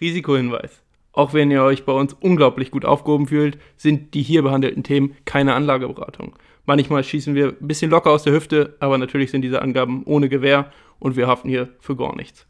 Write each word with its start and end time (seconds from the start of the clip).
Risikohinweis. 0.00 0.82
Auch 1.12 1.32
wenn 1.32 1.50
ihr 1.50 1.62
euch 1.62 1.84
bei 1.84 1.92
uns 1.92 2.12
unglaublich 2.12 2.70
gut 2.70 2.84
aufgehoben 2.84 3.26
fühlt, 3.26 3.58
sind 3.76 4.12
die 4.12 4.22
hier 4.22 4.42
behandelten 4.42 4.82
Themen 4.82 5.16
keine 5.24 5.54
Anlageberatung. 5.54 6.36
Manchmal 6.66 7.04
schießen 7.04 7.34
wir 7.34 7.56
ein 7.60 7.68
bisschen 7.68 7.90
locker 7.90 8.10
aus 8.10 8.24
der 8.24 8.34
Hüfte, 8.34 8.76
aber 8.80 8.98
natürlich 8.98 9.30
sind 9.30 9.42
diese 9.42 9.62
Angaben 9.62 10.02
ohne 10.04 10.28
Gewähr 10.28 10.70
und 10.98 11.16
wir 11.16 11.26
haften 11.26 11.48
hier 11.48 11.68
für 11.80 11.96
gar 11.96 12.14
nichts. 12.16 12.46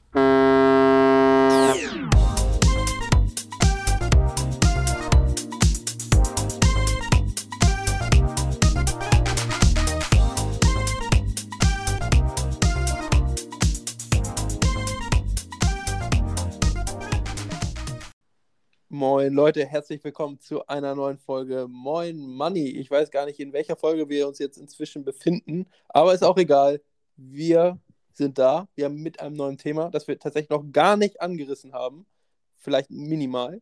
Leute, 19.36 19.66
herzlich 19.66 20.02
willkommen 20.02 20.40
zu 20.40 20.66
einer 20.66 20.94
neuen 20.94 21.18
Folge 21.18 21.66
Moin 21.68 22.16
Money. 22.16 22.70
Ich 22.70 22.90
weiß 22.90 23.10
gar 23.10 23.26
nicht, 23.26 23.38
in 23.38 23.52
welcher 23.52 23.76
Folge 23.76 24.08
wir 24.08 24.26
uns 24.26 24.38
jetzt 24.38 24.56
inzwischen 24.56 25.04
befinden, 25.04 25.66
aber 25.88 26.14
ist 26.14 26.24
auch 26.24 26.38
egal. 26.38 26.80
Wir 27.18 27.78
sind 28.14 28.38
da. 28.38 28.66
Wir 28.76 28.86
haben 28.86 29.02
mit 29.02 29.20
einem 29.20 29.36
neuen 29.36 29.58
Thema, 29.58 29.90
das 29.90 30.08
wir 30.08 30.18
tatsächlich 30.18 30.48
noch 30.48 30.64
gar 30.72 30.96
nicht 30.96 31.20
angerissen 31.20 31.74
haben. 31.74 32.06
Vielleicht 32.54 32.90
minimal. 32.90 33.60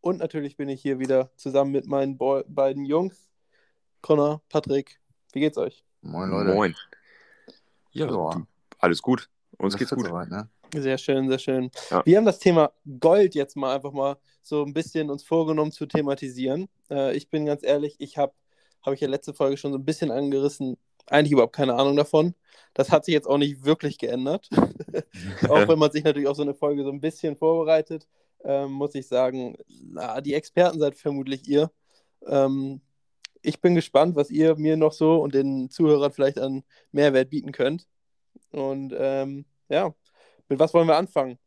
Und 0.00 0.18
natürlich 0.18 0.56
bin 0.56 0.68
ich 0.68 0.82
hier 0.82 0.98
wieder 0.98 1.30
zusammen 1.36 1.70
mit 1.70 1.86
meinen 1.86 2.18
Bo 2.18 2.42
beiden 2.48 2.84
Jungs. 2.84 3.30
Connor, 4.00 4.42
Patrick, 4.48 4.98
wie 5.34 5.38
geht's 5.38 5.56
euch? 5.56 5.84
Moin 6.00 6.30
Leute. 6.30 6.52
Moin. 6.52 6.74
Ja, 7.92 8.06
Ja. 8.06 8.44
alles 8.80 9.00
gut. 9.00 9.30
Uns 9.56 9.74
Das 9.74 9.78
geht's 9.78 9.94
gut. 9.94 10.04
Soweit, 10.04 10.30
ne? 10.30 10.48
Sehr 10.74 10.96
schön, 10.96 11.28
sehr 11.28 11.38
schön. 11.38 11.70
Ja. 11.90 12.02
Wir 12.06 12.16
haben 12.16 12.24
das 12.24 12.38
Thema 12.38 12.72
Gold 12.98 13.34
jetzt 13.34 13.56
mal 13.56 13.74
einfach 13.74 13.92
mal 13.92 14.16
so 14.42 14.64
ein 14.64 14.72
bisschen 14.72 15.10
uns 15.10 15.22
vorgenommen 15.22 15.70
zu 15.70 15.84
thematisieren. 15.84 16.68
Äh, 16.90 17.14
ich 17.14 17.28
bin 17.28 17.44
ganz 17.44 17.62
ehrlich, 17.62 17.96
ich 17.98 18.16
habe, 18.16 18.32
habe 18.80 18.94
ich 18.94 19.02
ja 19.02 19.08
letzte 19.08 19.34
Folge 19.34 19.58
schon 19.58 19.72
so 19.72 19.78
ein 19.78 19.84
bisschen 19.84 20.10
angerissen, 20.10 20.78
eigentlich 21.06 21.32
überhaupt 21.32 21.54
keine 21.54 21.74
Ahnung 21.74 21.96
davon. 21.96 22.34
Das 22.72 22.90
hat 22.90 23.04
sich 23.04 23.12
jetzt 23.12 23.28
auch 23.28 23.36
nicht 23.36 23.64
wirklich 23.66 23.98
geändert. 23.98 24.48
auch 25.48 25.68
wenn 25.68 25.78
man 25.78 25.92
sich 25.92 26.04
natürlich 26.04 26.28
auf 26.28 26.36
so 26.36 26.42
eine 26.42 26.54
Folge 26.54 26.84
so 26.84 26.90
ein 26.90 27.02
bisschen 27.02 27.36
vorbereitet, 27.36 28.08
ähm, 28.44 28.72
muss 28.72 28.94
ich 28.94 29.06
sagen, 29.06 29.56
na, 29.68 30.22
die 30.22 30.34
Experten 30.34 30.78
seid 30.78 30.96
vermutlich 30.96 31.46
ihr. 31.46 31.70
Ähm, 32.26 32.80
ich 33.42 33.60
bin 33.60 33.74
gespannt, 33.74 34.16
was 34.16 34.30
ihr 34.30 34.56
mir 34.56 34.78
noch 34.78 34.92
so 34.92 35.20
und 35.20 35.34
den 35.34 35.68
Zuhörern 35.68 36.12
vielleicht 36.12 36.38
an 36.38 36.64
Mehrwert 36.92 37.28
bieten 37.28 37.52
könnt. 37.52 37.86
Und 38.52 38.94
ähm, 38.96 39.44
ja, 39.68 39.94
mit 40.52 40.60
was 40.60 40.74
wollen 40.74 40.88
wir 40.88 40.96
anfangen? 40.96 41.38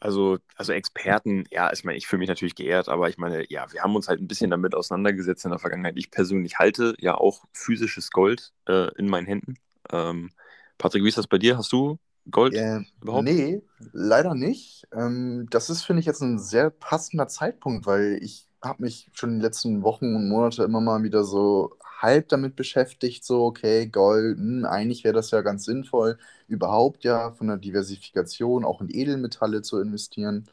Also, 0.00 0.38
also 0.56 0.72
Experten, 0.72 1.44
ja, 1.50 1.72
ich 1.72 1.82
meine, 1.84 1.98
ich 1.98 2.06
fühle 2.06 2.20
mich 2.20 2.28
natürlich 2.28 2.54
geehrt, 2.54 2.88
aber 2.88 3.08
ich 3.08 3.18
meine, 3.18 3.44
ja, 3.50 3.66
wir 3.72 3.82
haben 3.82 3.96
uns 3.96 4.06
halt 4.08 4.20
ein 4.20 4.28
bisschen 4.28 4.50
damit 4.50 4.74
auseinandergesetzt 4.76 5.44
in 5.44 5.50
der 5.50 5.58
Vergangenheit. 5.58 5.96
Ich 5.96 6.10
persönlich 6.12 6.58
halte 6.58 6.94
ja 7.00 7.16
auch 7.16 7.44
physisches 7.52 8.10
Gold 8.12 8.52
äh, 8.68 8.94
in 8.96 9.08
meinen 9.08 9.26
Händen. 9.26 9.54
Ähm, 9.90 10.30
Patrick, 10.78 11.02
wie 11.02 11.08
ist 11.08 11.18
das 11.18 11.26
bei 11.26 11.38
dir? 11.38 11.58
Hast 11.58 11.72
du 11.72 11.98
Gold 12.30 12.64
Äh, 12.64 12.80
überhaupt? 13.02 13.34
nee, 13.36 13.62
leider 13.92 14.34
nicht. 14.34 14.86
Ähm, 14.92 15.46
das 15.50 15.70
ist, 15.70 15.82
finde 15.82 16.00
ich, 16.00 16.06
jetzt 16.06 16.22
ein 16.22 16.38
sehr 16.38 16.70
passender 16.70 17.28
Zeitpunkt, 17.28 17.86
weil 17.86 18.18
ich 18.22 18.48
habe 18.62 18.82
mich 18.82 19.10
schon 19.12 19.36
die 19.38 19.42
letzten 19.44 19.82
Wochen 19.82 20.14
und 20.16 20.28
Monate 20.28 20.64
immer 20.64 20.80
mal 20.80 21.02
wieder 21.02 21.24
so 21.24 21.76
halb 22.02 22.28
damit 22.28 22.56
beschäftigt, 22.56 23.24
so, 23.24 23.44
okay, 23.46 23.86
Gold, 23.88 24.38
hm, 24.38 24.64
eigentlich 24.66 25.04
wäre 25.04 25.14
das 25.14 25.30
ja 25.32 25.42
ganz 25.42 25.64
sinnvoll, 25.64 26.18
überhaupt 26.48 27.04
ja 27.04 27.32
von 27.32 27.48
der 27.48 27.56
Diversifikation 27.58 28.64
auch 28.64 28.80
in 28.80 28.90
Edelmetalle 28.90 29.62
zu 29.62 29.80
investieren. 29.80 30.48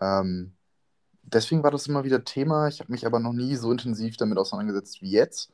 Ähm, 0.00 0.52
deswegen 1.24 1.62
war 1.62 1.70
das 1.70 1.86
immer 1.86 2.04
wieder 2.04 2.24
Thema. 2.24 2.68
Ich 2.68 2.80
habe 2.80 2.92
mich 2.92 3.06
aber 3.06 3.20
noch 3.20 3.32
nie 3.32 3.56
so 3.56 3.72
intensiv 3.72 4.16
damit 4.16 4.38
auseinandergesetzt 4.38 5.02
wie 5.02 5.10
jetzt. 5.10 5.50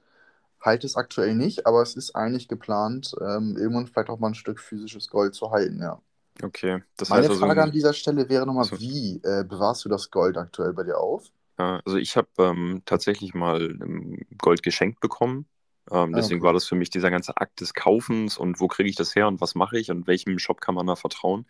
Halte 0.60 0.86
es 0.86 0.96
aktuell 0.96 1.34
nicht, 1.34 1.66
aber 1.66 1.82
es 1.82 1.96
ist 1.96 2.16
eigentlich 2.16 2.48
geplant, 2.48 3.14
ähm, 3.20 3.56
irgendwann 3.56 3.86
vielleicht 3.86 4.10
auch 4.10 4.18
mal 4.18 4.28
ein 4.28 4.34
Stück 4.34 4.60
physisches 4.60 5.08
Gold 5.08 5.34
zu 5.34 5.50
halten, 5.52 5.80
ja. 5.80 6.00
Okay, 6.42 6.82
das 6.96 7.08
Meine 7.10 7.22
heißt 7.22 7.30
also, 7.30 7.46
Frage 7.46 7.62
an 7.62 7.72
dieser 7.72 7.92
Stelle 7.92 8.28
wäre 8.28 8.46
nochmal, 8.46 8.64
Also- 8.64 8.78
wie 8.78 9.20
äh, 9.24 9.44
bewahrst 9.44 9.84
du 9.84 9.88
das 9.88 10.10
Gold 10.10 10.36
aktuell 10.36 10.72
bei 10.72 10.84
dir 10.84 10.98
auf? 10.98 11.30
Ja, 11.58 11.80
also 11.84 11.98
ich 11.98 12.16
habe 12.16 12.28
ähm, 12.38 12.82
tatsächlich 12.84 13.34
mal 13.34 13.62
ähm, 13.62 14.20
Gold 14.38 14.62
geschenkt 14.62 15.00
bekommen. 15.00 15.46
Ähm, 15.90 16.14
Ah, 16.14 16.18
deswegen 16.18 16.40
okay. 16.40 16.46
war 16.46 16.52
das 16.52 16.66
für 16.66 16.74
mich 16.76 16.90
dieser 16.90 17.10
ganze 17.10 17.36
Akt 17.38 17.60
des 17.60 17.74
Kaufens 17.74 18.38
und 18.38 18.60
wo 18.60 18.68
kriege 18.68 18.88
ich 18.88 18.96
das 18.96 19.14
her 19.14 19.26
und 19.28 19.40
was 19.40 19.54
mache 19.54 19.78
ich 19.78 19.90
und 19.90 20.06
welchem 20.06 20.38
Shop 20.38 20.60
kann 20.60 20.74
man 20.74 20.86
da 20.86 20.96
vertrauen, 20.96 21.46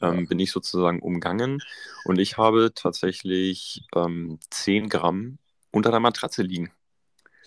ähm, 0.00 0.24
Ja. 0.24 0.28
bin 0.28 0.38
ich 0.40 0.52
sozusagen 0.52 1.00
umgangen. 1.00 1.62
Und 2.04 2.18
ich 2.18 2.38
habe 2.38 2.72
tatsächlich 2.74 3.86
ähm, 3.94 4.38
10 4.50 4.88
Gramm 4.88 5.38
unter 5.72 5.90
der 5.90 6.00
Matratze 6.00 6.42
liegen. 6.42 6.72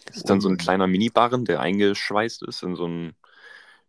Das 0.05 0.17
ist 0.17 0.29
dann 0.29 0.41
so 0.41 0.49
ein 0.49 0.53
Ui. 0.53 0.57
kleiner 0.57 0.87
Minibarren, 0.87 1.45
der 1.45 1.59
eingeschweißt 1.61 2.43
ist 2.43 2.63
in 2.63 2.75
so 2.75 2.87
ein, 2.87 3.15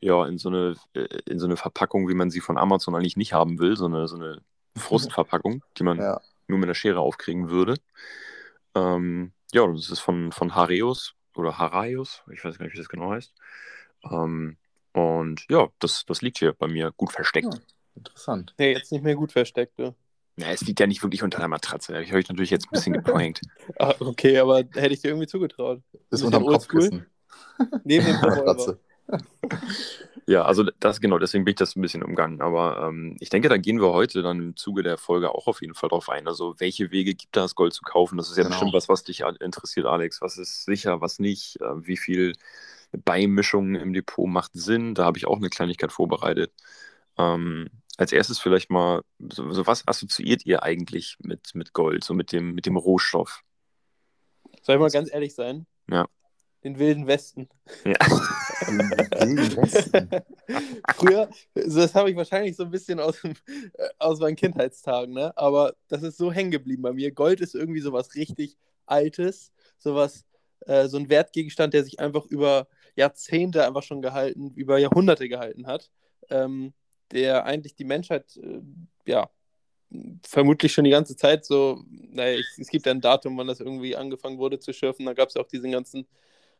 ja, 0.00 0.26
in 0.26 0.38
so 0.38 0.48
eine, 0.50 0.76
äh, 0.94 1.06
in 1.26 1.38
so 1.38 1.46
eine 1.46 1.56
Verpackung, 1.56 2.08
wie 2.08 2.14
man 2.14 2.30
sie 2.30 2.40
von 2.40 2.58
Amazon 2.58 2.94
eigentlich 2.94 3.16
nicht 3.16 3.32
haben 3.34 3.58
will, 3.58 3.76
so 3.76 3.86
eine, 3.86 4.08
so 4.08 4.16
eine 4.16 4.42
Frustverpackung, 4.76 5.64
die 5.78 5.84
man 5.84 6.04
Ja, 6.04 6.20
nur 6.48 6.58
mit 6.58 6.66
einer 6.66 6.74
Schere 6.74 7.00
aufkriegen 7.00 7.50
würde. 7.50 7.74
Ähm, 8.74 9.32
ja, 9.52 9.66
das 9.66 9.90
ist 9.90 10.00
von, 10.00 10.32
von 10.32 10.54
Hareus 10.54 11.14
oder 11.34 11.58
Haraius, 11.58 12.22
ich 12.32 12.44
weiß 12.44 12.58
gar 12.58 12.64
nicht, 12.64 12.74
wie 12.74 12.78
das 12.78 12.88
genau 12.88 13.10
heißt. 13.10 13.32
Ähm, 14.10 14.56
und 14.92 15.44
ja, 15.48 15.68
das, 15.78 16.04
das 16.06 16.22
liegt 16.22 16.38
hier 16.38 16.52
bei 16.52 16.66
mir 16.66 16.92
gut 16.96 17.12
versteckt. 17.12 17.54
Ja. 17.54 17.60
interessant. 17.94 18.54
Nee, 18.58 18.72
jetzt 18.72 18.92
nicht 18.92 19.04
mehr 19.04 19.14
gut 19.14 19.32
versteckt. 19.32 19.78
Ne? 19.78 19.94
Ja, 20.38 20.48
es 20.50 20.62
liegt 20.62 20.80
ja 20.80 20.86
nicht 20.86 21.02
wirklich 21.02 21.22
unter 21.22 21.38
der 21.38 21.48
Matratze. 21.48 22.00
Ich 22.00 22.10
habe 22.10 22.20
ich 22.20 22.28
natürlich 22.28 22.50
jetzt 22.50 22.66
ein 22.66 22.70
bisschen 22.72 22.92
geprankt. 23.02 23.40
Ah, 23.78 23.94
okay, 24.00 24.38
aber 24.38 24.58
hätte 24.58 24.94
ich 24.94 25.00
dir 25.00 25.08
irgendwie 25.08 25.26
zugetraut. 25.26 25.82
Ist 26.10 26.22
unterm 26.22 26.44
oldschool? 26.44 26.80
Kopfkissen. 26.80 27.06
Neben 27.84 28.06
dem. 28.06 28.16
Matratze. 28.20 28.80
Ja, 30.26 30.42
also 30.42 30.64
das 30.78 31.00
genau, 31.00 31.18
deswegen 31.18 31.44
bin 31.46 31.52
ich 31.52 31.58
das 31.58 31.74
ein 31.74 31.80
bisschen 31.80 32.02
umgangen. 32.02 32.42
Aber 32.42 32.86
ähm, 32.86 33.16
ich 33.18 33.30
denke, 33.30 33.48
da 33.48 33.56
gehen 33.56 33.80
wir 33.80 33.92
heute 33.92 34.20
dann 34.22 34.38
im 34.38 34.56
Zuge 34.56 34.82
der 34.82 34.98
Folge 34.98 35.34
auch 35.34 35.46
auf 35.46 35.62
jeden 35.62 35.74
Fall 35.74 35.88
drauf 35.88 36.10
ein. 36.10 36.28
Also 36.28 36.54
welche 36.58 36.90
Wege 36.90 37.14
gibt 37.14 37.34
da 37.34 37.42
das 37.42 37.54
Gold 37.54 37.72
zu 37.72 37.82
kaufen? 37.82 38.18
Das 38.18 38.30
ist 38.30 38.36
ja 38.36 38.42
Genau. 38.42 38.50
bestimmt 38.50 38.74
was, 38.74 38.90
was 38.90 39.04
dich 39.04 39.20
interessiert, 39.40 39.86
Alex. 39.86 40.20
Was 40.20 40.36
ist 40.36 40.64
sicher, 40.64 41.00
was 41.00 41.18
nicht? 41.18 41.58
Äh, 41.62 41.86
wie 41.86 41.96
viel 41.96 42.34
Beimischungen 42.92 43.74
im 43.74 43.94
Depot 43.94 44.28
macht 44.28 44.50
Sinn? 44.52 44.94
Da 44.94 45.06
habe 45.06 45.16
ich 45.16 45.26
auch 45.26 45.38
eine 45.38 45.48
Kleinigkeit 45.48 45.92
vorbereitet. 45.92 46.52
Ähm, 47.16 47.70
als 47.96 48.12
erstes 48.12 48.38
vielleicht 48.38 48.70
mal, 48.70 49.02
so, 49.18 49.50
so 49.52 49.66
was 49.66 49.88
assoziiert 49.88 50.44
ihr 50.44 50.62
eigentlich 50.62 51.16
mit, 51.20 51.54
mit 51.54 51.72
Gold, 51.72 52.04
so 52.04 52.12
mit 52.12 52.32
dem, 52.32 52.54
mit 52.54 52.66
dem 52.66 52.76
Rohstoff? 52.76 53.42
Soll 54.62 54.76
ich 54.76 54.80
mal 54.80 54.90
ganz 54.90 55.10
ehrlich 55.10 55.34
sein? 55.34 55.66
Ja. 55.90 56.06
Den 56.64 56.78
wilden 56.78 57.06
Westen. 57.06 57.48
Ja. 57.84 57.94
Wilden 58.66 59.56
Westen. 59.56 60.10
Früher, 60.96 61.30
so 61.54 61.80
das 61.80 61.94
habe 61.94 62.10
ich 62.10 62.16
wahrscheinlich 62.16 62.56
so 62.56 62.64
ein 62.64 62.70
bisschen 62.70 62.98
aus, 62.98 63.20
dem- 63.20 63.34
äh, 63.74 63.88
aus 63.98 64.18
meinen 64.18 64.36
Kindheitstagen, 64.36 65.14
ne? 65.14 65.36
Aber 65.36 65.74
das 65.88 66.02
ist 66.02 66.18
so 66.18 66.32
hängen 66.32 66.50
geblieben 66.50 66.82
bei 66.82 66.92
mir. 66.92 67.12
Gold 67.12 67.40
ist 67.40 67.54
irgendwie 67.54 67.80
sowas 67.80 68.14
richtig 68.14 68.56
Altes, 68.86 69.52
sowas, 69.78 70.24
äh, 70.66 70.88
so 70.88 70.96
ein 70.96 71.08
Wertgegenstand, 71.08 71.74
der 71.74 71.84
sich 71.84 72.00
einfach 72.00 72.26
über 72.26 72.66
Jahrzehnte 72.96 73.64
einfach 73.64 73.82
schon 73.84 74.02
gehalten, 74.02 74.50
über 74.56 74.78
Jahrhunderte 74.78 75.28
gehalten 75.28 75.66
hat, 75.66 75.90
ähm, 76.30 76.72
der 77.12 77.44
eigentlich 77.44 77.76
die 77.76 77.84
Menschheit, 77.84 78.36
äh, 78.36 78.60
ja, 79.06 79.30
vermutlich 80.26 80.72
schon 80.72 80.84
die 80.84 80.90
ganze 80.90 81.16
Zeit 81.16 81.44
so, 81.44 81.82
naja, 81.90 82.38
es, 82.38 82.58
es 82.58 82.68
gibt 82.68 82.84
ja 82.86 82.92
ein 82.92 83.00
Datum, 83.00 83.38
wann 83.38 83.46
das 83.46 83.60
irgendwie 83.60 83.96
angefangen 83.96 84.38
wurde 84.38 84.58
zu 84.58 84.72
schürfen, 84.72 85.06
da 85.06 85.14
gab 85.14 85.28
es 85.28 85.34
ja 85.34 85.40
auch 85.40 85.48
diesen 85.48 85.70
ganzen 85.70 86.06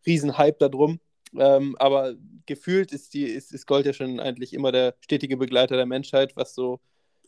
Riesenhype 0.06 0.56
da 0.58 0.68
drum. 0.68 1.00
Ähm, 1.36 1.76
aber 1.78 2.14
gefühlt 2.46 2.92
ist, 2.92 3.14
die, 3.14 3.24
ist, 3.24 3.52
ist 3.52 3.66
Gold 3.66 3.86
ja 3.86 3.92
schon 3.92 4.20
eigentlich 4.20 4.54
immer 4.54 4.72
der 4.72 4.94
stetige 5.00 5.36
Begleiter 5.36 5.76
der 5.76 5.86
Menschheit, 5.86 6.36
was 6.36 6.54
so 6.54 6.80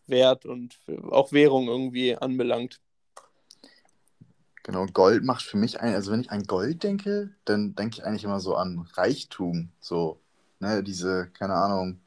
Wert 0.06 0.46
und 0.46 0.78
auch 1.10 1.32
Währung 1.32 1.68
irgendwie 1.68 2.16
anbelangt. 2.16 2.80
Genau, 4.62 4.86
Gold 4.86 5.24
macht 5.24 5.42
für 5.42 5.56
mich 5.56 5.80
ein, 5.80 5.94
also 5.94 6.12
wenn 6.12 6.20
ich 6.20 6.30
an 6.30 6.44
Gold 6.44 6.82
denke, 6.82 7.30
dann 7.44 7.74
denke 7.74 7.98
ich 7.98 8.04
eigentlich 8.04 8.24
immer 8.24 8.40
so 8.40 8.54
an 8.56 8.86
Reichtum. 8.94 9.70
So, 9.80 10.20
ne, 10.58 10.82
diese, 10.82 11.30
keine 11.32 11.54
Ahnung, 11.54 12.00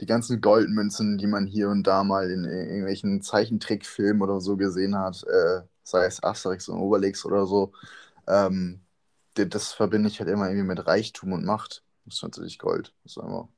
die 0.00 0.06
ganzen 0.06 0.40
Goldmünzen, 0.40 1.16
die 1.16 1.26
man 1.26 1.46
hier 1.46 1.70
und 1.70 1.84
da 1.84 2.04
mal 2.04 2.30
in 2.30 2.44
irgendwelchen 2.44 3.22
Zeichentrickfilmen 3.22 4.22
oder 4.22 4.40
so 4.40 4.56
gesehen 4.56 4.96
hat, 4.96 5.24
äh, 5.24 5.62
sei 5.82 6.04
es 6.04 6.22
Asterix 6.22 6.68
und 6.68 6.78
Obelix 6.78 7.24
oder 7.24 7.46
so, 7.46 7.72
ähm, 8.28 8.80
das 9.36 9.72
verbinde 9.72 10.08
ich 10.08 10.20
halt 10.20 10.30
immer 10.30 10.48
irgendwie 10.48 10.66
mit 10.66 10.86
Reichtum 10.86 11.32
und 11.32 11.44
Macht. 11.44 11.82
Das 12.04 12.16
ist 12.16 12.22
natürlich 12.22 12.58
Gold. 12.58 12.94
Das 13.02 13.16
ist 13.16 13.22
einfach. 13.22 13.48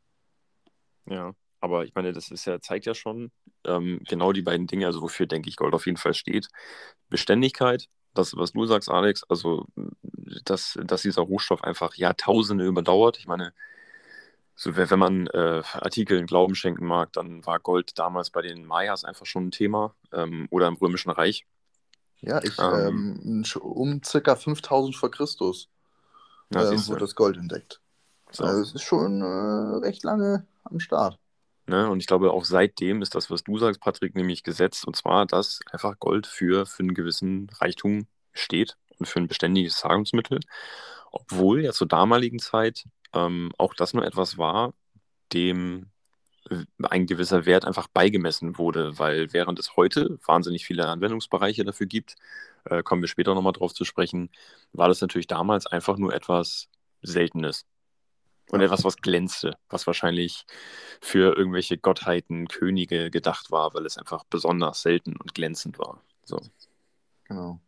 Ja, 1.06 1.32
aber 1.60 1.84
ich 1.84 1.94
meine, 1.94 2.12
das 2.12 2.30
ist 2.30 2.44
ja, 2.44 2.60
zeigt 2.60 2.86
ja 2.86 2.94
schon 2.94 3.30
ähm, 3.64 4.00
genau 4.08 4.32
die 4.32 4.42
beiden 4.42 4.66
Dinge, 4.66 4.86
also 4.86 5.02
wofür, 5.02 5.26
denke 5.26 5.48
ich, 5.48 5.56
Gold 5.56 5.74
auf 5.74 5.86
jeden 5.86 5.98
Fall 5.98 6.14
steht. 6.14 6.48
Beständigkeit, 7.08 7.88
das, 8.14 8.36
was 8.36 8.52
du 8.52 8.66
sagst, 8.66 8.90
Alex, 8.90 9.24
also 9.28 9.66
dass, 10.44 10.78
dass 10.84 11.02
dieser 11.02 11.22
Rohstoff 11.22 11.64
einfach 11.64 11.94
Jahrtausende 11.94 12.66
überdauert. 12.66 13.18
Ich 13.18 13.26
meine, 13.26 13.52
so, 14.54 14.76
wenn 14.76 14.98
man 14.98 15.26
äh, 15.28 15.62
Artikeln 15.72 16.26
Glauben 16.26 16.54
schenken 16.54 16.86
mag, 16.86 17.12
dann 17.12 17.46
war 17.46 17.60
Gold 17.60 17.98
damals 17.98 18.30
bei 18.30 18.42
den 18.42 18.64
Mayas 18.64 19.04
einfach 19.04 19.26
schon 19.26 19.46
ein 19.48 19.50
Thema 19.52 19.94
ähm, 20.12 20.48
oder 20.50 20.66
im 20.66 20.74
Römischen 20.74 21.10
Reich. 21.10 21.46
Ja, 22.20 22.42
ich, 22.42 22.58
Ähm. 22.58 23.20
ähm, 23.24 23.44
um 23.60 24.02
circa 24.02 24.36
5000 24.36 24.96
vor 24.96 25.10
Christus 25.10 25.68
du. 26.50 26.88
wurde 26.88 27.00
das 27.00 27.14
Gold 27.14 27.36
entdeckt. 27.36 27.80
So. 28.30 28.44
Also 28.44 28.62
es 28.62 28.74
ist 28.74 28.82
schon 28.82 29.22
äh, 29.22 29.76
recht 29.84 30.02
lange 30.02 30.46
am 30.64 30.80
Start. 30.80 31.18
Ne? 31.66 31.88
Und 31.90 32.00
ich 32.00 32.06
glaube, 32.06 32.32
auch 32.32 32.44
seitdem 32.44 33.02
ist 33.02 33.14
das, 33.14 33.30
was 33.30 33.44
du 33.44 33.58
sagst, 33.58 33.80
Patrick, 33.80 34.14
nämlich 34.14 34.42
gesetzt. 34.42 34.86
Und 34.86 34.96
zwar, 34.96 35.26
dass 35.26 35.60
einfach 35.70 35.98
Gold 35.98 36.26
für, 36.26 36.66
für 36.66 36.82
einen 36.82 36.94
gewissen 36.94 37.50
Reichtum 37.60 38.06
steht 38.32 38.76
und 38.98 39.06
für 39.06 39.20
ein 39.20 39.28
beständiges 39.28 39.76
Zahlungsmittel. 39.76 40.40
Obwohl 41.10 41.62
ja 41.62 41.72
zur 41.72 41.86
damaligen 41.86 42.38
Zeit 42.38 42.84
ähm, 43.12 43.50
auch 43.58 43.74
das 43.74 43.94
nur 43.94 44.04
etwas 44.04 44.38
war, 44.38 44.72
dem 45.32 45.82
äh, 45.82 45.97
ein 46.82 47.06
gewisser 47.06 47.46
Wert 47.46 47.64
einfach 47.64 47.88
beigemessen 47.88 48.58
wurde, 48.58 48.98
weil 48.98 49.32
während 49.32 49.58
es 49.58 49.76
heute 49.76 50.18
wahnsinnig 50.26 50.64
viele 50.64 50.86
Anwendungsbereiche 50.86 51.64
dafür 51.64 51.86
gibt, 51.86 52.16
äh, 52.64 52.82
kommen 52.82 53.02
wir 53.02 53.08
später 53.08 53.34
nochmal 53.34 53.52
drauf 53.52 53.74
zu 53.74 53.84
sprechen, 53.84 54.30
war 54.72 54.88
das 54.88 55.00
natürlich 55.00 55.26
damals 55.26 55.66
einfach 55.66 55.96
nur 55.98 56.14
etwas 56.14 56.68
Seltenes. 57.02 57.66
Und 58.50 58.62
etwas, 58.62 58.82
was 58.82 58.96
glänzte, 58.96 59.58
was 59.68 59.86
wahrscheinlich 59.86 60.46
für 61.02 61.36
irgendwelche 61.36 61.76
Gottheiten, 61.76 62.48
Könige 62.48 63.10
gedacht 63.10 63.50
war, 63.50 63.74
weil 63.74 63.84
es 63.84 63.98
einfach 63.98 64.24
besonders 64.24 64.80
selten 64.80 65.16
und 65.16 65.34
glänzend 65.34 65.78
war. 65.78 66.02
So. 66.24 66.40
Genau. 67.24 67.60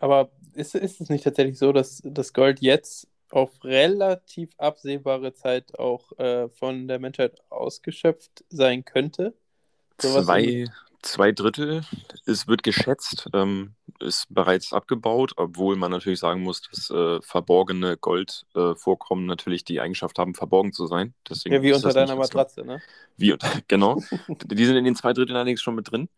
Aber 0.00 0.30
ist, 0.54 0.74
ist 0.74 1.00
es 1.00 1.08
nicht 1.08 1.22
tatsächlich 1.22 1.58
so, 1.58 1.72
dass 1.72 2.02
das 2.04 2.32
Gold 2.32 2.60
jetzt 2.60 3.06
auf 3.30 3.64
relativ 3.64 4.50
absehbare 4.58 5.32
Zeit 5.34 5.78
auch 5.78 6.18
äh, 6.18 6.48
von 6.48 6.88
der 6.88 6.98
Menschheit 6.98 7.40
ausgeschöpft 7.48 8.44
sein 8.48 8.84
könnte? 8.84 9.34
Sowas 10.00 10.26
Zwei, 10.26 10.66
zwei 11.02 11.32
Drittel, 11.32 11.82
es 12.26 12.46
wird 12.46 12.62
geschätzt, 12.62 13.28
ähm, 13.34 13.74
ist 14.00 14.26
bereits 14.30 14.72
abgebaut, 14.72 15.32
obwohl 15.36 15.76
man 15.76 15.90
natürlich 15.90 16.20
sagen 16.20 16.42
muss, 16.42 16.62
dass 16.62 16.90
äh, 16.90 17.20
verborgene 17.22 17.96
Goldvorkommen 17.96 19.26
natürlich 19.26 19.64
die 19.64 19.80
Eigenschaft 19.80 20.18
haben, 20.18 20.34
verborgen 20.34 20.72
zu 20.72 20.86
sein. 20.86 21.14
Deswegen 21.28 21.54
Ja, 21.56 21.62
wie 21.62 21.72
unter 21.72 21.92
deiner 21.92 22.16
Matratze, 22.16 22.64
ne? 22.64 22.80
Wie, 23.16 23.32
unter- 23.32 23.50
genau. 23.68 24.02
die 24.44 24.64
sind 24.64 24.76
in 24.76 24.84
den 24.84 24.96
zwei 24.96 25.12
Dritteln 25.12 25.36
allerdings 25.36 25.62
schon 25.62 25.74
mit 25.74 25.90
drin. 25.90 26.08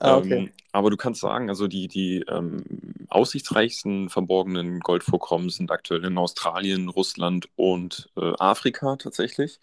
Ah, 0.00 0.18
okay. 0.18 0.38
Ähm, 0.38 0.50
aber 0.72 0.90
du 0.90 0.96
kannst 0.96 1.20
sagen, 1.20 1.48
also 1.48 1.66
die, 1.68 1.88
die 1.88 2.24
ähm, 2.28 2.64
aussichtsreichsten 3.08 4.08
verborgenen 4.10 4.80
Goldvorkommen 4.80 5.50
sind 5.50 5.70
aktuell 5.70 6.04
in 6.04 6.18
Australien, 6.18 6.88
Russland 6.88 7.48
und 7.56 8.08
äh, 8.16 8.32
Afrika 8.38 8.96
tatsächlich. 8.96 9.58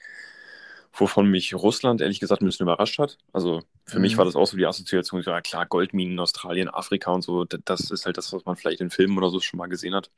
Wovon 0.95 1.28
mich 1.28 1.56
Russland 1.56 2.01
ehrlich 2.01 2.19
gesagt 2.19 2.42
ein 2.42 2.45
bisschen 2.45 2.66
überrascht 2.66 3.00
hat. 3.00 3.18
Also 3.31 3.63
für 3.86 4.00
mich 4.00 4.13
Mhm. 4.13 4.18
war 4.19 4.25
das 4.25 4.36
auch 4.36 4.45
so 4.45 4.57
die 4.57 4.66
Assoziation, 4.66 5.24
ja 5.24 5.42
klar, 5.42 5.66
Goldminen 5.66 6.13
in 6.13 6.19
Australien, 6.19 6.69
Afrika 6.69 7.12
und 7.12 7.24
so, 7.24 7.45
das 7.45 7.90
ist 7.90 8.06
halt 8.06 8.18
das, 8.18 8.31
was 8.31 8.45
man 8.45 8.56
vielleicht 8.56 8.80
in 8.80 8.92
Filmen 8.92 9.18
oder 9.18 9.30
so 9.30 9.40
schon 9.40 9.57
mal 9.57 9.68
gesehen 9.68 9.95
hat. 9.95 10.12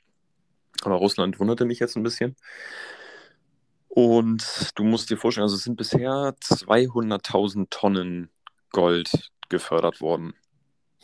Aber 0.84 0.96
Russland 0.96 1.40
wunderte 1.40 1.64
mich 1.66 1.80
jetzt 1.80 1.96
ein 1.96 2.04
bisschen. 2.04 2.36
Und 3.88 4.72
du 4.76 4.84
musst 4.84 5.10
dir 5.10 5.18
vorstellen, 5.18 5.44
also 5.44 5.56
es 5.56 5.64
sind 5.64 5.78
bisher 5.78 6.36
200.000 6.42 7.68
Tonnen 7.70 8.30
Gold 8.72 9.32
gefördert 9.48 10.02
worden. 10.02 10.34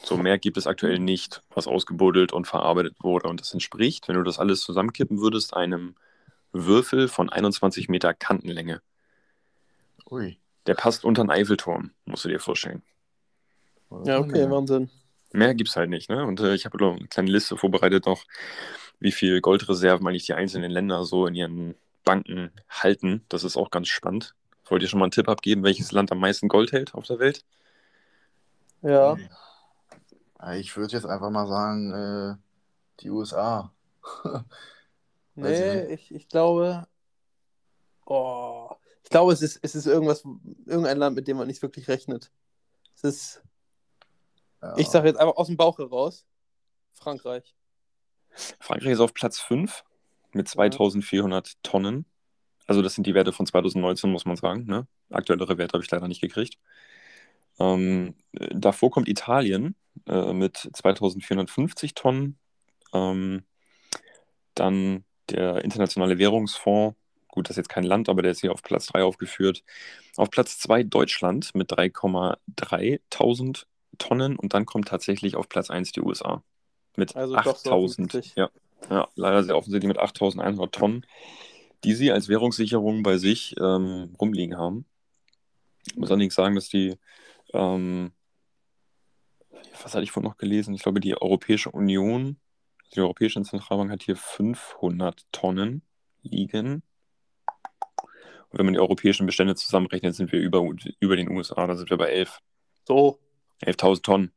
So 0.04 0.18
mehr 0.18 0.38
gibt 0.38 0.58
es 0.58 0.68
aktuell 0.68 1.00
nicht, 1.00 1.44
was 1.52 1.68
ausgebuddelt 1.68 2.34
und 2.34 2.48
verarbeitet 2.48 2.96
wurde. 3.02 3.30
Und 3.30 3.40
das 3.40 3.54
entspricht, 3.54 4.08
wenn 4.10 4.16
du 4.16 4.24
das 4.24 4.40
alles 4.40 4.62
zusammenkippen 4.62 5.22
würdest, 5.22 5.54
einem 5.56 5.96
Würfel 6.52 7.08
von 7.08 7.30
21 7.30 7.88
Meter 7.88 8.14
Kantenlänge. 8.14 8.82
Ui. 10.12 10.38
Der 10.68 10.76
passt 10.76 11.06
unter 11.06 11.22
einen 11.22 11.32
Eiffelturm, 11.32 11.92
musst 12.06 12.26
du 12.26 12.30
dir 12.30 12.40
vorstellen. 12.40 12.84
Ja, 14.04 14.20
okay, 14.20 14.50
Wahnsinn. 14.50 14.90
Mehr 15.34 15.56
gibt 15.56 15.70
es 15.70 15.76
halt 15.76 15.90
nicht. 15.90 16.10
Ne? 16.10 16.26
Und 16.26 16.40
äh, 16.42 16.54
ich 16.54 16.66
habe 16.66 16.78
noch 16.78 16.98
eine 16.98 17.08
kleine 17.08 17.32
Liste 17.32 17.58
vorbereitet 17.58 18.06
noch, 18.06 18.26
wie 19.00 19.12
viel 19.12 19.42
Goldreserven 19.42 20.06
eigentlich 20.08 20.26
die 20.26 20.34
einzelnen 20.34 20.72
Länder 20.72 21.06
so 21.06 21.26
in 21.26 21.36
ihren 21.36 21.76
Banken 22.04 22.52
halten. 22.70 23.26
Das 23.30 23.44
ist 23.44 23.58
auch 23.58 23.72
ganz 23.72 23.88
spannend. 23.88 24.36
Wollt 24.66 24.82
ihr 24.82 24.90
schon 24.90 25.00
mal 25.00 25.06
einen 25.06 25.12
Tipp 25.12 25.30
abgeben, 25.30 25.64
welches 25.64 25.92
Land 25.92 26.12
am 26.12 26.20
meisten 26.20 26.48
Gold 26.48 26.72
hält 26.72 26.94
auf 26.94 27.06
der 27.08 27.20
Welt? 27.20 27.44
Ja. 28.82 29.18
Ja, 30.40 30.54
Ich 30.54 30.76
würde 30.76 30.94
jetzt 30.94 31.06
einfach 31.06 31.30
mal 31.30 31.48
sagen, 31.48 31.92
äh, 31.92 32.36
die 33.02 33.10
USA. 33.10 33.72
Nee, 35.34 35.86
ich, 35.86 36.14
ich 36.14 36.28
glaube. 36.28 36.86
Oh, 38.06 38.76
glaube, 39.12 39.34
es 39.34 39.42
ist, 39.42 39.60
es 39.62 39.76
ist 39.76 39.86
irgendwas, 39.86 40.24
irgendein 40.66 40.98
Land, 40.98 41.16
mit 41.16 41.28
dem 41.28 41.38
man 41.38 41.48
nicht 41.48 41.62
wirklich 41.62 41.88
rechnet. 41.88 42.32
Es 42.96 43.04
ist, 43.04 43.44
Ja. 44.62 44.76
ich 44.78 44.88
sage 44.88 45.08
jetzt 45.08 45.20
einfach 45.20 45.36
aus 45.38 45.48
dem 45.48 45.58
Bauch 45.58 45.78
heraus, 45.78 46.26
Frankreich. 46.94 47.54
Frankreich 48.60 48.94
ist 48.94 49.00
auf 49.00 49.14
Platz 49.14 49.40
5 49.40 49.84
mit 50.34 50.48
2400 50.48 51.62
Tonnen. 51.64 52.06
Also 52.68 52.82
das 52.82 52.96
sind 52.96 53.06
die 53.06 53.14
Werte 53.14 53.34
von 53.34 53.46
2019, 53.46 54.10
muss 54.12 54.26
man 54.26 54.38
sagen. 54.38 54.66
Ne? 54.66 54.88
Aktuellere 55.10 55.58
Werte 55.58 55.74
habe 55.74 55.84
ich 55.84 55.92
leider 55.92 56.08
nicht 56.08 56.22
gekriegt. 56.22 56.58
Ähm, 57.60 58.16
äh, 58.34 58.48
davor 58.54 58.92
kommt 58.92 59.10
Italien 59.10 59.76
äh, 60.08 60.32
mit 60.34 60.58
2450 60.74 61.96
Tonnen. 61.96 62.38
Ähm, 62.94 63.44
dann 64.56 65.04
der 65.30 65.64
Internationale 65.64 66.18
Währungsfonds. 66.18 66.96
Gut, 67.32 67.48
das 67.48 67.52
ist 67.52 67.58
jetzt 67.58 67.70
kein 67.70 67.86
Land, 67.86 68.10
aber 68.10 68.22
der 68.22 68.32
ist 68.32 68.42
hier 68.42 68.52
auf 68.52 68.62
Platz 68.62 68.88
3 68.88 69.04
aufgeführt. 69.04 69.64
Auf 70.18 70.30
Platz 70.30 70.60
2 70.60 70.84
Deutschland 70.84 71.56
mit 71.56 71.72
3,3000 71.72 73.66
Tonnen. 73.98 74.36
Und 74.36 74.54
dann 74.54 74.66
kommt 74.66 74.90
tatsächlich 74.90 75.38
auf 75.38 75.48
Platz 75.48 75.70
1 75.70 75.94
die 75.94 76.02
USA 76.02 76.44
mit 76.98 77.16
Also 77.16 77.36
doch 77.36 77.56
so 77.56 77.72
8000. 77.72 78.16
offensichtlich. 78.16 78.36
Ja, 78.36 78.50
ja, 78.90 79.08
leider 79.16 79.44
sehr 79.44 79.56
offensichtlich 79.56 79.88
mit 79.88 79.98
8100 79.98 80.74
Tonnen, 80.74 81.06
die 81.84 81.94
sie 81.94 82.12
als 82.12 82.28
Währungssicherung 82.28 83.04
bei 83.04 83.18
sich 83.18 83.56
ähm, 83.60 84.14
rumliegen 84.20 84.58
haben. 84.58 84.86
Ich 85.88 85.96
muss 85.96 86.12
allerdings 86.12 86.36
sagen, 86.36 86.56
dass 86.56 86.68
die, 86.68 86.98
ähm, 87.54 88.12
was 89.82 89.94
hatte 89.94 90.04
ich 90.04 90.12
vorhin 90.12 90.30
noch 90.30 90.38
gelesen? 90.38 90.74
Ich 90.74 90.84
glaube, 90.84 91.00
die 91.00 91.20
Europäische 91.20 91.72
Union, 91.72 92.40
die 92.94 93.00
Europäische 93.00 93.42
Zentralbank 93.42 93.90
hat 93.90 94.04
hier 94.04 94.18
500 94.18 95.26
Tonnen 95.32 95.82
liegen. 96.22 96.84
Und 98.52 98.60
wenn 98.60 98.66
man 98.66 98.74
die 98.74 98.80
europäischen 98.80 99.26
Bestände 99.26 99.56
zusammenrechnet, 99.56 100.16
sind 100.16 100.32
wir 100.32 100.40
über, 100.40 100.68
über 101.00 101.16
den 101.16 101.30
USA, 101.30 101.66
da 101.68 101.76
sind 101.76 101.90
wir 101.90 101.98
bei 101.98 102.10
11 102.10 102.40
So, 102.86 103.20
11.000 103.64 104.02
Tonnen. 104.02 104.32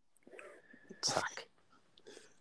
zack. 1.00 1.48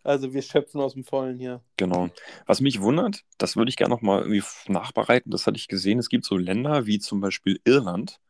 Also 0.04 0.34
wir 0.34 0.42
schöpfen 0.42 0.82
aus 0.82 0.92
dem 0.92 1.04
Vollen 1.04 1.38
hier. 1.38 1.62
Genau. 1.78 2.10
Was 2.46 2.60
mich 2.60 2.82
wundert, 2.82 3.24
das 3.38 3.56
würde 3.56 3.70
ich 3.70 3.76
gerne 3.76 3.94
nochmal 3.94 4.20
irgendwie 4.20 4.42
nachbereiten, 4.68 5.30
das 5.30 5.46
hatte 5.46 5.56
ich 5.56 5.66
gesehen, 5.66 5.98
es 5.98 6.10
gibt 6.10 6.26
so 6.26 6.36
Länder 6.36 6.84
wie 6.84 6.98
zum 6.98 7.20
Beispiel 7.20 7.58
Irland, 7.64 8.20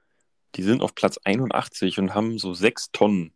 die 0.54 0.62
sind 0.62 0.82
auf 0.82 0.94
Platz 0.94 1.18
81 1.24 1.98
und 1.98 2.14
haben 2.14 2.38
so 2.38 2.54
sechs 2.54 2.92
Tonnen. 2.92 3.32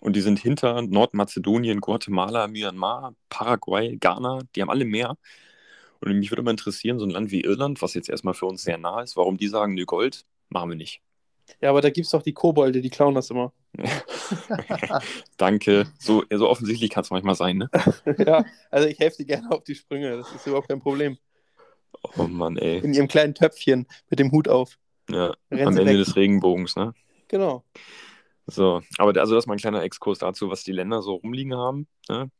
Und 0.00 0.16
die 0.16 0.22
sind 0.22 0.38
hinter 0.38 0.80
Nordmazedonien, 0.82 1.80
Guatemala, 1.80 2.48
Myanmar, 2.48 3.14
Paraguay, 3.28 3.96
Ghana, 3.98 4.40
die 4.54 4.62
haben 4.62 4.70
alle 4.70 4.84
mehr. 4.84 5.16
Und 6.00 6.18
mich 6.18 6.30
würde 6.30 6.42
mal 6.42 6.50
interessieren, 6.50 6.98
so 6.98 7.04
ein 7.04 7.10
Land 7.10 7.30
wie 7.30 7.42
Irland, 7.42 7.82
was 7.82 7.94
jetzt 7.94 8.08
erstmal 8.08 8.34
für 8.34 8.46
uns 8.46 8.62
sehr 8.62 8.78
nah 8.78 9.02
ist, 9.02 9.16
warum 9.16 9.36
die 9.36 9.48
sagen, 9.48 9.74
nö, 9.74 9.84
Gold 9.84 10.24
machen 10.48 10.70
wir 10.70 10.76
nicht. 10.76 11.00
Ja, 11.60 11.70
aber 11.70 11.80
da 11.80 11.90
gibt 11.90 12.06
es 12.06 12.10
doch 12.10 12.22
die 12.22 12.32
Kobolde, 12.32 12.80
die 12.80 12.90
klauen 12.90 13.14
das 13.14 13.30
immer. 13.30 13.52
Danke. 15.36 15.86
So, 15.98 16.24
so 16.30 16.48
offensichtlich 16.48 16.90
kann 16.90 17.02
es 17.02 17.10
manchmal 17.10 17.36
sein, 17.36 17.58
ne? 17.58 17.70
ja, 18.18 18.44
also 18.70 18.88
ich 18.88 18.98
helfe 18.98 19.18
dir 19.18 19.26
gerne 19.26 19.50
auf 19.50 19.62
die 19.62 19.74
Sprünge, 19.74 20.16
das 20.16 20.32
ist 20.32 20.46
überhaupt 20.46 20.68
kein 20.68 20.80
Problem. 20.80 21.18
Oh 22.18 22.24
Mann, 22.24 22.56
ey. 22.56 22.78
In 22.78 22.94
ihrem 22.94 23.08
kleinen 23.08 23.34
Töpfchen 23.34 23.86
mit 24.10 24.18
dem 24.18 24.32
Hut 24.32 24.48
auf. 24.48 24.78
Ja, 25.08 25.34
Rennen 25.50 25.68
am 25.68 25.76
Ende 25.76 25.92
weg. 25.92 25.98
des 25.98 26.16
Regenbogens, 26.16 26.76
ne? 26.76 26.94
Genau. 27.28 27.64
So, 28.46 28.82
aber 28.98 29.18
also 29.20 29.34
das 29.34 29.44
ist 29.44 29.48
mal 29.48 29.54
ein 29.54 29.60
kleiner 29.60 29.82
Exkurs 29.82 30.18
dazu, 30.18 30.50
was 30.50 30.62
die 30.62 30.72
Länder 30.72 31.02
so 31.02 31.14
rumliegen 31.14 31.54
haben. 31.54 31.88
Ne? 32.08 32.30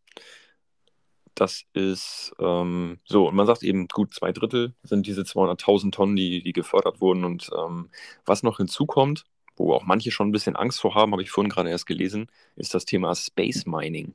Das 1.36 1.64
ist 1.74 2.34
ähm, 2.40 2.98
so, 3.04 3.28
und 3.28 3.34
man 3.34 3.46
sagt 3.46 3.62
eben, 3.62 3.88
gut, 3.88 4.14
zwei 4.14 4.32
Drittel 4.32 4.74
sind 4.82 5.06
diese 5.06 5.20
200.000 5.20 5.92
Tonnen, 5.92 6.16
die, 6.16 6.42
die 6.42 6.54
gefördert 6.54 7.02
wurden. 7.02 7.24
Und 7.24 7.50
ähm, 7.56 7.90
was 8.24 8.42
noch 8.42 8.56
hinzukommt, 8.56 9.24
wo 9.54 9.74
auch 9.74 9.84
manche 9.84 10.10
schon 10.10 10.28
ein 10.28 10.32
bisschen 10.32 10.56
Angst 10.56 10.80
vor 10.80 10.94
haben, 10.94 11.12
habe 11.12 11.22
ich 11.22 11.30
vorhin 11.30 11.50
gerade 11.50 11.68
erst 11.68 11.86
gelesen, 11.86 12.28
ist 12.56 12.72
das 12.72 12.86
Thema 12.86 13.14
Space 13.14 13.66
Mining. 13.66 14.14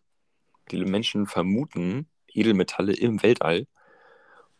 Die 0.71 0.83
Menschen 0.83 1.27
vermuten 1.27 2.07
Edelmetalle 2.27 2.93
im 2.93 3.21
Weltall. 3.21 3.67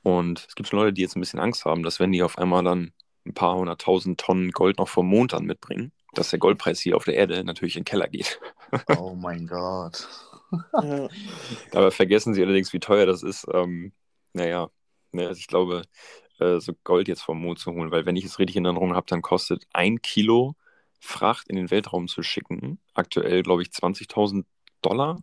Und 0.04 0.46
es 0.48 0.54
gibt 0.54 0.70
schon 0.70 0.80
Leute, 0.80 0.94
die 0.94 1.02
jetzt 1.02 1.16
ein 1.16 1.22
bisschen 1.22 1.40
Angst 1.40 1.66
haben, 1.66 1.82
dass 1.82 2.00
wenn 2.00 2.12
die 2.12 2.22
auf 2.22 2.38
einmal 2.38 2.64
dann 2.64 2.94
ein 3.26 3.34
paar 3.34 3.56
hunderttausend 3.56 4.20
Tonnen 4.20 4.52
Gold 4.52 4.78
noch 4.78 4.88
vom 4.88 5.08
Mond 5.08 5.34
dann 5.34 5.46
mitbringen, 5.46 5.92
dass 6.14 6.30
der 6.30 6.40
Goldpreis 6.40 6.80
hier 6.80 6.96
auf 6.96 7.06
der 7.06 7.16
Erde 7.16 7.44
natürlich 7.44 7.76
in 7.76 7.82
den 7.82 7.86
Keller 7.86 8.08
geht. 8.08 8.40
Oh 8.98 9.16
mein 9.16 9.48
Gott. 9.48 10.08
Ja. 10.52 11.08
Dabei 11.72 11.92
vergessen 11.92 12.34
sie 12.34 12.44
allerdings, 12.44 12.74
wie 12.74 12.80
teuer 12.80 13.06
das 13.06 13.24
ist. 13.24 13.48
Ähm, 13.54 13.94
naja, 14.34 14.70
ne, 15.12 15.28
also 15.28 15.40
ich 15.40 15.48
glaube, 15.48 15.84
äh, 16.40 16.60
so 16.60 16.74
Gold 16.84 17.08
jetzt 17.08 17.22
vom 17.22 17.40
Mond 17.42 17.60
zu 17.60 17.72
holen, 17.72 17.92
weil 17.92 18.06
wenn 18.06 18.16
ich 18.16 18.26
es 18.26 18.40
richtig 18.40 18.58
in 18.58 18.66
Erinnerung 18.66 18.96
habe, 18.96 19.08
dann 19.08 19.22
kostet 19.22 19.66
ein 19.74 20.02
Kilo 20.02 20.56
Fracht 21.00 21.48
in 21.50 21.56
den 21.56 21.72
Weltraum 21.72 22.08
zu 22.08 22.22
schicken, 22.22 22.80
aktuell, 22.94 23.42
glaube 23.42 23.64
ich, 23.64 23.70
20.000 23.70 24.46
Dollar. 24.82 25.18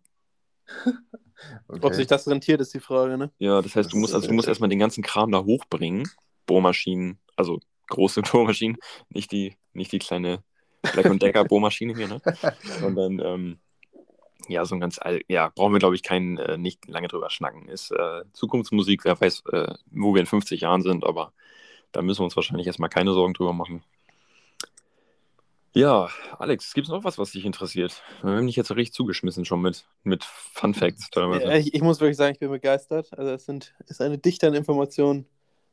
Okay. 0.67 0.93
Ob 1.83 1.95
sich 1.95 2.09
das 2.09 2.27
rentiert, 2.27 2.61
ist 2.61 2.75
die 2.75 2.81
Frage, 2.81 3.17
ne? 3.17 3.31
Ja, 3.39 3.63
das 3.63 3.77
heißt, 3.77 3.93
du 3.93 3.97
musst, 3.97 4.13
also, 4.13 4.27
du 4.27 4.35
musst 4.35 4.49
erstmal 4.49 4.71
den 4.71 4.81
ganzen 4.81 5.05
Kram 5.05 5.31
da 5.31 5.45
hochbringen. 5.45 6.09
Bohrmaschinen, 6.47 7.21
also 7.37 7.61
große 7.89 8.23
Bohrmaschinen, 8.33 8.79
nicht 9.11 9.31
die, 9.31 9.57
nicht 9.73 9.93
die 9.93 10.01
kleine 10.01 10.43
Black 10.83 11.19
Decker 11.21 11.45
Bohrmaschine 11.45 11.95
hier, 11.95 12.09
ne? 12.09 12.21
Sondern 12.81 13.21
ähm, 13.21 13.61
ja, 14.49 14.65
so 14.65 14.75
ein 14.75 14.81
ganz, 14.81 14.99
ja, 15.29 15.51
brauchen 15.55 15.73
wir, 15.73 15.79
glaube 15.79 15.95
ich, 15.95 16.03
keinen, 16.03 16.39
äh, 16.39 16.59
nicht 16.59 16.87
lange 16.89 17.09
drüber 17.09 17.31
schnacken. 17.31 17.69
Ist 17.69 17.91
äh, 17.91 18.25
Zukunftsmusik, 18.33 19.05
wer 19.05 19.21
weiß, 19.21 19.45
äh, 19.53 19.75
wo 19.91 20.15
wir 20.15 20.21
in 20.21 20.27
50 20.27 20.61
Jahren 20.61 20.83
sind, 20.83 21.05
aber 21.05 21.33
da 21.93 22.03
müssen 22.03 22.21
wir 22.21 22.25
uns 22.25 22.37
wahrscheinlich 22.37 22.67
erstmal 22.67 22.91
keine 22.91 23.13
Sorgen 23.13 23.35
drüber 23.35 23.53
machen. 23.53 23.83
Ja, 25.75 26.09
Alex, 26.39 26.75
gibt 26.75 26.87
es 26.87 26.91
noch 26.91 27.05
was, 27.05 27.19
was 27.19 27.33
dich 27.33 27.45
interessiert? 27.45 28.03
Wir 28.23 28.33
haben 28.33 28.47
dich 28.47 28.57
jetzt 28.57 28.71
richtig 28.71 28.95
zugeschmissen 28.95 29.45
schon 29.45 29.61
mit, 29.61 29.85
mit 30.03 30.25
Fun 30.25 30.75
Facts 30.75 31.11
teilweise. 31.11 31.45
Ja, 31.45 31.57
ich, 31.57 31.75
ich, 31.75 31.83
muss 31.83 32.01
wirklich 32.01 32.17
sagen, 32.17 32.33
ich 32.33 32.41
bin 32.41 32.51
begeistert. 32.51 33.17
Also 33.17 33.31
es 33.33 33.45
sind, 33.45 33.75
ist 33.87 34.01
eine 34.01 34.19
Dichte 34.19 34.49
an 34.49 34.55
Informationen. 34.55 35.27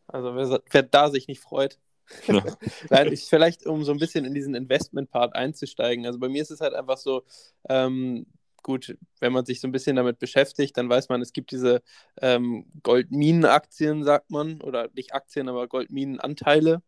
Also 0.08 0.36
wer, 0.36 0.62
wer 0.70 0.84
da 0.84 1.10
sich 1.10 1.28
nicht 1.28 1.42
freut. 1.42 1.80
Ja. 2.28 2.44
Nein, 2.90 3.14
ich, 3.14 3.24
vielleicht 3.24 3.66
um 3.66 3.84
so 3.84 3.94
ein 3.94 3.98
bisschen 3.98 4.26
in 4.26 4.34
diesen 4.34 4.54
Investment-Part 4.54 5.34
einzusteigen. 5.36 6.06
Also 6.06 6.20
bei 6.20 6.30
mir 6.30 6.42
ist 6.42 6.52
es 6.52 6.62
halt 6.62 6.74
einfach 6.74 6.98
so, 6.98 7.24
ähm, 7.70 8.28
gut, 8.66 8.98
wenn 9.20 9.32
man 9.32 9.46
sich 9.46 9.62
so 9.62 9.68
ein 9.68 9.72
bisschen 9.72 9.96
damit 9.96 10.18
beschäftigt, 10.18 10.76
dann 10.76 10.90
weiß 10.90 11.08
man, 11.10 11.22
es 11.22 11.34
gibt 11.34 11.52
diese 11.52 11.84
ähm, 12.20 12.66
Goldminenaktien, 12.82 14.04
sagt 14.04 14.32
man, 14.32 14.60
oder 14.60 14.90
nicht 14.96 15.14
Aktien, 15.14 15.50
aber 15.50 15.68
Goldminenanteile, 15.68 16.82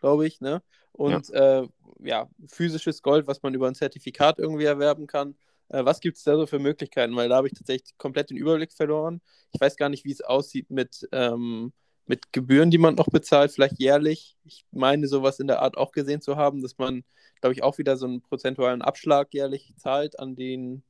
glaube 0.00 0.26
ich, 0.26 0.40
ne? 0.40 0.64
Und 0.90 1.28
ja. 1.28 1.60
Äh, 1.60 1.68
ja. 2.00 2.28
physisches 2.48 3.02
Gold, 3.02 3.28
was 3.28 3.40
man 3.40 3.54
über 3.54 3.68
ein 3.68 3.76
Zertifikat 3.76 4.40
irgendwie 4.40 4.64
erwerben 4.64 5.06
kann. 5.06 5.36
Äh, 5.68 5.84
was 5.84 6.00
gibt 6.00 6.16
es 6.16 6.24
da 6.24 6.34
so 6.34 6.44
für 6.44 6.58
Möglichkeiten? 6.58 7.14
Weil 7.14 7.28
da 7.28 7.36
habe 7.36 7.46
ich 7.46 7.54
tatsächlich 7.54 7.96
komplett 7.98 8.30
den 8.30 8.36
Überblick 8.36 8.72
verloren. 8.72 9.20
Ich 9.52 9.60
weiß 9.60 9.76
gar 9.76 9.90
nicht, 9.90 10.04
wie 10.04 10.10
es 10.10 10.22
aussieht 10.22 10.70
mit, 10.70 11.08
ähm, 11.12 11.72
mit 12.06 12.32
Gebühren, 12.32 12.72
die 12.72 12.78
man 12.78 12.96
noch 12.96 13.10
bezahlt, 13.10 13.52
vielleicht 13.52 13.78
jährlich. 13.78 14.36
Ich 14.42 14.64
meine, 14.72 15.06
sowas 15.06 15.38
in 15.38 15.46
der 15.46 15.62
Art 15.62 15.76
auch 15.76 15.92
gesehen 15.92 16.20
zu 16.20 16.34
haben, 16.34 16.62
dass 16.62 16.78
man, 16.78 17.04
glaube 17.40 17.54
ich, 17.54 17.62
auch 17.62 17.78
wieder 17.78 17.96
so 17.96 18.06
einen 18.06 18.22
prozentualen 18.22 18.82
Abschlag 18.82 19.32
jährlich 19.32 19.72
zahlt 19.76 20.18
an 20.18 20.34
den 20.34 20.82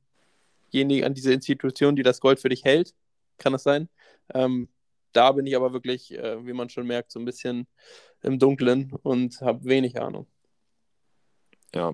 diejenige, 0.73 1.05
an 1.05 1.13
diese 1.13 1.33
Institution, 1.33 1.95
die 1.95 2.03
das 2.03 2.19
Gold 2.19 2.39
für 2.39 2.49
dich 2.49 2.63
hält. 2.63 2.93
Kann 3.37 3.53
das 3.53 3.63
sein? 3.63 3.89
Ähm, 4.33 4.69
da 5.13 5.31
bin 5.31 5.45
ich 5.45 5.55
aber 5.55 5.73
wirklich, 5.73 6.11
äh, 6.13 6.45
wie 6.45 6.53
man 6.53 6.69
schon 6.69 6.87
merkt, 6.87 7.11
so 7.11 7.19
ein 7.19 7.25
bisschen 7.25 7.67
im 8.21 8.39
Dunkeln 8.39 8.93
und 9.03 9.41
habe 9.41 9.65
wenig 9.65 10.01
Ahnung. 10.01 10.27
Ja, 11.73 11.91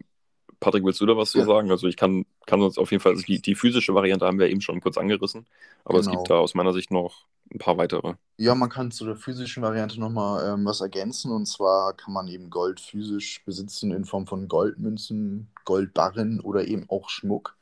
Patrick, 0.60 0.84
willst 0.84 1.00
du 1.00 1.06
da 1.06 1.16
was 1.16 1.32
zu 1.32 1.40
ja. 1.40 1.46
sagen? 1.46 1.72
Also 1.72 1.88
ich 1.88 1.96
kann, 1.96 2.26
kann 2.46 2.62
uns 2.62 2.78
auf 2.78 2.92
jeden 2.92 3.02
Fall, 3.02 3.14
also 3.14 3.24
die, 3.24 3.42
die 3.42 3.56
physische 3.56 3.94
Variante 3.94 4.26
haben 4.26 4.40
wir 4.40 4.50
eben 4.50 4.62
schon 4.62 4.82
kurz 4.82 4.98
angerissen, 4.98 5.46
aber 5.86 6.00
genau. 6.00 6.12
es 6.12 6.18
gibt 6.18 6.30
da 6.30 6.36
aus 6.36 6.54
meiner 6.54 6.74
Sicht 6.74 6.92
noch 6.92 7.28
ein 7.54 7.60
paar 7.60 7.78
weitere. 7.78 8.14
Ja, 8.38 8.56
man 8.56 8.70
kann 8.70 8.92
zu 8.92 9.06
der 9.06 9.16
physischen 9.16 9.64
Variante 9.64 10.00
nochmal 10.00 10.54
ähm, 10.54 10.66
was 10.66 10.82
ergänzen 10.82 11.32
und 11.32 11.46
zwar 11.46 11.94
kann 11.94 12.14
man 12.14 12.28
eben 12.28 12.50
Gold 12.50 12.80
physisch 12.80 13.44
besitzen 13.46 13.92
in 13.92 14.06
Form 14.06 14.28
von 14.28 14.48
Goldmünzen, 14.48 15.50
Goldbarren 15.66 16.42
oder 16.42 16.68
eben 16.68 16.86
auch 16.90 17.10
Schmuck. 17.10 17.56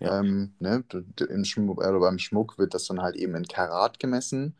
Ja. 0.00 0.18
Ähm, 0.18 0.54
ne, 0.58 0.82
im 1.28 1.44
Schmuck, 1.44 1.82
äh, 1.84 1.92
beim 1.92 2.18
Schmuck 2.18 2.58
wird 2.58 2.74
das 2.74 2.86
dann 2.86 3.02
halt 3.02 3.16
eben 3.16 3.34
in 3.34 3.46
Karat 3.46 3.98
gemessen. 3.98 4.56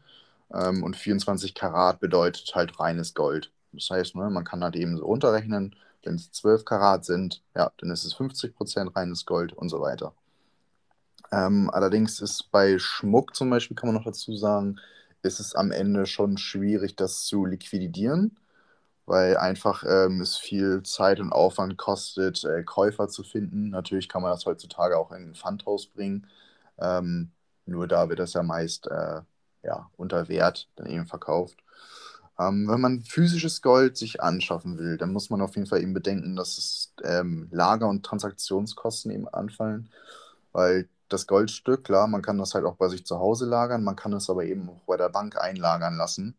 Ähm, 0.52 0.82
und 0.82 0.96
24 0.96 1.54
Karat 1.54 2.00
bedeutet 2.00 2.52
halt 2.54 2.78
reines 2.78 3.14
Gold. 3.14 3.50
Das 3.72 3.88
heißt, 3.90 4.16
ne, 4.16 4.30
man 4.30 4.44
kann 4.44 4.62
halt 4.62 4.76
eben 4.76 4.96
so 4.96 5.04
runterrechnen, 5.04 5.76
wenn 6.04 6.16
es 6.16 6.30
12 6.32 6.64
Karat 6.64 7.04
sind, 7.04 7.42
ja, 7.54 7.72
dann 7.78 7.90
ist 7.90 8.04
es 8.04 8.14
50% 8.14 8.94
reines 8.96 9.26
Gold 9.26 9.52
und 9.52 9.68
so 9.68 9.80
weiter. 9.80 10.14
Ähm, 11.32 11.70
allerdings 11.72 12.20
ist 12.20 12.50
bei 12.50 12.78
Schmuck 12.78 13.36
zum 13.36 13.50
Beispiel, 13.50 13.76
kann 13.76 13.88
man 13.88 13.96
noch 13.96 14.04
dazu 14.04 14.34
sagen, 14.36 14.80
ist 15.22 15.38
es 15.38 15.54
am 15.54 15.70
Ende 15.70 16.06
schon 16.06 16.38
schwierig, 16.38 16.96
das 16.96 17.24
zu 17.24 17.44
liquidieren 17.44 18.36
weil 19.10 19.36
einfach 19.36 19.82
ähm, 19.88 20.20
es 20.20 20.36
viel 20.38 20.84
Zeit 20.84 21.18
und 21.18 21.32
Aufwand 21.32 21.76
kostet, 21.76 22.44
äh, 22.44 22.62
Käufer 22.62 23.08
zu 23.08 23.24
finden. 23.24 23.70
Natürlich 23.70 24.08
kann 24.08 24.22
man 24.22 24.30
das 24.30 24.46
heutzutage 24.46 24.96
auch 24.96 25.10
in 25.10 25.30
ein 25.30 25.34
Pfandhaus 25.34 25.88
bringen. 25.88 26.28
Ähm, 26.78 27.32
nur 27.66 27.88
da 27.88 28.08
wird 28.08 28.20
das 28.20 28.34
ja 28.34 28.44
meist 28.44 28.86
äh, 28.86 29.22
ja, 29.64 29.90
unter 29.96 30.28
Wert 30.28 30.68
dann 30.76 30.86
eben 30.86 31.06
verkauft. 31.06 31.58
Ähm, 32.38 32.68
wenn 32.68 32.80
man 32.80 33.00
physisches 33.02 33.62
Gold 33.62 33.96
sich 33.96 34.22
anschaffen 34.22 34.78
will, 34.78 34.96
dann 34.96 35.12
muss 35.12 35.28
man 35.28 35.40
auf 35.42 35.56
jeden 35.56 35.66
Fall 35.66 35.82
eben 35.82 35.92
bedenken, 35.92 36.36
dass 36.36 36.56
es 36.58 36.94
ähm, 37.02 37.48
Lager- 37.50 37.88
und 37.88 38.06
Transaktionskosten 38.06 39.10
eben 39.10 39.28
anfallen, 39.28 39.90
weil 40.52 40.88
das 41.08 41.26
Goldstück, 41.26 41.84
klar, 41.84 42.06
man 42.06 42.22
kann 42.22 42.38
das 42.38 42.54
halt 42.54 42.64
auch 42.64 42.76
bei 42.76 42.88
sich 42.88 43.04
zu 43.04 43.18
Hause 43.18 43.46
lagern, 43.46 43.82
man 43.84 43.96
kann 43.96 44.12
es 44.12 44.30
aber 44.30 44.44
eben 44.44 44.68
auch 44.70 44.82
bei 44.86 44.96
der 44.96 45.08
Bank 45.08 45.36
einlagern 45.36 45.96
lassen. 45.96 46.36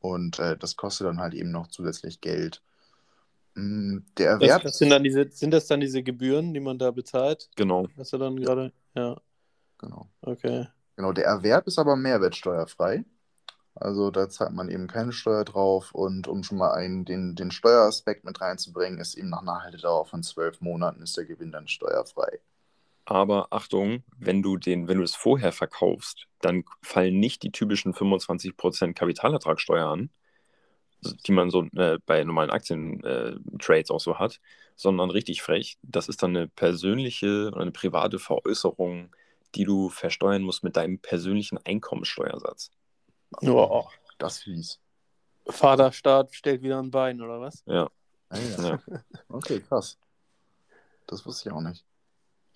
Und 0.00 0.38
äh, 0.38 0.56
das 0.56 0.76
kostet 0.76 1.06
dann 1.06 1.20
halt 1.20 1.34
eben 1.34 1.50
noch 1.50 1.68
zusätzlich 1.68 2.20
Geld. 2.20 2.62
Mm, 3.54 3.98
der 4.18 4.30
Erwerb. 4.30 4.62
Das, 4.62 4.72
das 4.72 4.78
sind, 4.78 4.90
dann 4.90 5.02
diese, 5.02 5.28
sind 5.30 5.50
das 5.52 5.66
dann 5.66 5.80
diese 5.80 6.02
Gebühren, 6.02 6.54
die 6.54 6.60
man 6.60 6.78
da 6.78 6.90
bezahlt? 6.90 7.48
Genau. 7.56 7.88
Hast 7.96 8.12
du 8.12 8.18
dann 8.18 8.36
gerade? 8.36 8.72
Ja. 8.94 9.16
Genau. 9.78 10.08
Okay. 10.20 10.66
Genau, 10.96 11.12
der 11.12 11.26
Erwerb 11.26 11.66
ist 11.66 11.78
aber 11.78 11.96
mehrwertsteuerfrei. 11.96 13.04
Also 13.74 14.10
da 14.10 14.28
zahlt 14.30 14.52
man 14.52 14.70
eben 14.70 14.86
keine 14.86 15.12
Steuer 15.12 15.44
drauf. 15.44 15.92
Und 15.92 16.28
um 16.28 16.42
schon 16.42 16.58
mal 16.58 16.72
einen, 16.72 17.04
den, 17.04 17.34
den 17.34 17.50
Steueraspekt 17.50 18.24
mit 18.24 18.40
reinzubringen, 18.40 18.98
ist 18.98 19.14
eben 19.16 19.28
nach 19.28 19.42
einer 19.42 19.62
Haltedauer 19.62 20.06
von 20.06 20.22
zwölf 20.22 20.60
Monaten 20.60 21.02
ist 21.02 21.16
der 21.16 21.26
Gewinn 21.26 21.52
dann 21.52 21.68
steuerfrei. 21.68 22.40
Aber 23.06 23.46
Achtung, 23.52 24.02
wenn 24.18 24.42
du 24.42 24.56
den, 24.56 24.88
wenn 24.88 24.98
du 24.98 25.04
es 25.04 25.14
vorher 25.14 25.52
verkaufst, 25.52 26.26
dann 26.40 26.64
fallen 26.82 27.20
nicht 27.20 27.44
die 27.44 27.52
typischen 27.52 27.94
25% 27.94 28.94
Kapitalertragssteuer 28.94 29.86
an, 29.86 30.10
die 31.26 31.30
man 31.30 31.50
so 31.50 31.62
äh, 31.76 31.98
bei 32.04 32.24
normalen 32.24 32.50
Aktientrades 32.50 33.90
äh, 33.90 33.92
auch 33.92 34.00
so 34.00 34.18
hat, 34.18 34.40
sondern 34.74 35.10
richtig 35.10 35.40
frech. 35.40 35.78
Das 35.82 36.08
ist 36.08 36.24
dann 36.24 36.36
eine 36.36 36.48
persönliche 36.48 37.48
oder 37.52 37.60
eine 37.60 37.70
private 37.70 38.18
Veräußerung, 38.18 39.14
die 39.54 39.64
du 39.64 39.88
versteuern 39.88 40.42
musst 40.42 40.64
mit 40.64 40.76
deinem 40.76 40.98
persönlichen 40.98 41.58
Einkommensteuersatz. 41.64 42.72
Oh, 43.42 43.86
das 44.18 44.40
fies. 44.40 44.80
Vaterstaat 45.46 46.34
stellt 46.34 46.62
wieder 46.62 46.80
ein 46.80 46.90
Bein, 46.90 47.20
oder 47.20 47.40
was? 47.40 47.62
Ja. 47.66 47.88
Ah, 48.30 48.38
ja. 48.38 48.68
ja. 48.68 48.80
Okay, 49.28 49.60
krass. 49.60 49.96
Das 51.06 51.24
wusste 51.24 51.48
ich 51.48 51.54
auch 51.54 51.60
nicht. 51.60 51.84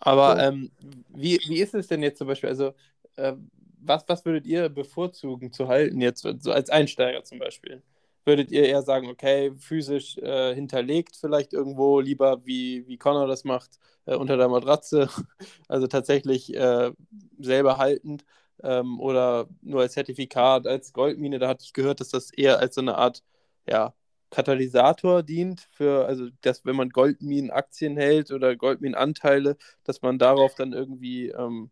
Aber 0.01 0.39
so. 0.39 0.41
ähm, 0.41 0.71
wie, 1.09 1.39
wie 1.47 1.61
ist 1.61 1.75
es 1.75 1.89
denn 1.89 2.03
jetzt 2.03 2.19
zum 2.19 2.27
Beispiel? 2.29 2.49
Also, 2.51 2.75
äh, 3.17 3.35
was, 3.83 4.05
was 4.09 4.25
würdet 4.25 4.47
ihr 4.47 4.69
bevorzugen 4.69 5.53
zu 5.53 5.69
halten, 5.69 6.01
jetzt 6.01 6.23
so 6.41 6.53
als 6.53 6.71
Einsteiger 6.71 7.25
zum 7.25 7.39
Beispiel? 7.39 7.83
Würdet 8.25 8.51
ihr 8.53 8.65
eher 8.67 8.83
sagen, 8.83 9.09
okay, 9.09 9.53
physisch 9.59 10.19
äh, 10.19 10.55
hinterlegt 10.55 11.17
vielleicht 11.17 11.53
irgendwo, 11.55 12.01
lieber 12.01 12.45
wie, 12.45 12.87
wie 12.87 12.99
Connor 12.99 13.27
das 13.27 13.45
macht, 13.45 13.79
äh, 14.07 14.15
unter 14.15 14.37
der 14.37 14.49
Matratze, 14.49 15.09
also 15.69 15.87
tatsächlich 15.87 16.55
äh, 16.55 16.93
selber 17.39 17.79
haltend 17.79 18.25
ähm, 18.63 19.01
oder 19.01 19.49
nur 19.63 19.81
als 19.83 19.95
Zertifikat, 19.95 20.67
als 20.67 20.93
Goldmine? 20.93 21.39
Da 21.39 21.49
hatte 21.49 21.65
ich 21.65 21.73
gehört, 21.73 22.01
dass 22.01 22.11
das 22.11 22.31
eher 22.31 22.59
als 22.59 22.75
so 22.75 22.83
eine 22.83 22.97
Art, 22.99 23.23
ja, 23.69 23.95
Katalysator 24.31 25.23
dient 25.23 25.69
für, 25.73 26.07
also 26.07 26.29
dass 26.41 26.65
wenn 26.65 26.77
man 26.77 26.91
Goldminenaktien 26.91 27.97
hält 27.97 28.31
oder 28.31 28.57
Goldminenanteile, 28.57 29.57
dass 29.85 30.03
man 30.03 30.19
darauf 30.19 30.55
dann 30.55 30.73
irgendwie 30.73 31.29
ähm, 31.29 31.71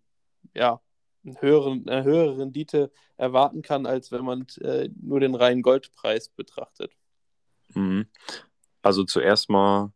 ja, 0.55 0.81
einen 1.25 1.41
höheren, 1.41 1.88
eine 1.88 2.05
höhere 2.05 2.38
Rendite 2.38 2.91
erwarten 3.17 3.62
kann, 3.62 3.87
als 3.87 4.12
wenn 4.12 4.25
man 4.25 4.47
äh, 4.61 4.88
nur 5.00 5.21
den 5.21 5.35
reinen 5.35 5.62
Goldpreis 5.62 6.29
betrachtet. 6.29 6.93
Mhm. 7.75 8.07
Also 8.83 9.05
zuerst 9.05 9.50
mal 9.50 9.93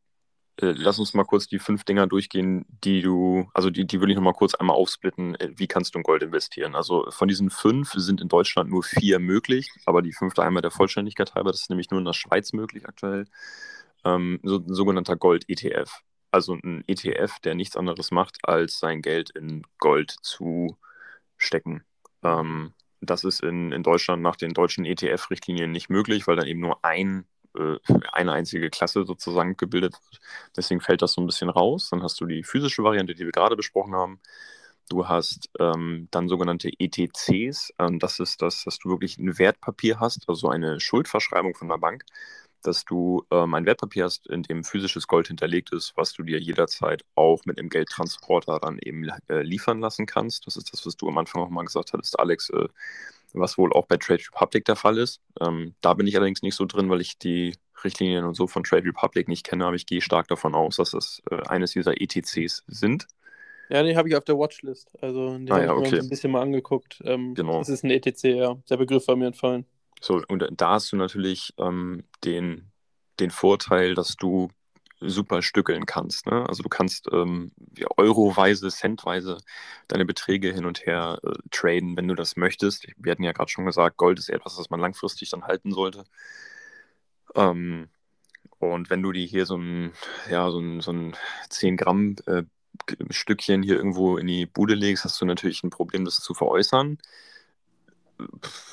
lass 0.62 0.99
uns 0.99 1.14
mal 1.14 1.25
kurz 1.25 1.47
die 1.47 1.59
fünf 1.59 1.85
Dinger 1.85 2.07
durchgehen, 2.07 2.64
die 2.85 3.02
du, 3.02 3.49
also 3.54 3.71
die, 3.71 3.87
die 3.87 4.00
würde 4.00 4.12
ich 4.12 4.16
nochmal 4.16 4.33
kurz 4.33 4.54
einmal 4.54 4.76
aufsplitten. 4.76 5.35
Äh, 5.37 5.52
wie 5.57 5.66
kannst 5.66 5.95
du 5.95 5.99
in 5.99 6.02
Gold 6.04 6.23
investieren? 6.23 6.75
Also 6.75 7.07
von 7.11 7.28
diesen 7.28 7.50
fünf 7.50 7.92
sind 7.92 8.21
in 8.21 8.28
Deutschland 8.28 8.71
nur 8.71 8.83
vier 8.83 9.19
möglich, 9.19 9.71
aber 9.87 10.02
die 10.02 10.12
fünfte 10.12 10.42
einmal 10.42 10.62
der 10.62 10.71
Vollständigkeit 10.71 11.35
halber, 11.35 11.50
das 11.50 11.62
ist 11.62 11.71
nämlich 11.71 11.90
nur 11.90 11.99
in 12.00 12.07
der 12.07 12.12
Schweiz 12.12 12.52
möglich 12.52 12.87
aktuell. 12.87 13.26
Ähm, 14.04 14.40
so, 14.42 14.57
ein 14.57 14.73
sogenannter 14.75 15.16
Gold-ETF. 15.16 16.00
Also 16.31 16.54
ein 16.54 16.85
ETF, 16.87 17.40
der 17.40 17.54
nichts 17.54 17.76
anderes 17.76 18.11
macht, 18.11 18.38
als 18.42 18.78
sein 18.78 19.02
Geld 19.02 19.31
in 19.31 19.64
Gold 19.78 20.14
zu 20.23 20.78
stecken. 21.37 21.85
Ähm, 22.23 22.73
das 23.00 23.25
ist 23.25 23.42
in, 23.42 23.73
in 23.73 23.83
Deutschland 23.83 24.23
nach 24.23 24.37
den 24.37 24.54
deutschen 24.54 24.85
ETF-Richtlinien 24.85 25.71
nicht 25.71 25.90
möglich, 25.90 26.26
weil 26.26 26.37
dann 26.37 26.47
eben 26.47 26.61
nur 26.61 26.85
ein 26.85 27.26
äh, 27.59 27.76
eine 28.12 28.32
einzige 28.32 28.71
Klasse 28.71 29.04
sozusagen 29.04 29.56
gebildet 29.56 29.94
wird. 29.94 30.21
Deswegen 30.56 30.80
fällt 30.80 31.02
das 31.02 31.12
so 31.12 31.21
ein 31.21 31.26
bisschen 31.26 31.50
raus. 31.50 31.88
Dann 31.90 32.02
hast 32.02 32.21
du 32.21 32.26
die 32.26 32.44
physische 32.44 32.82
Variante, 32.82 33.14
die 33.14 33.25
wir 33.25 33.32
gerade 33.32 33.56
besprochen 33.56 33.94
haben. 33.94 34.21
Du 34.88 35.09
hast 35.09 35.49
ähm, 35.59 36.09
dann 36.11 36.28
sogenannte 36.28 36.71
ETCs. 36.78 37.73
Ähm, 37.78 37.99
das 37.99 38.18
ist 38.21 38.42
das, 38.42 38.64
dass 38.64 38.78
du 38.78 38.90
wirklich 38.90 39.18
ein 39.18 39.38
Wertpapier 39.38 40.00
hast, 40.00 40.28
also 40.28 40.49
eine 40.49 40.80
Schuldverschreibung 40.80 41.54
von 41.54 41.68
der 41.68 41.78
Bank, 41.78 42.04
dass 42.62 42.85
du 42.85 43.25
ähm, 43.30 43.54
ein 43.54 43.66
Wertpapier 43.66 44.04
hast, 44.04 44.26
in 44.28 44.42
dem 44.42 44.64
physisches 44.64 45.06
Gold 45.06 45.28
hinterlegt 45.28 45.73
ist, 45.73 45.94
was 45.97 46.12
du 46.12 46.23
dir 46.23 46.38
jederzeit 46.40 47.04
auch 47.14 47.44
mit 47.44 47.59
einem 47.59 47.71
Geldtransporter 47.71 48.61
dann 48.61 48.78
eben 48.78 49.09
äh, 49.28 49.42
liefern 49.42 49.80
lassen 49.80 50.06
kannst. 50.06 50.47
Das 50.47 50.56
ist 50.56 50.73
das, 50.73 50.85
was 50.87 50.97
du 50.97 51.09
am 51.09 51.18
Anfang 51.18 51.42
auch 51.42 51.50
mal 51.50 51.64
gesagt 51.64 51.92
hattest, 51.92 52.18
Alex, 52.18 52.50
äh, 52.50 52.68
was 53.32 53.58
wohl 53.58 53.72
auch 53.72 53.86
bei 53.86 53.96
Trade 53.96 54.22
Republic 54.32 54.64
der 54.64 54.76
Fall 54.76 54.98
ist. 54.98 55.20
Ähm, 55.40 55.74
da 55.80 55.94
bin 55.94 56.06
ich 56.06 56.16
allerdings 56.16 56.42
nicht 56.42 56.54
so 56.54 56.66
drin, 56.66 56.90
weil 56.90 57.00
ich 57.00 57.18
die 57.18 57.54
Richtlinien 57.84 58.24
und 58.24 58.34
so 58.34 58.46
von 58.46 58.64
Trade 58.64 58.84
Republic 58.86 59.28
nicht 59.28 59.44
kenne, 59.44 59.66
aber 59.66 59.76
ich 59.76 59.86
gehe 59.86 60.00
stark 60.00 60.28
davon 60.28 60.54
aus, 60.54 60.76
dass 60.76 60.92
das 60.92 61.22
äh, 61.30 61.36
eines 61.48 61.72
dieser 61.72 62.00
ETCs 62.00 62.64
sind. 62.66 63.06
Ja, 63.68 63.82
den 63.82 63.96
habe 63.96 64.08
ich 64.08 64.16
auf 64.16 64.24
der 64.24 64.36
Watchlist. 64.38 64.90
Also 65.00 65.30
den 65.38 65.50
Ah, 65.50 65.54
habe 65.54 65.64
ja, 65.64 65.72
ich 65.72 65.78
mir 65.78 65.86
okay. 65.88 65.98
ein 66.00 66.08
bisschen 66.08 66.30
mal 66.30 66.42
angeguckt. 66.42 67.00
Ähm, 67.04 67.34
Genau. 67.34 67.58
Das 67.60 67.68
ist 67.68 67.84
ein 67.84 67.90
ETC, 67.90 68.24
ja. 68.36 68.54
Der 68.68 68.76
Begriff 68.76 69.08
war 69.08 69.16
mir 69.16 69.26
entfallen. 69.26 69.66
So, 70.00 70.22
und 70.28 70.44
da 70.60 70.70
hast 70.72 70.92
du 70.92 70.96
natürlich 70.96 71.54
ähm, 71.58 72.04
den, 72.24 72.72
den 73.20 73.30
Vorteil, 73.30 73.94
dass 73.94 74.16
du 74.16 74.48
super 75.04 75.42
stückeln 75.42 75.87
kannst. 75.87 76.26
Ne? 76.26 76.49
Also 76.49 76.62
du 76.62 76.68
kannst 76.68 77.09
ähm, 77.12 77.52
euroweise, 77.97 78.71
centweise 78.71 79.38
deine 79.88 80.04
Beträge 80.04 80.52
hin 80.52 80.64
und 80.64 80.87
her 80.87 81.18
äh, 81.23 81.32
traden, 81.50 81.97
wenn 81.97 82.09
du 82.09 82.14
das 82.14 82.37
möchtest. 82.37 82.87
Wir 82.97 83.12
hatten 83.12 83.25
ja 83.25 83.32
gerade 83.32 83.50
schon 83.50 83.66
gesagt, 83.66 83.97
Gold 83.97 84.18
ist 84.18 84.28
etwas, 84.30 84.56
das 84.56 84.71
man 84.71 84.80
langfristig 84.80 85.30
dann 85.30 85.44
halten 85.44 85.73
sollte. 85.73 86.04
Ähm, 87.35 87.88
und 88.59 88.90
wenn 88.90 89.02
du 89.02 89.12
die 89.12 89.26
hier 89.26 89.47
so 89.47 89.56
ein, 89.56 89.92
ja, 90.30 90.50
so 90.50 90.61
ein, 90.61 90.80
so 90.80 90.92
ein 90.92 91.16
10 91.49 91.76
Gramm 91.76 92.16
äh, 92.26 92.44
Stückchen 93.11 93.62
hier 93.62 93.76
irgendwo 93.76 94.16
in 94.16 94.26
die 94.26 94.47
Bude 94.47 94.75
legst, 94.75 95.04
hast 95.04 95.21
du 95.21 95.25
natürlich 95.26 95.62
ein 95.62 95.71
Problem, 95.71 96.04
das 96.04 96.21
zu 96.21 96.35
veräußern, 96.35 96.99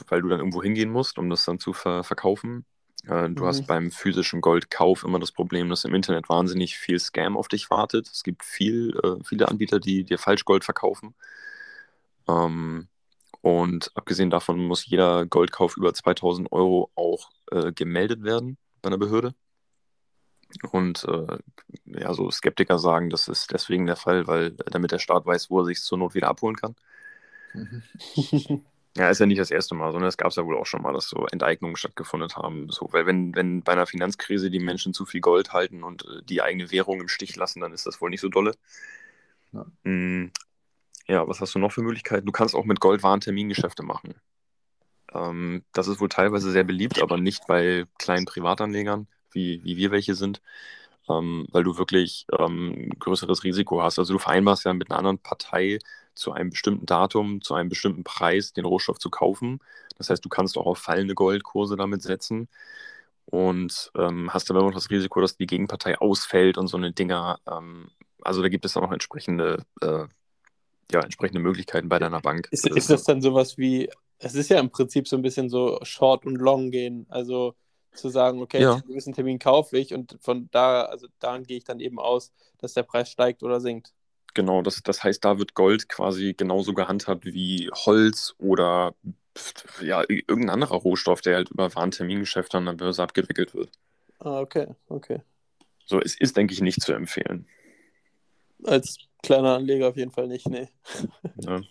weil 0.07 0.21
du 0.21 0.29
dann 0.29 0.39
irgendwo 0.39 0.61
hingehen 0.63 0.89
musst, 0.89 1.17
um 1.17 1.29
das 1.29 1.45
dann 1.45 1.59
zu 1.59 1.73
ver 1.73 2.03
verkaufen. 2.03 2.65
Äh, 3.07 3.29
du 3.29 3.43
Mhm. 3.43 3.47
hast 3.47 3.67
beim 3.67 3.91
physischen 3.91 4.41
Goldkauf 4.41 5.03
immer 5.03 5.19
das 5.19 5.31
Problem, 5.31 5.69
dass 5.69 5.85
im 5.85 5.95
Internet 5.95 6.29
wahnsinnig 6.29 6.77
viel 6.77 6.99
Scam 6.99 7.37
auf 7.37 7.47
dich 7.47 7.69
wartet. 7.69 8.09
Es 8.11 8.23
gibt 8.23 8.43
viel, 8.43 8.97
äh, 9.03 9.23
viele 9.23 9.47
Anbieter, 9.47 9.79
die 9.79 10.03
dir 10.03 10.17
Falschgold 10.17 10.63
verkaufen. 10.65 11.15
Ähm, 12.27 12.87
und 13.41 13.91
abgesehen 13.95 14.29
davon 14.29 14.59
muss 14.65 14.85
jeder 14.85 15.25
Goldkauf 15.25 15.77
über 15.77 15.93
2000 15.93 16.51
Euro 16.51 16.91
auch 16.95 17.29
äh, 17.51 17.71
gemeldet 17.71 18.23
werden 18.23 18.57
bei 18.81 18.87
einer 18.87 18.97
Behörde. 18.97 19.33
Und 20.71 21.05
äh, 21.05 21.37
ja, 21.85 22.13
so 22.13 22.29
Skeptiker 22.31 22.79
sagen, 22.79 23.09
das 23.09 23.27
ist 23.27 23.53
deswegen 23.53 23.85
der 23.85 23.95
Fall, 23.95 24.27
weil 24.27 24.51
damit 24.51 24.91
der 24.91 24.99
Staat 24.99 25.25
weiß, 25.25 25.49
wo 25.49 25.59
er 25.61 25.65
sich 25.65 25.81
zur 25.81 25.97
Not 25.99 26.15
wieder 26.15 26.27
abholen 26.27 26.55
kann. 26.55 26.75
Ja, 28.99 29.09
ist 29.09 29.19
ja 29.19 29.25
nicht 29.25 29.39
das 29.39 29.49
erste 29.49 29.75
Mal, 29.75 29.93
sondern 29.93 30.09
es 30.09 30.17
gab 30.17 30.27
es 30.27 30.35
ja 30.35 30.45
wohl 30.45 30.57
auch 30.57 30.65
schon 30.65 30.81
mal, 30.81 30.91
dass 30.91 31.07
so 31.07 31.25
Enteignungen 31.27 31.77
stattgefunden 31.77 32.35
haben. 32.35 32.69
So, 32.69 32.89
weil 32.91 33.05
wenn, 33.05 33.33
wenn 33.33 33.63
bei 33.63 33.71
einer 33.71 33.85
Finanzkrise 33.85 34.51
die 34.51 34.59
Menschen 34.59 34.93
zu 34.93 35.05
viel 35.05 35.21
Gold 35.21 35.53
halten 35.53 35.83
und 35.83 36.03
äh, 36.03 36.21
die 36.23 36.41
eigene 36.41 36.69
Währung 36.69 36.99
im 36.99 37.07
Stich 37.07 37.37
lassen, 37.37 37.61
dann 37.61 37.71
ist 37.71 37.85
das 37.85 38.01
wohl 38.01 38.09
nicht 38.09 38.19
so 38.19 38.27
dolle. 38.27 38.55
Ja. 39.53 39.65
Mm, 39.83 40.33
ja, 41.07 41.25
was 41.29 41.39
hast 41.39 41.55
du 41.55 41.59
noch 41.59 41.71
für 41.71 41.81
Möglichkeiten? 41.81 42.25
Du 42.25 42.33
kannst 42.33 42.55
auch 42.55 42.65
mit 42.65 42.81
Gold 42.81 43.01
Warentermingeschäfte 43.01 43.83
machen. 43.83 44.15
Ähm, 45.13 45.63
das 45.73 45.87
ist 45.87 46.01
wohl 46.01 46.09
teilweise 46.09 46.51
sehr 46.51 46.65
beliebt, 46.65 47.01
aber 47.01 47.17
nicht 47.17 47.47
bei 47.47 47.85
kleinen 47.99 48.25
Privatanlegern, 48.25 49.07
wie, 49.31 49.63
wie 49.63 49.77
wir 49.77 49.91
welche 49.91 50.15
sind, 50.15 50.41
ähm, 51.09 51.47
weil 51.51 51.63
du 51.63 51.77
wirklich 51.77 52.27
ähm, 52.37 52.89
ein 52.91 52.99
größeres 52.99 53.45
Risiko 53.45 53.81
hast. 53.81 53.99
Also 53.99 54.13
du 54.13 54.19
vereinbarst 54.19 54.65
ja 54.65 54.73
mit 54.73 54.91
einer 54.91 54.99
anderen 54.99 55.19
Partei 55.19 55.79
zu 56.19 56.31
einem 56.33 56.51
bestimmten 56.51 56.85
Datum, 56.85 57.41
zu 57.41 57.53
einem 57.53 57.69
bestimmten 57.69 58.03
Preis 58.03 58.53
den 58.53 58.65
Rohstoff 58.65 58.99
zu 58.99 59.09
kaufen. 59.09 59.59
Das 59.97 60.09
heißt, 60.09 60.23
du 60.23 60.29
kannst 60.29 60.57
auch 60.57 60.65
auf 60.65 60.77
fallende 60.77 61.15
Goldkurse 61.15 61.75
damit 61.75 62.01
setzen 62.01 62.47
und 63.25 63.91
ähm, 63.95 64.33
hast 64.33 64.49
aber 64.49 64.59
immer 64.59 64.69
noch 64.69 64.75
das 64.75 64.89
Risiko, 64.89 65.21
dass 65.21 65.37
die 65.37 65.45
Gegenpartei 65.47 65.97
ausfällt 65.97 66.57
und 66.57 66.67
so 66.67 66.77
eine 66.77 66.91
Dinger. 66.91 67.39
Ähm, 67.49 67.89
also 68.21 68.41
da 68.41 68.49
gibt 68.49 68.65
es 68.65 68.73
dann 68.73 68.83
auch 68.83 68.91
entsprechende, 68.91 69.65
äh, 69.81 70.05
ja, 70.91 71.01
entsprechende 71.01 71.39
Möglichkeiten 71.39 71.89
bei 71.89 71.99
deiner 71.99 72.21
Bank. 72.21 72.47
Ist, 72.51 72.67
ist 72.67 72.89
das 72.89 73.03
dann 73.03 73.21
sowas 73.21 73.57
wie, 73.57 73.89
es 74.17 74.35
ist 74.35 74.49
ja 74.49 74.59
im 74.59 74.71
Prinzip 74.71 75.07
so 75.07 75.15
ein 75.15 75.21
bisschen 75.21 75.49
so 75.49 75.79
Short 75.83 76.25
und 76.25 76.35
Long 76.35 76.71
gehen. 76.71 77.05
Also 77.09 77.55
zu 77.93 78.09
sagen, 78.09 78.41
okay, 78.41 78.61
Ja. 78.61 78.71
zu 78.71 78.77
einem 78.77 78.87
gewissen 78.87 79.13
Termin 79.13 79.39
kaufe 79.39 79.77
ich 79.77 79.93
und 79.93 80.17
von 80.21 80.49
da, 80.51 80.83
also 80.83 81.07
daran 81.19 81.43
gehe 81.43 81.57
ich 81.57 81.63
dann 81.63 81.79
eben 81.79 81.99
aus, 81.99 82.31
dass 82.57 82.73
der 82.73 82.83
Preis 82.83 83.09
steigt 83.09 83.43
oder 83.43 83.59
sinkt. 83.59 83.93
Genau, 84.39 84.61
das, 84.61 84.81
das 84.81 85.03
heißt, 85.03 85.25
da 85.25 85.37
wird 85.37 85.53
Gold 85.53 85.89
quasi 85.89 86.33
genauso 86.33 86.73
gehandhabt 86.73 87.25
wie 87.25 87.69
Holz 87.73 88.35
oder 88.37 88.95
ja, 89.81 90.01
irgendein 90.07 90.49
anderer 90.49 90.77
Rohstoff, 90.77 91.19
der 91.19 91.35
halt 91.35 91.49
über 91.49 91.75
Warentermingeschäfte 91.75 92.57
an 92.57 92.65
der 92.65 92.71
Börse 92.71 93.03
abgewickelt 93.03 93.53
wird. 93.53 93.69
Ah, 94.19 94.39
okay, 94.39 94.67
okay. 94.87 95.19
So, 95.85 95.99
es 95.99 96.17
ist, 96.17 96.37
denke 96.37 96.53
ich, 96.53 96.61
nicht 96.61 96.81
zu 96.81 96.93
empfehlen. 96.93 97.49
Als 98.63 98.99
kleiner 99.21 99.55
Anleger 99.55 99.89
auf 99.89 99.97
jeden 99.97 100.11
Fall 100.11 100.29
nicht, 100.29 100.47
nee. 100.47 100.69
Ne? 101.35 101.67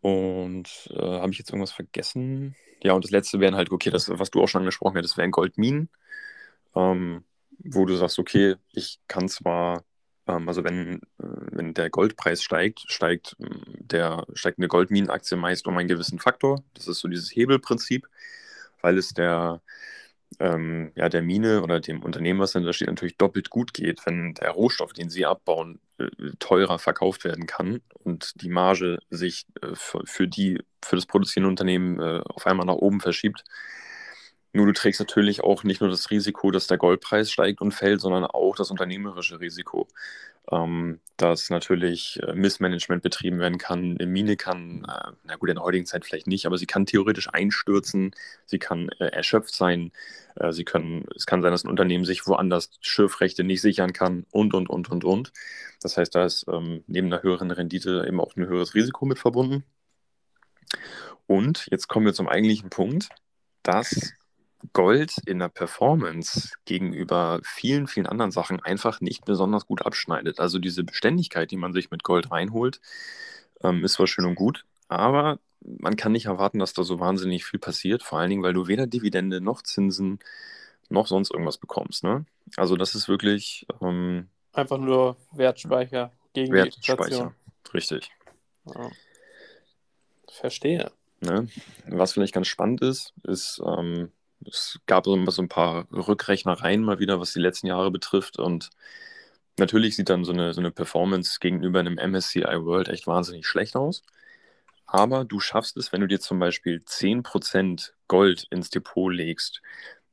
Und 0.00 0.90
äh, 0.90 1.20
habe 1.20 1.30
ich 1.30 1.38
jetzt 1.38 1.50
irgendwas 1.50 1.70
vergessen? 1.70 2.56
Ja, 2.82 2.94
und 2.94 3.04
das 3.04 3.12
letzte 3.12 3.38
wären 3.38 3.54
halt, 3.54 3.70
okay, 3.70 3.90
das, 3.90 4.08
was 4.08 4.32
du 4.32 4.42
auch 4.42 4.48
schon 4.48 4.62
angesprochen 4.62 4.96
hättest, 4.96 5.18
wären 5.18 5.30
Goldminen, 5.30 5.88
ähm, 6.74 7.22
wo 7.60 7.84
du 7.84 7.94
sagst, 7.94 8.18
okay, 8.18 8.56
ich 8.72 8.98
kann 9.06 9.28
zwar, 9.28 9.84
also 10.30 10.64
wenn, 10.64 10.96
äh, 11.18 11.24
wenn 11.52 11.74
der 11.74 11.90
Goldpreis 11.90 12.42
steigt, 12.42 12.84
steigt, 12.86 13.36
ähm, 13.40 13.62
der, 13.78 14.26
steigt 14.34 14.58
eine 14.58 14.68
Goldminenaktie 14.68 15.36
meist 15.36 15.66
um 15.66 15.76
einen 15.76 15.88
gewissen 15.88 16.18
Faktor. 16.18 16.62
Das 16.74 16.88
ist 16.88 17.00
so 17.00 17.08
dieses 17.08 17.34
Hebelprinzip, 17.34 18.08
weil 18.80 18.98
es 18.98 19.14
der, 19.14 19.62
ähm, 20.38 20.92
ja, 20.94 21.08
der 21.08 21.22
Mine 21.22 21.62
oder 21.62 21.80
dem 21.80 22.02
Unternehmen, 22.02 22.40
was 22.40 22.52
dahinter 22.52 22.72
steht, 22.72 22.88
natürlich 22.88 23.16
doppelt 23.16 23.50
gut 23.50 23.74
geht, 23.74 24.04
wenn 24.06 24.34
der 24.34 24.50
Rohstoff, 24.50 24.92
den 24.92 25.10
sie 25.10 25.26
abbauen, 25.26 25.80
äh, 25.98 26.08
teurer 26.38 26.78
verkauft 26.78 27.24
werden 27.24 27.46
kann 27.46 27.80
und 27.92 28.40
die 28.42 28.50
Marge 28.50 28.98
sich 29.10 29.46
äh, 29.62 29.74
für, 29.74 30.28
die, 30.28 30.60
für 30.84 30.96
das 30.96 31.06
produzierende 31.06 31.48
Unternehmen 31.50 32.00
auf 32.00 32.46
einmal 32.46 32.66
nach 32.66 32.74
oben 32.74 33.00
verschiebt. 33.00 33.44
Nur 34.52 34.66
du 34.66 34.72
trägst 34.72 34.98
natürlich 34.98 35.44
auch 35.44 35.62
nicht 35.62 35.80
nur 35.80 35.90
das 35.90 36.10
Risiko, 36.10 36.50
dass 36.50 36.66
der 36.66 36.78
Goldpreis 36.78 37.30
steigt 37.30 37.60
und 37.60 37.72
fällt, 37.72 38.00
sondern 38.00 38.24
auch 38.24 38.56
das 38.56 38.70
unternehmerische 38.70 39.38
Risiko, 39.38 39.86
ähm, 40.50 40.98
dass 41.16 41.50
natürlich 41.50 42.18
äh, 42.22 42.34
Missmanagement 42.34 43.02
betrieben 43.02 43.38
werden 43.38 43.58
kann. 43.58 43.96
Eine 43.98 44.06
Mine 44.06 44.36
kann, 44.36 44.84
äh, 44.88 45.12
na 45.22 45.36
gut, 45.36 45.50
in 45.50 45.54
der 45.54 45.64
heutigen 45.64 45.86
Zeit 45.86 46.04
vielleicht 46.04 46.26
nicht, 46.26 46.46
aber 46.46 46.58
sie 46.58 46.66
kann 46.66 46.84
theoretisch 46.84 47.28
einstürzen, 47.32 48.10
sie 48.44 48.58
kann 48.58 48.88
äh, 48.98 49.06
erschöpft 49.06 49.54
sein, 49.54 49.92
äh, 50.34 50.52
sie 50.52 50.64
können, 50.64 51.06
es 51.14 51.26
kann 51.26 51.42
sein, 51.42 51.52
dass 51.52 51.64
ein 51.64 51.70
Unternehmen 51.70 52.04
sich 52.04 52.26
woanders 52.26 52.70
Schiffrechte 52.80 53.44
nicht 53.44 53.60
sichern 53.60 53.92
kann 53.92 54.26
und, 54.32 54.52
und, 54.54 54.68
und, 54.68 54.90
und, 54.90 55.04
und. 55.04 55.32
Das 55.80 55.96
heißt, 55.96 56.12
da 56.14 56.24
ist 56.24 56.46
ähm, 56.52 56.82
neben 56.88 57.06
einer 57.06 57.22
höheren 57.22 57.52
Rendite 57.52 58.04
eben 58.06 58.20
auch 58.20 58.34
ein 58.36 58.46
höheres 58.46 58.74
Risiko 58.74 59.06
mit 59.06 59.20
verbunden. 59.20 59.62
Und 61.26 61.68
jetzt 61.70 61.86
kommen 61.86 62.06
wir 62.06 62.14
zum 62.14 62.28
eigentlichen 62.28 62.70
Punkt, 62.70 63.08
dass 63.62 64.12
Gold 64.72 65.16
in 65.26 65.38
der 65.38 65.48
Performance 65.48 66.50
gegenüber 66.64 67.40
vielen, 67.42 67.86
vielen 67.86 68.06
anderen 68.06 68.30
Sachen 68.30 68.60
einfach 68.60 69.00
nicht 69.00 69.24
besonders 69.24 69.66
gut 69.66 69.84
abschneidet. 69.84 70.40
Also 70.40 70.58
diese 70.58 70.84
Beständigkeit, 70.84 71.50
die 71.50 71.56
man 71.56 71.72
sich 71.72 71.90
mit 71.90 72.02
Gold 72.02 72.30
reinholt, 72.30 72.80
ähm, 73.62 73.84
ist 73.84 73.94
zwar 73.94 74.06
schön 74.06 74.26
und 74.26 74.34
gut, 74.34 74.64
aber 74.88 75.38
man 75.60 75.96
kann 75.96 76.12
nicht 76.12 76.26
erwarten, 76.26 76.58
dass 76.58 76.72
da 76.72 76.84
so 76.84 77.00
wahnsinnig 77.00 77.44
viel 77.44 77.60
passiert, 77.60 78.02
vor 78.02 78.18
allen 78.18 78.30
Dingen, 78.30 78.42
weil 78.42 78.54
du 78.54 78.66
weder 78.66 78.86
Dividende 78.86 79.40
noch 79.40 79.62
Zinsen 79.62 80.18
noch 80.88 81.06
sonst 81.06 81.30
irgendwas 81.30 81.58
bekommst. 81.58 82.02
Ne? 82.02 82.24
Also 82.56 82.76
das 82.76 82.94
ist 82.94 83.08
wirklich 83.08 83.66
ähm, 83.80 84.28
Einfach 84.52 84.78
nur 84.78 85.16
Wertspeicher 85.32 86.12
gegen 86.32 86.52
die 86.52 86.58
Inflation. 86.58 86.98
Wertspeicher. 86.98 87.34
Richtig. 87.72 88.10
Ja. 88.66 88.90
Verstehe. 90.28 90.90
Ne? 91.20 91.48
Was 91.86 92.12
vielleicht 92.12 92.34
ganz 92.34 92.48
spannend 92.48 92.80
ist, 92.80 93.12
ist, 93.22 93.60
ähm, 93.64 94.10
es 94.46 94.78
gab 94.86 95.04
so 95.04 95.24
so 95.30 95.42
ein 95.42 95.48
paar 95.48 95.86
Rückrechnereien 95.92 96.82
mal 96.82 96.98
wieder, 96.98 97.20
was 97.20 97.32
die 97.32 97.40
letzten 97.40 97.66
Jahre 97.66 97.90
betrifft. 97.90 98.38
Und 98.38 98.70
natürlich 99.58 99.96
sieht 99.96 100.08
dann 100.08 100.24
so 100.24 100.32
eine, 100.32 100.54
so 100.54 100.60
eine 100.60 100.70
Performance 100.70 101.38
gegenüber 101.40 101.80
einem 101.80 101.98
MSCI 101.98 102.42
World 102.42 102.88
echt 102.88 103.06
wahnsinnig 103.06 103.46
schlecht 103.46 103.76
aus. 103.76 104.02
Aber 104.86 105.24
du 105.24 105.40
schaffst 105.40 105.76
es, 105.76 105.92
wenn 105.92 106.00
du 106.00 106.08
dir 106.08 106.20
zum 106.20 106.38
Beispiel 106.40 106.82
10% 106.84 107.92
Gold 108.08 108.46
ins 108.50 108.70
Depot 108.70 109.12
legst, 109.12 109.62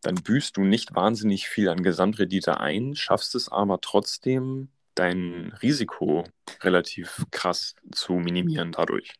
dann 0.01 0.15
büßt 0.15 0.57
du 0.57 0.61
nicht 0.61 0.93
wahnsinnig 0.95 1.47
viel 1.49 1.69
an 1.69 1.81
Gesamtrendite 1.81 2.59
ein, 2.59 2.95
schaffst 2.95 3.33
es 3.35 3.49
aber 3.49 3.81
trotzdem, 3.81 4.69
dein 4.93 5.53
Risiko 5.61 6.25
relativ 6.61 7.25
krass 7.31 7.75
zu 7.91 8.13
minimieren 8.13 8.71
dadurch. 8.71 9.13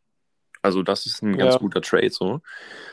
Also 0.67 0.83
das 0.83 1.05
ist 1.05 1.23
ein 1.23 1.37
ganz 1.37 1.55
Ja. 1.55 1.59
guter 1.59 1.81
Trade 1.81 2.11
so, 2.11 2.41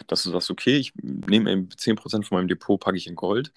dass 0.09 0.23
du 0.25 0.31
sagst, 0.31 0.51
okay, 0.51 0.77
ich 0.79 0.93
nehme 1.03 1.51
eben 1.53 1.69
10% 1.77 2.27
von 2.27 2.39
meinem 2.39 2.49
Depot, 2.49 2.81
packe 2.81 2.97
ich 2.97 3.07
in 3.09 3.17
Gold, 3.17 3.53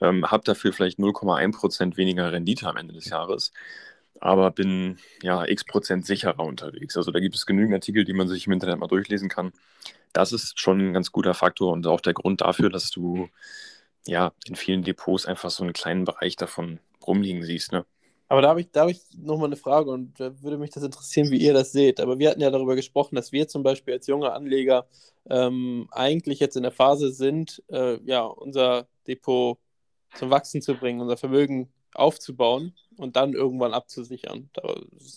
ähm, 0.00 0.30
habe 0.30 0.44
dafür 0.44 0.72
vielleicht 0.72 0.98
0,1% 0.98 1.96
weniger 1.96 2.32
Rendite 2.32 2.66
am 2.68 2.76
Ende 2.78 2.94
des 2.94 3.06
Jahres, 3.10 3.52
aber 4.20 4.50
bin 4.50 4.98
ja 5.22 5.46
x 5.46 5.64
Prozent 5.64 6.06
sicherer 6.06 6.40
unterwegs. 6.44 6.96
Also 6.96 7.10
da 7.12 7.20
gibt 7.20 7.36
es 7.36 7.46
genügend 7.46 7.74
Artikel, 7.74 8.04
die 8.04 8.12
man 8.14 8.28
sich 8.28 8.46
im 8.46 8.52
Internet 8.54 8.78
mal 8.80 8.88
durchlesen 8.88 9.28
kann. 9.28 9.52
Das 10.12 10.32
ist 10.32 10.58
schon 10.60 10.80
ein 10.80 10.94
ganz 10.94 11.12
guter 11.12 11.34
Faktor 11.34 11.72
und 11.72 11.86
auch 11.86 12.00
der 12.00 12.14
Grund 12.14 12.40
dafür, 12.42 12.70
dass 12.70 12.90
du 12.90 13.28
ja 14.06 14.32
in 14.46 14.56
vielen 14.56 14.82
Depots 14.82 15.26
einfach 15.26 15.50
so 15.50 15.62
einen 15.64 15.72
kleinen 15.74 16.04
Bereich 16.04 16.36
davon 16.36 16.80
rumliegen 17.06 17.42
siehst. 17.44 17.72
Ne? 17.72 17.84
Aber 18.30 18.42
da 18.42 18.50
habe 18.50 18.60
ich, 18.60 18.70
da 18.70 18.82
hab 18.82 18.90
ich 18.90 19.02
nochmal 19.16 19.46
eine 19.46 19.56
Frage 19.56 19.90
und 19.90 20.20
da 20.20 20.40
würde 20.40 20.56
mich 20.56 20.70
das 20.70 20.84
interessieren, 20.84 21.32
wie 21.32 21.38
ihr 21.38 21.52
das 21.52 21.72
seht. 21.72 21.98
Aber 21.98 22.20
wir 22.20 22.30
hatten 22.30 22.40
ja 22.40 22.52
darüber 22.52 22.76
gesprochen, 22.76 23.16
dass 23.16 23.32
wir 23.32 23.48
zum 23.48 23.64
Beispiel 23.64 23.94
als 23.94 24.06
junge 24.06 24.32
Anleger 24.32 24.86
ähm, 25.28 25.88
eigentlich 25.90 26.38
jetzt 26.38 26.56
in 26.56 26.62
der 26.62 26.70
Phase 26.70 27.10
sind, 27.10 27.60
äh, 27.72 27.98
ja, 28.04 28.22
unser 28.22 28.86
Depot 29.08 29.58
zum 30.14 30.30
Wachsen 30.30 30.62
zu 30.62 30.76
bringen, 30.76 31.00
unser 31.00 31.16
Vermögen 31.16 31.72
aufzubauen 31.92 32.72
und 32.96 33.16
dann 33.16 33.32
irgendwann 33.32 33.74
abzusichern. 33.74 34.48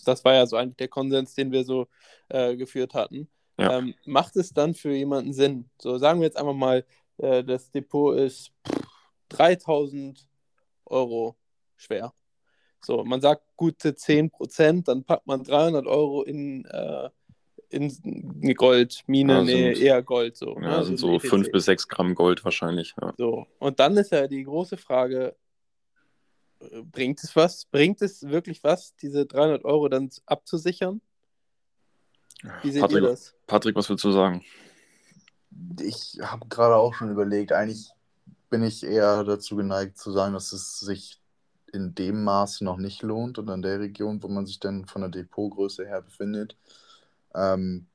Das 0.04 0.24
war 0.24 0.34
ja 0.34 0.46
so 0.46 0.56
eigentlich 0.56 0.78
der 0.78 0.88
Konsens, 0.88 1.36
den 1.36 1.52
wir 1.52 1.62
so 1.62 1.86
äh, 2.30 2.56
geführt 2.56 2.94
hatten. 2.94 3.28
Ja. 3.56 3.78
Ähm, 3.78 3.94
macht 4.06 4.34
es 4.34 4.52
dann 4.52 4.74
für 4.74 4.92
jemanden 4.92 5.32
Sinn? 5.32 5.70
So 5.80 5.98
sagen 5.98 6.18
wir 6.18 6.26
jetzt 6.26 6.36
einfach 6.36 6.52
mal, 6.52 6.84
äh, 7.18 7.44
das 7.44 7.70
Depot 7.70 8.18
ist 8.18 8.50
3000 9.28 10.26
Euro 10.86 11.36
schwer. 11.76 12.12
So, 12.84 13.04
man 13.04 13.20
sagt 13.20 13.42
gute 13.56 13.94
10 13.94 14.30
Prozent, 14.30 14.88
dann 14.88 15.04
packt 15.04 15.26
man 15.26 15.42
300 15.42 15.86
Euro 15.86 16.22
in, 16.22 16.64
äh, 16.66 17.10
in 17.70 17.92
eine 18.42 18.54
Goldmine, 18.54 19.32
ja, 19.34 19.42
nee, 19.42 19.72
eher 19.72 20.02
Gold. 20.02 20.36
So, 20.36 20.54
ja, 20.60 20.78
ne? 20.78 20.84
sind 20.84 20.98
so 20.98 21.18
5 21.18 21.50
bis 21.50 21.64
6 21.64 21.88
Gramm 21.88 22.14
Gold 22.14 22.44
wahrscheinlich. 22.44 22.94
Ja. 23.00 23.12
So, 23.16 23.46
und 23.58 23.80
dann 23.80 23.96
ist 23.96 24.12
ja 24.12 24.26
die 24.26 24.44
große 24.44 24.76
Frage, 24.76 25.34
bringt 26.92 27.22
es 27.22 27.34
was? 27.36 27.64
Bringt 27.66 28.02
es 28.02 28.28
wirklich 28.28 28.62
was, 28.62 28.94
diese 28.96 29.26
300 29.26 29.64
Euro 29.64 29.88
dann 29.88 30.10
abzusichern? 30.26 31.00
Wie 32.62 32.70
seht 32.70 32.82
Patrick, 32.82 33.02
ihr 33.02 33.08
das? 33.08 33.34
Patrick, 33.46 33.76
was 33.76 33.88
willst 33.88 34.04
du 34.04 34.12
sagen? 34.12 34.44
Ich 35.80 36.18
habe 36.20 36.46
gerade 36.48 36.76
auch 36.76 36.94
schon 36.94 37.10
überlegt, 37.10 37.52
eigentlich 37.52 37.90
bin 38.50 38.62
ich 38.62 38.84
eher 38.84 39.24
dazu 39.24 39.56
geneigt 39.56 39.98
zu 39.98 40.12
sagen, 40.12 40.34
dass 40.34 40.52
es 40.52 40.80
sich 40.80 41.20
in 41.74 41.94
dem 41.94 42.22
Maße 42.24 42.64
noch 42.64 42.78
nicht 42.78 43.02
lohnt 43.02 43.38
und 43.38 43.48
in 43.48 43.62
der 43.62 43.80
Region, 43.80 44.22
wo 44.22 44.28
man 44.28 44.46
sich 44.46 44.60
dann 44.60 44.86
von 44.86 45.02
der 45.02 45.10
Depotgröße 45.10 45.86
her 45.86 46.02
befindet. 46.02 46.56
Ähm, 47.34 47.86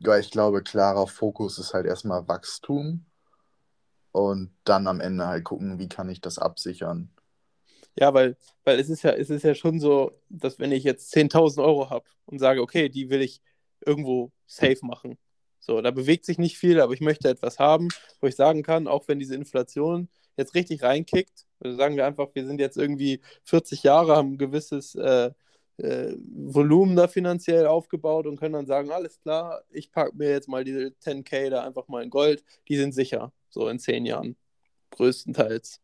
ja, 0.00 0.18
ich 0.18 0.30
glaube, 0.30 0.62
klarer 0.62 1.06
Fokus 1.06 1.58
ist 1.58 1.74
halt 1.74 1.86
erstmal 1.86 2.26
Wachstum 2.28 3.04
und 4.10 4.50
dann 4.64 4.86
am 4.86 5.00
Ende 5.00 5.26
halt 5.26 5.44
gucken, 5.44 5.78
wie 5.78 5.88
kann 5.88 6.08
ich 6.08 6.20
das 6.20 6.38
absichern. 6.38 7.10
Ja, 7.94 8.14
weil, 8.14 8.36
weil 8.64 8.80
es, 8.80 8.88
ist 8.88 9.02
ja, 9.02 9.12
es 9.12 9.30
ist 9.30 9.42
ja 9.44 9.54
schon 9.54 9.78
so, 9.78 10.18
dass 10.28 10.58
wenn 10.58 10.72
ich 10.72 10.82
jetzt 10.82 11.14
10.000 11.14 11.62
Euro 11.62 11.90
habe 11.90 12.06
und 12.26 12.38
sage, 12.38 12.62
okay, 12.62 12.88
die 12.88 13.10
will 13.10 13.20
ich 13.20 13.40
irgendwo 13.84 14.32
safe 14.46 14.78
machen. 14.82 15.18
So, 15.60 15.80
da 15.80 15.90
bewegt 15.90 16.24
sich 16.24 16.38
nicht 16.38 16.58
viel, 16.58 16.80
aber 16.80 16.94
ich 16.94 17.00
möchte 17.00 17.28
etwas 17.28 17.58
haben, 17.58 17.88
wo 18.20 18.26
ich 18.26 18.34
sagen 18.34 18.62
kann, 18.62 18.88
auch 18.88 19.06
wenn 19.08 19.18
diese 19.18 19.34
Inflation 19.36 20.08
jetzt 20.36 20.54
richtig 20.54 20.82
reinkickt, 20.82 21.46
also 21.60 21.76
sagen 21.76 21.96
wir 21.96 22.06
einfach, 22.06 22.28
wir 22.34 22.46
sind 22.46 22.60
jetzt 22.60 22.76
irgendwie 22.76 23.20
40 23.44 23.82
Jahre, 23.82 24.16
haben 24.16 24.32
ein 24.32 24.38
gewisses 24.38 24.94
äh, 24.94 25.30
äh, 25.78 26.14
Volumen 26.34 26.96
da 26.96 27.08
finanziell 27.08 27.66
aufgebaut 27.66 28.26
und 28.26 28.38
können 28.38 28.54
dann 28.54 28.66
sagen, 28.66 28.90
alles 28.90 29.20
klar, 29.20 29.62
ich 29.70 29.92
packe 29.92 30.16
mir 30.16 30.30
jetzt 30.30 30.48
mal 30.48 30.64
diese 30.64 30.94
10k 31.02 31.50
da 31.50 31.64
einfach 31.64 31.88
mal 31.88 32.02
in 32.02 32.10
Gold, 32.10 32.44
die 32.68 32.76
sind 32.76 32.92
sicher, 32.92 33.32
so 33.50 33.68
in 33.68 33.78
10 33.78 34.06
Jahren, 34.06 34.36
größtenteils 34.90 35.80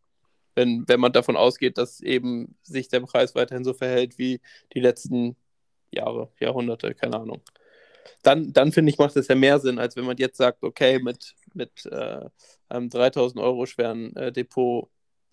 wenn, 0.59 0.89
wenn 0.89 0.99
man 0.99 1.13
davon 1.13 1.37
ausgeht, 1.37 1.79
dass 1.79 2.01
eben 2.01 2.57
sich 2.63 2.89
der 2.89 3.01
Preis 3.01 3.37
weiterhin 3.37 3.65
so 3.65 3.75
verhält 3.75 4.19
wie 4.19 4.41
die 4.75 4.81
letzten 4.81 5.37
Jahre, 5.93 6.33
Jahrhunderte, 6.41 6.95
keine 6.97 7.21
Ahnung. 7.21 7.43
Dann, 8.23 8.53
dann 8.53 8.73
finde 8.73 8.91
ich, 8.91 8.99
macht 8.99 9.17
es 9.17 9.29
ja 9.29 9.37
mehr 9.37 9.61
Sinn, 9.61 9.79
als 9.79 9.95
wenn 9.95 10.05
man 10.05 10.17
jetzt 10.17 10.37
sagt, 10.37 10.65
okay, 10.65 10.99
mit, 10.99 11.37
mit 11.59 11.85
äh, 11.87 12.31
einem 12.71 12.89
3000 12.89 13.43
Euro 13.43 13.67
schweren 13.67 14.17
äh, 14.17 14.33
Depot 14.33 14.89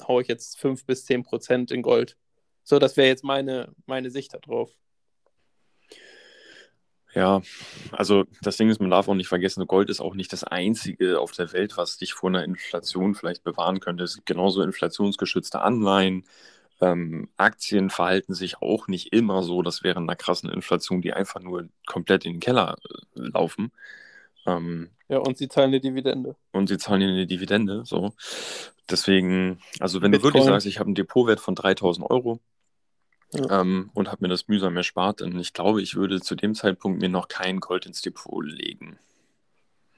haue 0.05 0.21
ich 0.21 0.27
jetzt 0.27 0.59
5 0.59 0.85
bis 0.85 1.05
10 1.05 1.23
Prozent 1.23 1.71
in 1.71 1.81
Gold. 1.81 2.17
So, 2.63 2.79
das 2.79 2.97
wäre 2.97 3.07
jetzt 3.07 3.23
meine, 3.23 3.73
meine 3.85 4.11
Sicht 4.11 4.33
darauf. 4.33 4.71
Ja, 7.13 7.41
also 7.93 8.25
das 8.41 8.57
Ding 8.57 8.69
ist, 8.69 8.81
man 8.81 8.89
darf 8.89 9.07
auch 9.07 9.15
nicht 9.15 9.29
vergessen, 9.29 9.65
Gold 9.67 9.89
ist 9.89 10.01
auch 10.01 10.15
nicht 10.15 10.33
das 10.33 10.43
einzige 10.43 11.21
auf 11.21 11.31
der 11.31 11.53
Welt, 11.53 11.77
was 11.77 11.97
dich 11.97 12.13
vor 12.13 12.29
einer 12.29 12.43
Inflation 12.43 13.15
vielleicht 13.15 13.45
bewahren 13.45 13.79
könnte. 13.79 14.03
Es 14.03 14.15
gibt 14.15 14.27
genauso 14.27 14.61
inflationsgeschützte 14.61 15.61
Anleihen. 15.61 16.25
Ähm, 16.81 17.29
Aktien 17.37 17.89
verhalten 17.89 18.33
sich 18.33 18.61
auch 18.61 18.89
nicht 18.89 19.13
immer 19.13 19.43
so, 19.43 19.61
dass 19.61 19.81
während 19.81 20.09
einer 20.09 20.17
krassen 20.17 20.49
Inflation 20.49 21.01
die 21.01 21.13
einfach 21.13 21.39
nur 21.41 21.69
komplett 21.85 22.25
in 22.25 22.33
den 22.33 22.39
Keller 22.41 22.75
äh, 22.83 23.21
laufen. 23.21 23.71
Ähm, 24.45 24.89
ja, 25.07 25.19
und 25.19 25.37
sie 25.37 25.47
zahlen 25.47 25.67
eine 25.67 25.79
Dividende. 25.79 26.35
Und 26.51 26.67
sie 26.67 26.77
zahlen 26.77 27.01
eine 27.01 27.27
Dividende, 27.27 27.83
so. 27.85 28.13
Deswegen, 28.89 29.59
also 29.79 30.01
wenn 30.01 30.11
Bitcoin. 30.11 30.33
du 30.33 30.37
wirklich 30.37 30.43
sagst, 30.45 30.67
ich 30.67 30.79
habe 30.79 30.87
einen 30.87 30.95
Depotwert 30.95 31.39
von 31.39 31.55
3000 31.55 32.09
Euro, 32.09 32.39
ja. 33.33 33.61
Ähm, 33.61 33.89
und 33.93 34.11
habe 34.11 34.19
mir 34.21 34.27
das 34.29 34.47
mühsam 34.47 34.77
erspart. 34.77 35.21
Denn 35.21 35.37
ich 35.39 35.53
glaube, 35.53 35.81
ich 35.81 35.95
würde 35.95 36.21
zu 36.21 36.35
dem 36.35 36.55
Zeitpunkt 36.55 37.01
mir 37.01 37.09
noch 37.09 37.27
kein 37.27 37.59
Gold 37.59 37.85
ins 37.85 38.01
Depot 38.01 38.45
legen. 38.45 38.97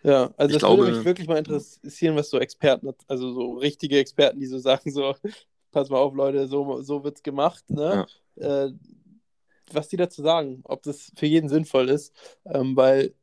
Ja, 0.03 0.31
also 0.38 0.49
ich 0.49 0.53
das 0.53 0.60
glaube, 0.60 0.83
würde 0.83 0.97
mich 0.97 1.05
wirklich 1.05 1.27
mal 1.27 1.38
interessieren, 1.38 2.15
was 2.15 2.29
so 2.29 2.39
Experten, 2.39 2.93
also 3.07 3.33
so 3.33 3.53
richtige 3.57 3.99
Experten, 3.99 4.39
die 4.39 4.45
so 4.45 4.60
sagen, 4.60 4.91
so, 4.91 5.15
pass 5.71 5.89
mal 5.89 5.97
auf, 5.97 6.13
Leute, 6.13 6.47
so, 6.47 6.81
so 6.81 7.03
es 7.03 7.23
gemacht, 7.23 7.69
ne? 7.69 8.05
Ja. 8.36 8.65
Äh, 8.65 8.73
was 9.73 9.89
die 9.89 9.97
dazu 9.97 10.21
sagen, 10.21 10.62
ob 10.63 10.83
das 10.83 11.12
für 11.17 11.25
jeden 11.25 11.49
sinnvoll 11.49 11.89
ist, 11.89 12.15
ähm, 12.45 12.77
weil 12.77 13.13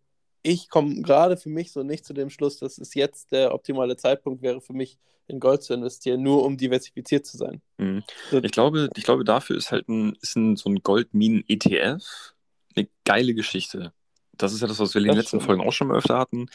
ich 0.44 0.68
komme 0.68 1.02
gerade 1.02 1.36
für 1.36 1.48
mich 1.48 1.72
so 1.72 1.82
nicht 1.82 2.04
zu 2.04 2.12
dem 2.12 2.30
Schluss, 2.30 2.58
dass 2.58 2.78
es 2.78 2.94
jetzt 2.94 3.32
der 3.32 3.52
optimale 3.52 3.96
Zeitpunkt 3.96 4.42
wäre 4.42 4.60
für 4.60 4.74
mich, 4.74 4.98
in 5.26 5.40
Gold 5.40 5.62
zu 5.62 5.72
investieren, 5.72 6.22
nur 6.22 6.44
um 6.44 6.58
diversifiziert 6.58 7.24
zu 7.24 7.38
sein. 7.38 7.62
Mhm. 7.78 8.04
Ich, 8.30 8.52
glaube, 8.52 8.90
ich 8.94 9.04
glaube, 9.04 9.24
dafür 9.24 9.56
ist 9.56 9.72
halt 9.72 9.88
ein, 9.88 10.16
ist 10.20 10.36
ein, 10.36 10.56
so 10.56 10.68
ein 10.68 10.82
Goldminen-ETF 10.82 12.34
eine 12.76 12.88
geile 13.04 13.34
Geschichte. 13.34 13.92
Das 14.32 14.52
ist 14.52 14.60
ja 14.60 14.66
das, 14.66 14.80
was 14.80 14.94
wir 14.94 15.00
in 15.00 15.08
den 15.08 15.16
letzten 15.16 15.40
Folgen 15.40 15.62
auch 15.62 15.72
schon 15.72 15.88
mal 15.88 15.96
öfter 15.96 16.18
hatten. 16.18 16.46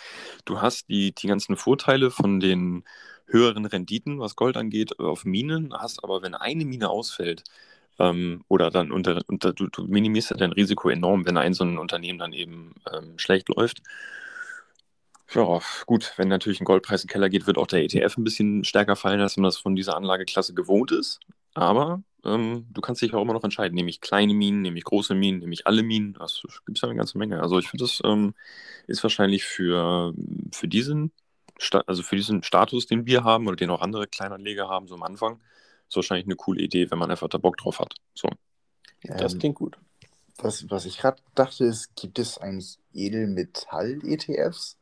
Du 0.46 0.62
hast 0.62 0.90
die, 0.90 1.14
die 1.14 1.28
ganzen 1.28 1.56
Vorteile 1.56 2.12
von 2.12 2.40
den 2.40 2.84
höheren 3.26 3.66
Renditen, 3.66 4.20
was 4.20 4.36
Gold 4.36 4.58
angeht, 4.58 5.00
auf 5.00 5.24
Minen, 5.24 5.74
hast 5.74 6.04
aber, 6.04 6.22
wenn 6.22 6.36
eine 6.36 6.66
Mine 6.66 6.90
ausfällt, 6.90 7.44
ähm, 8.00 8.44
oder 8.48 8.72
dann 8.72 8.92
unter, 8.92 9.22
unter 9.28 9.54
du, 9.54 9.68
du, 9.68 9.84
minimierst 9.84 10.32
ja 10.32 10.38
dein 10.38 10.52
Risiko 10.52 10.90
enorm, 10.90 11.26
wenn 11.26 11.38
ein 11.38 11.54
so 11.54 11.64
ein 11.64 11.78
Unternehmen 11.78 12.20
dann 12.20 12.34
eben 12.34 12.74
ähm, 12.92 13.18
schlecht 13.18 13.50
läuft. 13.50 13.82
Ja, 15.32 15.60
gut, 15.86 16.14
wenn 16.18 16.28
natürlich 16.28 16.60
ein 16.60 16.66
Goldpreis 16.66 17.04
in 17.04 17.08
den 17.08 17.12
Keller 17.12 17.30
geht, 17.30 17.46
wird 17.46 17.58
auch 17.58 17.68
der 17.68 17.84
ETF 17.84 18.18
ein 18.18 18.24
bisschen 18.24 18.64
stärker 18.64 18.96
fallen, 18.96 19.22
als 19.22 19.38
man 19.38 19.44
das 19.44 19.58
von 19.58 19.76
dieser 19.76 19.96
Anlageklasse 19.96 20.56
gewohnt 20.56 20.92
ist. 20.92 21.20
Aber 21.54 22.02
ähm, 22.26 22.66
du 22.72 22.82
kannst 22.82 23.02
dich 23.02 23.14
auch 23.14 23.22
immer 23.22 23.34
noch 23.34 23.44
entscheiden, 23.44 23.76
nehme 23.76 23.90
ich 23.90 24.02
kleine 24.02 24.34
Minen, 24.34 24.62
nehme 24.62 24.78
ich 24.78 24.86
große 24.86 25.14
Minen, 25.14 25.40
nehme 25.40 25.54
ich 25.54 25.68
alle 25.68 25.84
Minen. 25.84 26.14
Das 26.14 26.42
gibt 26.66 26.78
es 26.78 26.82
ja 26.82 26.90
eine 26.90 26.98
ganze 26.98 27.18
Menge. 27.18 27.42
Also 27.42 27.60
ich 27.60 27.68
finde, 27.70 27.84
das 27.84 28.02
ähm, 28.04 28.34
ist 28.88 29.04
wahrscheinlich 29.04 29.44
für, 29.44 30.14
für 30.52 30.68
diesen 30.68 31.12
also 31.86 32.04
für 32.04 32.16
diesen 32.16 32.44
Status, 32.44 32.88
den 32.88 33.06
wir 33.06 33.24
haben 33.24 33.48
oder 33.48 33.56
den 33.56 33.70
auch 33.70 33.82
andere 33.82 34.08
Kleinanleger 34.08 34.70
haben, 34.70 34.88
so 34.88 34.96
am 34.96 35.04
Anfang, 35.04 35.40
ist 35.90 35.96
wahrscheinlich 35.96 36.28
eine 36.28 36.36
coole 36.36 36.62
Idee, 36.62 36.90
wenn 36.92 37.00
man 37.00 37.12
einfach 37.12 37.28
da 37.28 37.38
Bock 37.38 37.58
drauf 37.58 37.80
hat. 37.80 37.96
So. 38.14 38.30
Das 39.04 39.34
ähm, 39.34 39.40
klingt 39.40 39.56
gut. 39.56 39.78
Was, 40.38 40.70
was 40.70 40.86
ich 40.86 40.98
gerade 40.98 41.22
dachte, 41.36 41.66
ist, 41.66 41.96
gibt 41.96 42.20
es 42.20 42.38
eigentlich 42.38 42.78
Edelmetall-ETFs? 42.94 44.78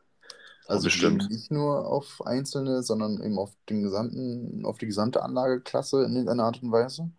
Also 0.67 0.85
bestimmt. 0.85 1.29
nicht 1.29 1.49
nur 1.49 1.87
auf 1.87 2.21
einzelne, 2.25 2.83
sondern 2.83 3.23
eben 3.23 3.39
auf 3.39 3.53
den 3.69 3.83
gesamten, 3.83 4.65
auf 4.65 4.77
die 4.77 4.85
gesamte 4.85 5.23
Anlageklasse 5.23 6.03
in 6.03 6.11
irgendeiner 6.11 6.43
Art 6.43 6.61
und 6.61 6.71
Weise? 6.71 7.09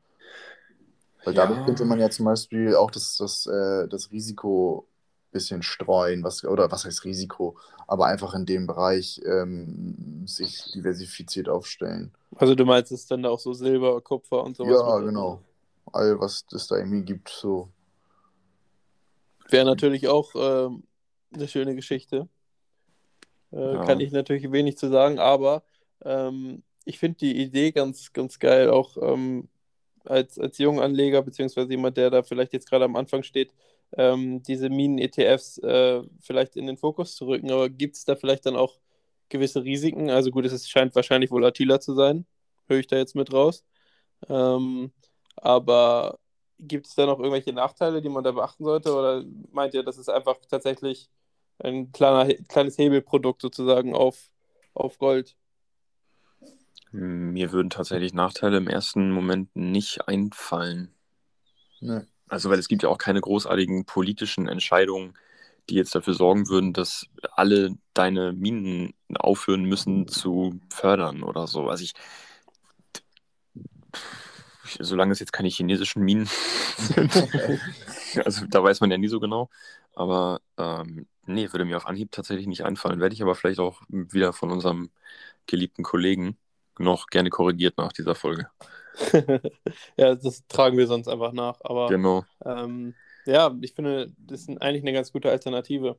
Weil 1.25 1.35
ja. 1.35 1.47
dadurch 1.47 1.65
könnte 1.65 1.85
man 1.87 1.99
ja 1.99 2.11
zum 2.11 2.27
Beispiel 2.27 2.77
auch 2.77 2.91
das, 2.91 3.17
das, 3.17 3.47
äh, 3.47 3.89
das 3.89 4.13
Risiko 4.13 4.87
bisschen 5.31 5.63
streuen, 5.63 6.23
was, 6.25 6.45
oder 6.45 6.71
was 6.71 6.85
heißt 6.85 7.05
Risiko, 7.05 7.57
aber 7.87 8.07
einfach 8.07 8.35
in 8.35 8.47
dem 8.47 8.67
Bereich 8.67 9.21
ähm, 9.25 10.27
sich 10.27 10.73
diversifiziert 10.73 11.49
aufstellen. 11.49 12.13
Also 12.37 12.55
du 12.55 12.65
meinst 12.65 12.93
es 12.93 13.07
dann 13.07 13.25
auch 13.25 13.39
so 13.39 13.53
Silber, 13.53 14.01
Kupfer 14.01 14.43
und 14.45 14.57
sowas? 14.57 14.81
Ja, 14.81 14.99
genau. 14.99 15.43
All, 15.93 16.21
was 16.21 16.45
es 16.53 16.67
da 16.67 16.77
irgendwie 16.77 17.03
gibt, 17.03 17.29
so. 17.29 17.71
Wäre 19.49 19.65
natürlich 19.65 20.09
auch 20.09 20.35
äh, 20.35 20.69
eine 21.35 21.49
schöne 21.49 21.75
Geschichte. 21.75 22.29
Äh, 23.53 23.75
ja. 23.75 23.85
Kann 23.85 24.01
ich 24.01 24.13
natürlich 24.13 24.51
wenig 24.53 24.77
zu 24.77 24.89
sagen, 24.91 25.19
aber 25.19 25.63
ähm, 26.05 26.63
ich 26.85 26.99
finde 26.99 27.19
die 27.19 27.43
Idee 27.43 27.73
ganz, 27.73 28.13
ganz 28.13 28.39
geil, 28.39 28.71
auch 28.71 28.97
ähm, 29.01 29.49
als, 30.09 30.39
als 30.39 30.59
Junganleger, 30.59 31.23
beziehungsweise 31.23 31.71
jemand, 31.71 31.97
der 31.97 32.11
da 32.11 32.23
vielleicht 32.23 32.53
jetzt 32.53 32.69
gerade 32.69 32.85
am 32.85 32.97
Anfang 32.97 33.23
steht, 33.23 33.53
ähm, 33.97 34.43
diese 34.43 34.69
Minen-ETFs 34.71 35.59
äh, 35.59 36.03
vielleicht 36.21 36.57
in 36.57 36.67
den 36.67 36.77
Fokus 36.77 37.17
zu 37.17 37.27
rücken. 37.27 37.51
Aber 37.51 37.69
gibt 37.71 37.97
es 37.97 38.05
da 38.05 38.17
vielleicht 38.17 38.47
dann 38.47 38.57
auch 38.57 38.79
gewisse 39.29 39.65
Risiken? 39.65 40.11
Also 40.11 40.31
gut, 40.31 40.45
es 40.47 40.69
scheint 40.69 40.95
wahrscheinlich 40.95 41.31
volatiler 41.31 41.81
zu 41.81 41.95
sein, 41.95 42.27
höre 42.69 42.81
ich 42.81 42.87
da 42.87 42.97
jetzt 42.97 43.15
mit 43.17 43.33
raus. 43.33 43.65
Ähm, 44.29 44.93
aber 45.37 46.19
gibt 46.59 46.87
es 46.89 46.95
da 46.95 47.07
noch 47.07 47.19
irgendwelche 47.21 47.53
Nachteile, 47.53 48.03
die 48.03 48.09
man 48.09 48.25
da 48.25 48.33
beachten 48.33 48.65
sollte? 48.65 48.95
Oder 48.95 49.25
meint 49.53 49.75
ihr, 49.75 49.83
das 49.85 49.99
ist 49.99 50.11
einfach 50.11 50.39
tatsächlich 50.51 51.11
ein 51.59 51.93
kleiner, 51.93 52.33
kleines 52.49 52.79
Hebelprodukt 52.79 53.43
sozusagen 53.43 53.95
auf, 53.95 54.31
auf 54.75 54.99
Gold? 54.99 55.38
Mir 56.91 57.53
würden 57.53 57.71
tatsächlich 57.71 58.15
Nachteile 58.15 58.57
im 58.57 58.69
ersten 58.69 59.11
Moment 59.11 59.55
nicht 59.55 60.09
einfallen. 60.09 60.95
Nee. 61.81 62.01
Also, 62.29 62.51
weil 62.51 62.59
es 62.59 62.69
gibt 62.69 62.83
ja 62.83 62.89
auch 62.89 62.99
keine 62.99 63.21
großartigen 63.21 63.85
politischen 63.85 64.49
Entscheidungen, 64.49 65.15
die 65.69 65.75
jetzt 65.75 65.95
dafür 65.95 66.15
sorgen 66.15 66.49
würden, 66.49 66.73
dass 66.73 67.07
alle 67.33 67.77
deine 67.95 68.33
Minen 68.33 68.95
aufhören 69.15 69.65
müssen 69.65 70.09
zu 70.09 70.61
fördern 70.71 71.23
oder 71.23 71.47
so. 71.47 71.69
Also 71.69 71.85
ich, 71.85 71.93
solange 74.81 75.13
es 75.13 75.21
jetzt 75.21 75.33
keine 75.33 75.49
chinesischen 75.49 76.03
Minen 76.03 76.29
sind, 76.77 77.13
also 78.25 78.47
da 78.47 78.63
weiß 78.63 78.81
man 78.81 78.91
ja 78.91 78.99
nie 78.99 79.09
so 79.09 79.21
genau. 79.21 79.51
Aber 79.95 80.41
ähm, 80.57 81.07
nee, 81.27 81.53
würde 81.53 81.65
mir 81.65 81.77
auf 81.77 81.87
Anhieb 81.87 82.13
tatsächlich 82.13 82.47
nicht 82.47 82.65
einfallen. 82.65 83.01
Werde 83.01 83.15
ich 83.15 83.23
aber 83.23 83.35
vielleicht 83.35 83.61
auch 83.61 83.83
wieder 83.89 84.33
von 84.33 84.51
unserem 84.51 84.91
geliebten 85.47 85.83
Kollegen 85.83 86.39
noch 86.81 87.07
gerne 87.07 87.31
korrigiert 87.31 87.79
nach 87.79 87.93
dieser 87.93 88.15
Folge. 88.15 88.49
ja, 89.97 90.15
das 90.15 90.47
tragen 90.49 90.77
wir 90.77 90.87
sonst 90.87 91.09
einfach 91.09 91.33
nach. 91.33 91.59
Aber 91.63 91.89
Genau. 91.89 92.25
ähm, 92.45 92.95
ja, 93.27 93.55
ich 93.61 93.75
finde, 93.75 94.13
das 94.19 94.43
ist 94.43 94.49
eigentlich 94.61 94.83
eine 94.83 94.93
ganz 94.93 95.13
gute 95.13 95.31
Alternative. 95.31 95.99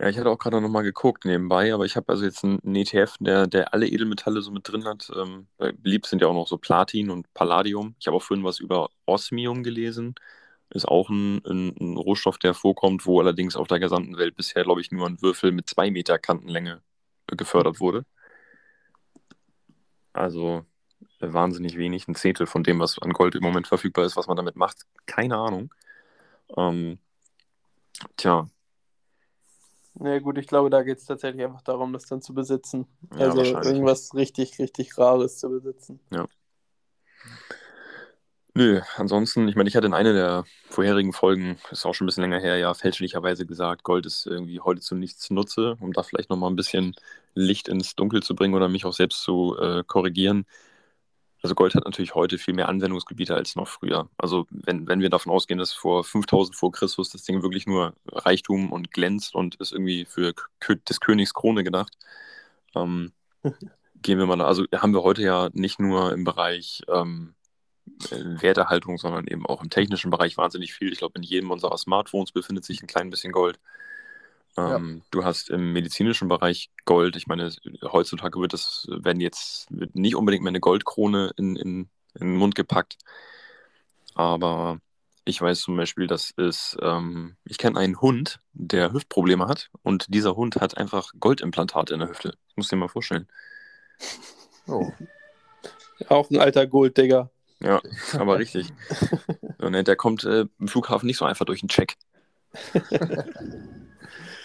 Ja, 0.00 0.08
ich 0.08 0.18
hatte 0.18 0.30
auch 0.30 0.38
gerade 0.38 0.62
noch 0.62 0.68
mal 0.70 0.80
geguckt 0.80 1.26
nebenbei, 1.26 1.74
aber 1.74 1.84
ich 1.84 1.94
habe 1.94 2.08
also 2.08 2.24
jetzt 2.24 2.42
einen 2.42 2.74
ETF, 2.74 3.16
der, 3.20 3.46
der 3.46 3.74
alle 3.74 3.86
Edelmetalle 3.86 4.40
so 4.40 4.50
mit 4.50 4.66
drin 4.66 4.86
hat. 4.86 5.10
Ähm, 5.14 5.46
beliebt 5.58 6.06
sind 6.06 6.22
ja 6.22 6.28
auch 6.28 6.32
noch 6.32 6.48
so 6.48 6.56
Platin 6.56 7.10
und 7.10 7.32
Palladium. 7.34 7.94
Ich 8.00 8.06
habe 8.06 8.16
auch 8.16 8.22
vorhin 8.22 8.42
was 8.42 8.60
über 8.60 8.88
Osmium 9.04 9.62
gelesen. 9.62 10.14
Ist 10.70 10.88
auch 10.88 11.10
ein, 11.10 11.42
ein, 11.44 11.76
ein 11.78 11.96
Rohstoff, 11.98 12.38
der 12.38 12.54
vorkommt, 12.54 13.04
wo 13.04 13.20
allerdings 13.20 13.56
auf 13.56 13.68
der 13.68 13.78
gesamten 13.78 14.16
Welt 14.16 14.36
bisher, 14.36 14.62
glaube 14.64 14.80
ich, 14.80 14.90
nur 14.90 15.06
ein 15.06 15.20
Würfel 15.20 15.52
mit 15.52 15.68
zwei 15.68 15.90
Meter 15.90 16.18
Kantenlänge 16.18 16.80
gefördert 17.36 17.80
wurde. 17.80 18.04
Also 20.12 20.64
wahnsinnig 21.20 21.76
wenig, 21.76 22.08
ein 22.08 22.14
Zehntel 22.14 22.46
von 22.46 22.62
dem, 22.62 22.80
was 22.80 22.98
an 22.98 23.12
Gold 23.12 23.34
im 23.34 23.42
Moment 23.42 23.66
verfügbar 23.66 24.04
ist, 24.04 24.16
was 24.16 24.26
man 24.26 24.36
damit 24.36 24.56
macht. 24.56 24.86
Keine 25.06 25.36
Ahnung. 25.36 25.72
Ähm, 26.56 26.98
tja, 28.16 28.48
Ja, 30.02 30.18
gut, 30.18 30.38
ich 30.38 30.46
glaube, 30.46 30.70
da 30.70 30.82
geht 30.82 30.98
es 30.98 31.04
tatsächlich 31.04 31.44
einfach 31.44 31.60
darum, 31.60 31.92
das 31.92 32.06
dann 32.06 32.22
zu 32.22 32.32
besitzen. 32.32 32.86
Ja, 33.16 33.28
also 33.28 33.42
irgendwas 33.42 34.14
richtig, 34.14 34.58
richtig 34.58 34.96
Rares 34.96 35.38
zu 35.38 35.50
besitzen. 35.50 36.00
Nö, 38.54 38.80
ansonsten, 38.96 39.46
ich 39.48 39.54
meine, 39.54 39.68
ich 39.68 39.76
hatte 39.76 39.86
in 39.86 39.94
einer 39.94 40.12
der 40.12 40.44
vorherigen 40.68 41.12
Folgen, 41.12 41.56
ist 41.70 41.86
auch 41.86 41.94
schon 41.94 42.04
ein 42.04 42.08
bisschen 42.08 42.22
länger 42.22 42.40
her, 42.40 42.56
ja, 42.58 42.74
fälschlicherweise 42.74 43.46
gesagt, 43.46 43.84
Gold 43.84 44.06
ist 44.06 44.26
irgendwie 44.26 44.58
heute 44.60 44.80
zu 44.80 44.96
nichts 44.96 45.30
nutze, 45.30 45.76
um 45.80 45.92
da 45.92 46.02
vielleicht 46.02 46.30
nochmal 46.30 46.50
ein 46.50 46.56
bisschen 46.56 46.94
Licht 47.34 47.68
ins 47.68 47.94
Dunkel 47.94 48.22
zu 48.24 48.34
bringen 48.34 48.54
oder 48.54 48.68
mich 48.68 48.84
auch 48.86 48.92
selbst 48.92 49.22
zu 49.22 49.56
äh, 49.56 49.84
korrigieren. 49.86 50.46
Also 51.42 51.54
Gold 51.54 51.74
hat 51.74 51.84
natürlich 51.86 52.14
heute 52.14 52.38
viel 52.38 52.54
mehr 52.54 52.68
Anwendungsgebiete 52.68 53.34
als 53.34 53.56
noch 53.56 53.68
früher. 53.68 54.10
Also 54.18 54.46
wenn, 54.50 54.88
wenn 54.88 55.00
wir 55.00 55.10
davon 55.10 55.32
ausgehen, 55.32 55.58
dass 55.58 55.72
vor 55.72 56.04
5000 56.04 56.56
vor 56.56 56.72
Christus 56.72 57.10
das 57.10 57.24
Ding 57.24 57.42
wirklich 57.42 57.66
nur 57.66 57.94
Reichtum 58.08 58.72
und 58.72 58.92
glänzt 58.92 59.34
und 59.34 59.56
ist 59.56 59.72
irgendwie 59.72 60.04
für 60.06 60.34
des 60.88 61.00
Königs 61.00 61.34
Krone 61.34 61.64
gedacht, 61.64 61.96
ähm, 62.74 63.12
gehen 64.02 64.18
wir 64.18 64.26
mal, 64.26 64.38
da- 64.38 64.46
also 64.46 64.64
haben 64.74 64.94
wir 64.94 65.02
heute 65.02 65.22
ja 65.22 65.50
nicht 65.54 65.80
nur 65.80 66.12
im 66.12 66.24
Bereich 66.24 66.82
ähm, 66.88 67.34
Werterhaltung, 68.10 68.98
sondern 68.98 69.26
eben 69.26 69.46
auch 69.46 69.62
im 69.62 69.70
technischen 69.70 70.10
Bereich 70.10 70.36
wahnsinnig 70.36 70.72
viel. 70.72 70.92
Ich 70.92 70.98
glaube, 70.98 71.14
in 71.16 71.22
jedem 71.22 71.50
unserer 71.50 71.76
Smartphones 71.76 72.32
befindet 72.32 72.64
sich 72.64 72.82
ein 72.82 72.86
klein 72.86 73.10
bisschen 73.10 73.32
Gold. 73.32 73.58
Ähm, 74.56 75.02
Du 75.10 75.24
hast 75.24 75.50
im 75.50 75.72
medizinischen 75.72 76.28
Bereich 76.28 76.70
Gold. 76.84 77.16
Ich 77.16 77.26
meine, 77.26 77.52
heutzutage 77.84 78.40
wird 78.40 78.52
das, 78.52 78.86
werden 78.90 79.20
jetzt 79.20 79.66
wird 79.70 79.94
nicht 79.94 80.16
unbedingt 80.16 80.42
mehr 80.42 80.50
eine 80.50 80.60
Goldkrone 80.60 81.32
in, 81.36 81.56
in, 81.56 81.88
in 82.14 82.28
den 82.28 82.36
Mund 82.36 82.54
gepackt. 82.54 82.98
Aber 84.14 84.80
ich 85.24 85.40
weiß 85.40 85.60
zum 85.60 85.76
Beispiel, 85.76 86.06
dass 86.06 86.32
es, 86.36 86.76
ähm, 86.82 87.36
ich 87.44 87.58
kenne 87.58 87.78
einen 87.78 88.00
Hund, 88.00 88.40
der 88.52 88.92
Hüftprobleme 88.92 89.46
hat 89.46 89.70
und 89.82 90.06
dieser 90.12 90.36
Hund 90.36 90.56
hat 90.56 90.76
einfach 90.76 91.12
Goldimplantate 91.18 91.94
in 91.94 92.00
der 92.00 92.08
Hüfte. 92.08 92.30
Das 92.30 92.56
musst 92.56 92.72
du 92.72 92.76
dir 92.76 92.80
mal 92.80 92.88
vorstellen. 92.88 93.28
Oh. 94.66 94.90
Auch 96.08 96.30
ein 96.30 96.38
alter 96.38 96.66
Golddigger. 96.66 97.30
Ja, 97.62 97.80
aber 98.18 98.38
richtig. 98.38 98.68
Ne, 99.58 99.84
der 99.84 99.96
kommt 99.96 100.24
äh, 100.24 100.46
im 100.58 100.68
Flughafen 100.68 101.06
nicht 101.06 101.18
so 101.18 101.24
einfach 101.24 101.46
durch 101.46 101.60
den 101.60 101.68
Check. 101.68 101.96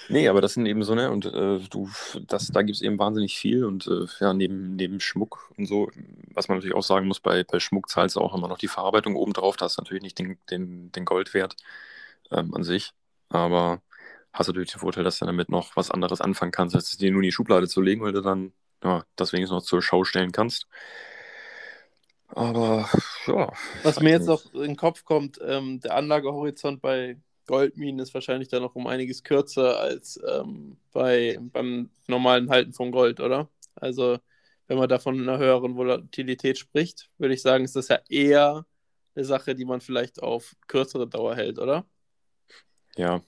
Nee, 0.08 0.28
aber 0.28 0.42
das 0.42 0.54
sind 0.54 0.66
eben 0.68 0.84
so, 0.84 0.94
ne, 0.94 1.10
und 1.12 1.26
äh, 1.26 1.60
du, 1.70 1.90
das, 2.28 2.48
da 2.50 2.62
gibt 2.62 2.76
es 2.76 2.82
eben 2.84 3.00
wahnsinnig 3.00 3.38
viel 3.38 3.66
und 3.66 3.88
äh, 3.88 4.06
ja, 4.20 4.34
neben, 4.34 4.76
neben 4.76 5.00
Schmuck 5.00 5.52
und 5.58 5.66
so, 5.66 5.90
was 6.34 6.48
man 6.48 6.58
natürlich 6.58 6.76
auch 6.76 6.84
sagen 6.84 7.08
muss, 7.08 7.20
bei, 7.20 7.44
bei 7.44 7.60
Schmuck 7.60 7.90
zahlst 7.90 8.16
du 8.16 8.22
auch 8.22 8.36
immer 8.36 8.48
noch 8.48 8.60
die 8.60 8.68
Verarbeitung 8.68 9.16
obendrauf, 9.16 9.58
da 9.58 9.66
hast 9.66 9.78
du 9.78 9.82
natürlich 9.82 10.04
nicht 10.04 10.20
den, 10.20 10.38
den, 10.52 10.92
den 10.92 11.06
Goldwert 11.06 11.56
ähm, 12.32 12.54
an 12.54 12.64
sich, 12.64 12.94
aber 13.30 13.82
hast 14.34 14.48
natürlich 14.48 14.72
den 14.72 14.80
Vorteil, 14.80 15.04
dass 15.04 15.20
du 15.20 15.26
damit 15.26 15.50
noch 15.50 15.76
was 15.76 15.90
anderes 15.92 16.22
anfangen 16.22 16.52
kannst, 16.52 16.76
als 16.76 16.92
es 16.92 16.98
dir 16.98 17.12
nur 17.12 17.22
in 17.22 17.26
die 17.28 17.32
Schublade 17.32 17.68
zu 17.68 17.82
legen, 17.82 18.02
weil 18.04 18.14
du 18.14 18.22
dann, 18.22 18.54
ja, 18.84 19.04
das 19.16 19.34
wenigstens 19.34 19.56
noch 19.56 19.64
zur 19.64 19.82
Schau 19.82 20.04
stellen 20.04 20.32
kannst. 20.32 20.68
Aber, 22.36 22.90
ja. 23.28 23.52
Was 23.84 24.02
mir 24.02 24.12
jetzt 24.12 24.28
nicht. 24.28 24.54
noch 24.54 24.54
in 24.54 24.62
den 24.62 24.76
Kopf 24.76 25.06
kommt, 25.06 25.40
ähm, 25.42 25.80
der 25.80 25.96
Anlagehorizont 25.96 26.82
bei 26.82 27.18
Goldminen 27.48 28.00
ist 28.00 28.14
wahrscheinlich 28.14 28.50
dann 28.50 28.62
noch 28.62 28.76
um 28.76 28.88
einiges 28.88 29.24
kürzer 29.24 29.80
als 29.80 30.20
ähm, 30.28 30.78
bei, 30.92 31.40
beim 31.40 31.90
normalen 32.08 32.50
Halten 32.50 32.74
von 32.74 32.92
Gold, 32.92 33.20
oder? 33.20 33.50
Also, 33.76 34.18
wenn 34.68 34.78
man 34.78 34.90
da 34.90 35.00
von 35.00 35.20
einer 35.20 35.38
höheren 35.38 35.76
Volatilität 35.76 36.58
spricht, 36.58 37.10
würde 37.18 37.34
ich 37.34 37.42
sagen, 37.42 37.64
ist 37.64 37.76
das 37.76 37.88
ja 37.88 38.00
eher 38.10 38.66
eine 39.16 39.26
Sache, 39.26 39.56
die 39.56 39.66
man 39.66 39.80
vielleicht 39.80 40.22
auf 40.22 40.56
kürzere 40.68 41.08
Dauer 41.08 41.36
hält, 41.36 41.60
oder? 41.60 41.86
Ja, 42.98 43.22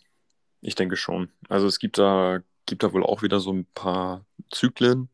ich 0.62 0.76
denke 0.76 0.98
schon. 0.98 1.30
Also 1.48 1.68
es 1.68 1.80
gibt 1.80 1.98
da, 1.98 2.40
gibt 2.66 2.84
da 2.84 2.92
wohl 2.92 3.06
auch 3.06 3.22
wieder 3.22 3.40
so 3.40 3.54
ein 3.54 3.66
paar 3.74 4.26
Zyklen, 4.52 5.10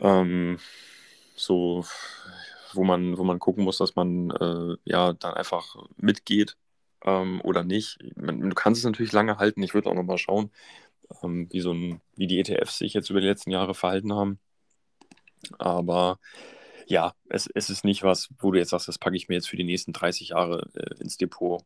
ähm, 0.00 0.58
so, 1.34 1.84
wo 2.74 2.84
man, 2.84 3.18
wo 3.18 3.24
man 3.24 3.38
gucken 3.38 3.64
muss, 3.64 3.78
dass 3.78 3.96
man 3.96 4.30
äh, 4.30 4.76
ja 4.84 5.12
dann 5.12 5.34
einfach 5.34 5.76
mitgeht 5.96 6.56
ähm, 7.04 7.40
oder 7.42 7.64
nicht. 7.64 7.98
Man, 8.16 8.40
du 8.40 8.54
kannst 8.54 8.80
es 8.80 8.84
natürlich 8.84 9.12
lange 9.12 9.38
halten. 9.38 9.62
Ich 9.62 9.74
würde 9.74 9.90
auch 9.90 9.94
noch 9.94 10.02
mal 10.04 10.18
schauen, 10.18 10.50
ähm, 11.22 11.48
wie 11.50 11.60
so 11.60 11.72
ein, 11.72 12.00
wie 12.16 12.26
die 12.26 12.38
ETFs 12.40 12.78
sich 12.78 12.94
jetzt 12.94 13.10
über 13.10 13.20
die 13.20 13.26
letzten 13.26 13.50
Jahre 13.50 13.74
verhalten 13.74 14.12
haben. 14.14 14.38
Aber 15.58 16.18
ja, 16.86 17.14
es, 17.28 17.48
es 17.54 17.70
ist 17.70 17.84
nicht 17.84 18.02
was, 18.02 18.28
wo 18.38 18.50
du 18.50 18.58
jetzt 18.58 18.70
sagst, 18.70 18.88
das 18.88 18.98
packe 18.98 19.16
ich 19.16 19.28
mir 19.28 19.36
jetzt 19.36 19.48
für 19.48 19.56
die 19.56 19.64
nächsten 19.64 19.92
30 19.92 20.30
Jahre 20.30 20.68
äh, 20.74 21.00
ins 21.02 21.16
Depot. 21.16 21.64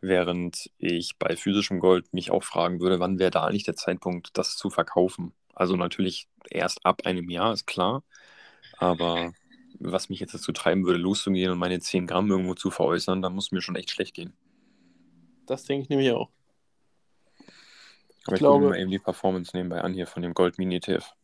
Während 0.00 0.70
ich 0.78 1.16
bei 1.18 1.36
physischem 1.36 1.80
Gold 1.80 2.12
mich 2.12 2.30
auch 2.30 2.44
fragen 2.44 2.80
würde, 2.80 3.00
wann 3.00 3.18
wäre 3.18 3.30
da 3.30 3.44
eigentlich 3.44 3.64
der 3.64 3.76
Zeitpunkt, 3.76 4.36
das 4.36 4.56
zu 4.56 4.70
verkaufen? 4.70 5.32
Also 5.54 5.76
natürlich 5.76 6.28
erst 6.50 6.84
ab 6.84 7.02
einem 7.06 7.30
Jahr, 7.30 7.52
ist 7.52 7.66
klar. 7.66 8.02
Aber 8.78 9.32
was 9.92 10.08
mich 10.08 10.20
jetzt 10.20 10.34
dazu 10.34 10.52
treiben 10.52 10.84
würde, 10.84 10.98
loszugehen 10.98 11.50
und 11.50 11.58
meine 11.58 11.78
10 11.78 12.06
Gramm 12.06 12.30
irgendwo 12.30 12.54
zu 12.54 12.70
veräußern, 12.70 13.22
dann 13.22 13.34
muss 13.34 13.52
mir 13.52 13.60
schon 13.60 13.76
echt 13.76 13.90
schlecht 13.90 14.14
gehen. 14.14 14.32
Das 15.46 15.64
denke 15.64 15.82
ich 15.84 15.88
nämlich 15.88 16.10
auch. 16.12 16.30
Aber 18.26 18.36
ich, 18.36 18.38
glaube- 18.38 18.54
gucke 18.54 18.64
mir 18.64 18.70
mal 18.70 18.80
eben 18.80 18.90
die 18.90 18.98
Performance 18.98 19.54
nebenbei 19.54 19.80
an 19.82 19.92
hier 19.92 20.06
von 20.06 20.22
dem 20.22 20.34
Gold 20.34 20.58
Mini 20.58 20.76
ETF. 20.76 21.14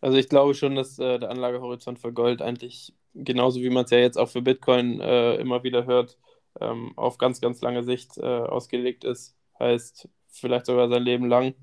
Also 0.00 0.18
ich 0.18 0.28
glaube 0.28 0.54
schon, 0.54 0.76
dass 0.76 0.98
äh, 0.98 1.18
der 1.18 1.30
Anlagehorizont 1.30 1.98
für 1.98 2.12
Gold 2.12 2.42
eigentlich, 2.42 2.92
genauso 3.14 3.60
wie 3.60 3.70
man 3.70 3.84
es 3.84 3.90
ja 3.90 3.98
jetzt 3.98 4.18
auch 4.18 4.28
für 4.28 4.42
Bitcoin 4.42 5.00
äh, 5.00 5.36
immer 5.36 5.62
wieder 5.64 5.86
hört, 5.86 6.18
ähm, 6.60 6.92
auf 6.96 7.18
ganz, 7.18 7.40
ganz 7.40 7.60
lange 7.62 7.82
Sicht 7.82 8.18
äh, 8.18 8.22
ausgelegt 8.22 9.04
ist. 9.04 9.36
Heißt, 9.58 10.08
vielleicht 10.28 10.66
sogar 10.66 10.88
sein 10.88 11.02
Leben 11.02 11.26
lang, 11.26 11.54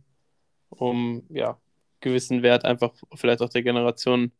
um 0.69 1.23
ja, 1.29 1.59
gewissen 1.99 2.41
Wert 2.41 2.65
einfach 2.65 2.93
vielleicht 3.13 3.41
auch 3.41 3.49
der 3.49 3.63
Generation 3.63 4.31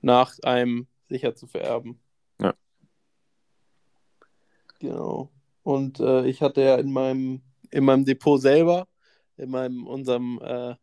nach 0.00 0.34
einem 0.42 0.86
sicher 1.08 1.34
zu 1.34 1.46
vererben. 1.46 2.00
Ja. 2.40 2.54
Genau. 4.78 5.30
Und 5.62 6.00
äh, 6.00 6.26
ich 6.26 6.40
hatte 6.40 6.62
ja 6.62 6.76
in 6.76 6.92
meinem, 6.92 7.42
in 7.70 7.84
meinem 7.84 8.04
Depot 8.04 8.40
selber, 8.40 8.88
in 9.36 9.50
meinem, 9.50 9.86
unserem 9.86 10.40
äh, 10.42 10.74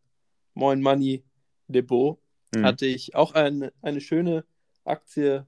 Moin 0.54 0.82
Money 0.82 1.24
Depot, 1.68 2.18
Mhm. 2.54 2.64
hatte 2.64 2.86
ich 2.86 3.16
auch 3.16 3.34
eine, 3.34 3.72
eine 3.82 4.00
schöne 4.00 4.44
Aktie 4.84 5.46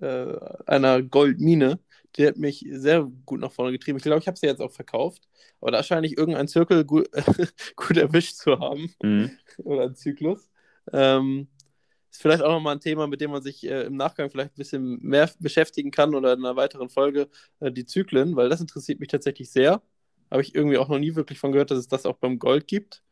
äh, 0.00 0.34
einer 0.64 1.02
Goldmine. 1.02 1.78
Die 2.16 2.26
hat 2.26 2.38
mich 2.38 2.64
sehr 2.70 3.04
gut 3.26 3.40
nach 3.40 3.52
vorne 3.52 3.70
getrieben. 3.72 3.98
Ich 3.98 4.02
glaube, 4.02 4.20
ich 4.20 4.26
habe 4.26 4.38
sie 4.38 4.46
jetzt 4.46 4.62
auch 4.62 4.72
verkauft. 4.72 5.28
Aber 5.60 5.72
da 5.72 5.82
scheine 5.82 6.06
ich 6.06 6.16
irgendeinen 6.16 6.48
Zirkel 6.48 6.86
gut, 6.86 7.10
gut 7.76 7.96
erwischt 7.98 8.36
zu 8.36 8.58
haben 8.58 8.94
Mhm. 9.02 9.30
oder 9.58 9.82
einen 9.82 9.94
Zyklus. 9.94 10.48
Ähm, 10.90 11.48
ist 12.10 12.22
vielleicht 12.22 12.42
auch 12.42 12.50
nochmal 12.50 12.76
ein 12.76 12.80
Thema, 12.80 13.06
mit 13.06 13.20
dem 13.20 13.30
man 13.30 13.42
sich 13.42 13.64
äh, 13.64 13.82
im 13.84 13.96
Nachgang 13.96 14.30
vielleicht 14.30 14.52
ein 14.52 14.56
bisschen 14.56 14.98
mehr 15.02 15.30
beschäftigen 15.40 15.90
kann 15.90 16.14
oder 16.14 16.32
in 16.32 16.40
einer 16.44 16.56
weiteren 16.56 16.88
Folge, 16.88 17.28
äh, 17.60 17.70
die 17.72 17.86
Zyklen, 17.86 18.36
weil 18.36 18.48
das 18.48 18.60
interessiert 18.60 19.00
mich 19.00 19.08
tatsächlich 19.08 19.50
sehr. 19.50 19.82
Habe 20.30 20.42
ich 20.42 20.54
irgendwie 20.54 20.78
auch 20.78 20.88
noch 20.88 20.98
nie 20.98 21.14
wirklich 21.14 21.38
von 21.38 21.52
gehört, 21.52 21.70
dass 21.70 21.78
es 21.78 21.88
das 21.88 22.06
auch 22.06 22.16
beim 22.16 22.38
Gold 22.38 22.66
gibt. 22.66 23.02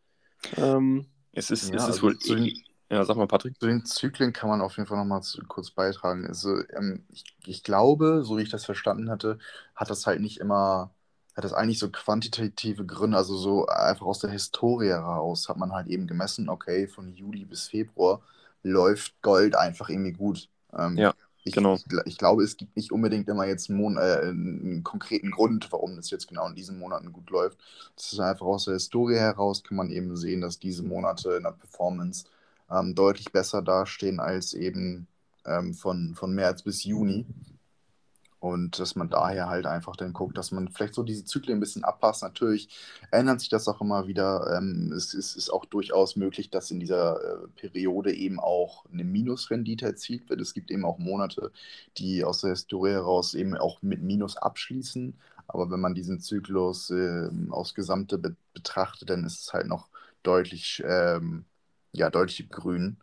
Ähm, 0.57 1.07
Es 1.33 1.51
ist, 1.51 1.65
Ja, 1.65 1.69
es 1.69 1.83
ist 1.83 1.89
also 1.89 2.03
wohl. 2.03 2.19
zu 2.19 2.35
den- 2.35 2.63
Ja, 2.89 3.05
sag 3.05 3.17
mal, 3.17 3.27
Patrick. 3.27 3.59
Zu 3.59 3.67
den 3.67 3.85
Zyklen 3.85 4.33
kann 4.33 4.49
man 4.49 4.61
auf 4.61 4.77
jeden 4.77 4.87
Fall 4.87 4.97
nochmal 4.99 5.21
kurz 5.49 5.73
beitragen. 5.73 6.25
Also, 6.27 6.57
ähm, 6.71 7.05
ich, 7.09 7.25
ich 7.45 7.65
glaube, 7.65 8.23
so 8.25 8.39
wie 8.39 8.43
ich 8.43 8.49
das 8.49 8.65
verstanden 8.65 9.11
hatte, 9.11 9.39
hat 9.75 9.91
das 9.91 10.07
halt 10.07 10.21
nicht 10.21 10.39
immer, 10.39 10.93
hat 11.35 11.43
das 11.45 11.53
eigentlich 11.53 11.81
so 11.81 11.91
quantitative 11.91 12.87
Gründe, 12.87 13.17
also 13.17 13.37
so 13.37 13.67
einfach 13.67 14.07
aus 14.07 14.21
der 14.21 14.31
Historie 14.31 14.89
heraus 14.89 15.49
hat 15.49 15.57
man 15.57 15.73
halt 15.73 15.89
eben 15.89 16.07
gemessen, 16.07 16.49
okay, 16.49 16.87
von 16.87 17.13
Juli 17.13 17.45
bis 17.45 17.67
Februar 17.67 18.23
läuft 18.67 19.21
Gold 19.23 19.57
einfach 19.57 19.89
irgendwie 19.89 20.13
gut. 20.13 20.49
Ähm, 20.77 21.03
Ja, 21.03 21.15
ich, 21.45 21.57
genau. 21.57 21.73
Ich, 21.73 21.85
gl- 21.87 22.03
ich 22.07 22.19
glaube, 22.19 22.43
es 22.45 22.57
gibt 22.57 22.77
nicht 22.77 22.91
unbedingt 22.93 23.29
immer 23.29 23.47
jetzt 23.47 23.71
einen, 23.71 23.97
äh, 23.97 24.01
einen 24.31 24.83
konkreten 24.83 25.31
Grund, 25.31 25.71
warum 25.73 25.97
das 25.97 26.11
jetzt 26.11 26.29
genau 26.29 26.49
in 26.49 26.55
diesen 26.57 26.79
Monaten 26.79 27.13
gut 27.13 27.31
läuft. 27.31 27.59
Das 27.97 28.13
ist 28.13 28.21
einfach 28.21 28.47
aus 28.47 28.65
der 28.65 28.75
Historie 28.75 29.17
heraus, 29.17 29.63
kann 29.63 29.77
man 29.77 29.91
eben 29.91 30.17
sehen, 30.17 30.41
dass 30.41 30.59
diese 30.59 30.83
Monate 30.83 31.33
in 31.37 31.45
der 31.45 31.53
Performance 31.53 32.25
ähm, 32.71 32.95
deutlich 32.95 33.31
besser 33.33 33.63
dastehen 33.63 34.21
als 34.21 34.55
eben 34.55 35.07
ähm, 35.45 35.75
von, 35.75 36.15
von 36.15 36.35
März 36.35 36.63
bis 36.63 36.85
Juni. 36.85 37.27
Und 38.47 38.79
dass 38.79 38.95
man 38.95 39.11
daher 39.11 39.49
halt 39.49 39.67
einfach 39.67 39.97
dann 39.97 40.13
guckt, 40.13 40.39
dass 40.39 40.53
man 40.53 40.69
vielleicht 40.69 40.95
so 40.95 41.03
diese 41.03 41.25
Zyklen 41.25 41.57
ein 41.57 41.61
bisschen 41.61 41.83
abpasst. 41.83 42.23
Natürlich 42.23 42.69
ändert 43.11 43.41
sich 43.41 43.49
das 43.49 43.67
auch 43.67 43.81
immer 43.81 44.07
wieder. 44.07 44.57
Ähm, 44.57 44.93
es 44.93 45.15
ist, 45.15 45.51
auch 45.51 45.65
durchaus 45.65 46.15
möglich, 46.15 46.49
dass 46.51 46.71
in 46.71 46.79
dieser 46.79 47.17
äh, 47.17 47.49
Periode 47.57 48.15
eben 48.15 48.39
auch 48.39 48.85
eine 48.93 49.03
Minusrendite 49.03 49.87
erzielt 49.87 50.31
wird. 50.31 50.41
Es 50.41 50.55
gibt 50.55 50.71
eben 50.71 50.85
auch 50.85 50.99
Monate, 50.99 51.51
die 51.99 52.25
aus 52.25 52.43
der 52.43 52.51
Historie 52.51 52.93
heraus 52.93 53.35
eben 53.35 53.57
auch 53.57 53.83
mit 53.83 54.03
Minus 54.03 54.37
abschließen. 54.37 55.15
Aber 55.49 55.71
wenn 55.71 55.81
man 55.81 55.95
diesen 55.95 56.21
Zyklus 56.21 56.91
äh, 56.91 57.29
aufs 57.51 57.75
Gesamte 57.75 58.19
be 58.19 58.37
betrachtet, 58.55 59.11
dann 59.11 59.25
ist 59.25 59.41
es 59.43 59.53
halt 59.53 59.67
noch 59.67 59.89
deutlich, 60.23 60.83
ähm, 60.87 61.45
ja, 61.93 62.11
deutlich 62.11 62.49
grün. 62.49 62.97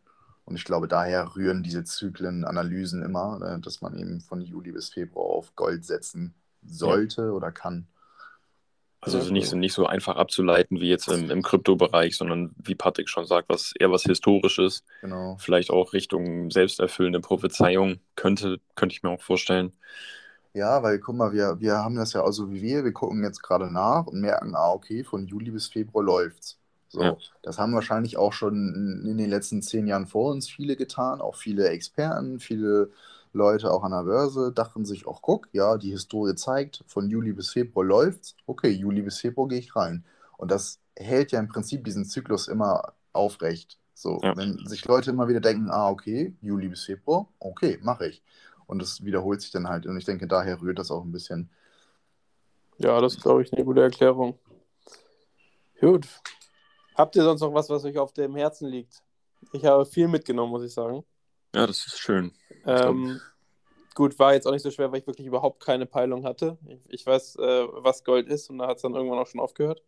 Und 0.45 0.55
ich 0.55 0.65
glaube, 0.65 0.87
daher 0.87 1.35
rühren 1.35 1.63
diese 1.63 1.83
Zyklenanalysen 1.83 3.03
immer, 3.03 3.39
äh, 3.57 3.59
dass 3.61 3.81
man 3.81 3.97
eben 3.97 4.21
von 4.21 4.41
Juli 4.41 4.71
bis 4.71 4.89
Februar 4.89 5.25
auf 5.27 5.55
Gold 5.55 5.85
setzen 5.85 6.35
sollte 6.63 7.31
oder 7.33 7.51
kann. 7.51 7.87
Also 9.01 9.19
Ja, 9.19 9.29
nicht, 9.29 9.49
so, 9.49 9.57
nicht 9.57 9.73
so 9.73 9.85
einfach 9.85 10.15
abzuleiten 10.15 10.79
wie 10.79 10.87
jetzt 10.89 11.09
im, 11.09 11.29
im 11.29 11.41
Kryptobereich, 11.41 12.15
sondern 12.15 12.55
wie 12.57 12.75
Patrick 12.75 13.09
schon 13.09 13.25
sagt, 13.25 13.49
was 13.49 13.73
eher 13.77 13.91
was 13.91 14.03
Historisches, 14.03 14.83
Genau. 15.01 15.35
vielleicht 15.37 15.71
auch 15.71 15.91
Richtung 15.93 16.49
selbsterfüllende 16.51 17.19
Prophezeiung, 17.19 17.99
könnte, 18.15 18.59
könnte 18.75 18.93
ich 18.95 19.03
mir 19.03 19.09
auch 19.09 19.21
vorstellen. 19.21 19.73
Ja, 20.53 20.81
weil 20.83 20.99
guck 20.99 21.15
mal, 21.15 21.31
wir, 21.31 21.59
wir 21.59 21.75
haben 21.77 21.95
das 21.95 22.13
ja 22.13 22.21
auch 22.23 22.31
so 22.31 22.51
wie 22.51 22.61
wir, 22.61 22.83
wir 22.83 22.93
gucken 22.93 23.23
jetzt 23.23 23.41
gerade 23.43 23.71
nach 23.71 24.07
und 24.07 24.19
merken, 24.21 24.55
ah, 24.55 24.71
okay, 24.71 25.03
von 25.03 25.25
Juli 25.27 25.51
bis 25.51 25.67
Februar 25.67 26.03
läuft's. 26.03 26.59
So, 26.93 27.01
Ja. 27.01 27.17
das 27.41 27.57
haben 27.57 27.73
wahrscheinlich 27.73 28.17
auch 28.17 28.33
schon 28.33 29.01
in 29.03 29.17
den 29.17 29.29
letzten 29.29 29.63
zehn 29.63 29.87
Jahren 29.87 30.05
vor 30.05 30.31
uns 30.31 30.47
viele 30.47 30.75
getan, 30.75 31.21
auch 31.21 31.35
viele 31.35 31.69
Experten, 31.69 32.39
viele 32.39 32.91
Leute 33.33 33.71
auch 33.71 33.83
an 33.83 33.91
der 33.91 34.03
Börse 34.03 34.51
dachten 34.51 34.85
sich, 34.85 35.07
ach 35.07 35.17
guck, 35.23 35.49
ja, 35.53 35.77
die 35.77 35.89
Historie 35.89 36.35
zeigt, 36.35 36.83
von 36.85 37.09
Juli 37.09 37.33
bis 37.33 37.49
Februar 37.49 37.83
läuft's, 37.83 38.35
okay, 38.45 38.69
Juli 38.69 39.01
bis 39.01 39.17
Februar 39.17 39.47
gehe 39.47 39.57
ich 39.57 39.75
rein. 39.75 40.05
Und 40.37 40.51
das 40.51 40.79
hält 40.95 41.31
ja 41.31 41.39
im 41.39 41.47
Prinzip 41.47 41.83
diesen 41.83 42.05
Zyklus 42.05 42.47
immer 42.47 42.93
aufrecht. 43.11 43.79
So, 43.95 44.19
Ja. 44.21 44.37
wenn 44.37 44.63
sich 44.67 44.85
Leute 44.85 45.09
immer 45.09 45.27
wieder 45.27 45.39
denken, 45.39 45.71
ah, 45.71 45.89
okay, 45.89 46.35
Juli 46.41 46.67
bis 46.67 46.83
Februar, 46.83 47.27
okay, 47.39 47.79
mache 47.81 48.05
ich. 48.05 48.21
Und 48.67 48.83
das 48.83 49.03
wiederholt 49.03 49.41
sich 49.41 49.49
dann 49.49 49.67
halt. 49.67 49.87
Und 49.87 49.97
ich 49.97 50.05
denke, 50.05 50.27
daher 50.27 50.61
rührt 50.61 50.77
das 50.77 50.91
auch 50.91 51.03
ein 51.03 51.11
bisschen. 51.11 51.49
ja, 52.77 53.01
das 53.01 53.15
ist, 53.15 53.23
glaube 53.23 53.41
ich, 53.41 53.51
eine 53.51 53.65
gute 53.65 53.81
Erklärung. 53.81 54.37
Gut. 55.81 56.07
Habt 56.95 57.15
ihr 57.15 57.23
sonst 57.23 57.41
noch 57.41 57.53
was, 57.53 57.69
was 57.69 57.85
euch 57.85 57.97
auf 57.97 58.13
dem 58.13 58.35
Herzen 58.35 58.67
liegt? 58.67 59.03
Ich 59.51 59.65
habe 59.65 59.85
viel 59.85 60.07
mitgenommen, 60.07 60.51
muss 60.51 60.63
ich 60.63 60.73
sagen. 60.73 61.03
Ja, 61.55 61.67
das 61.67 61.85
ist 61.85 61.99
schön. 61.99 62.31
Ähm, 62.65 63.19
gut, 63.93 64.17
war 64.19 64.33
jetzt 64.33 64.47
auch 64.47 64.51
nicht 64.51 64.63
so 64.63 64.71
schwer, 64.71 64.91
weil 64.91 64.99
ich 64.99 65.07
wirklich 65.07 65.27
überhaupt 65.27 65.63
keine 65.63 65.85
Peilung 65.85 66.23
hatte. 66.25 66.57
Ich, 66.67 66.79
ich 66.89 67.05
weiß, 67.05 67.35
äh, 67.37 67.67
was 67.73 68.03
Gold 68.03 68.27
ist 68.27 68.49
und 68.49 68.59
da 68.59 68.67
hat 68.67 68.77
es 68.77 68.83
dann 68.83 68.95
irgendwann 68.95 69.19
auch 69.19 69.27
schon 69.27 69.41
aufgehört. 69.41 69.83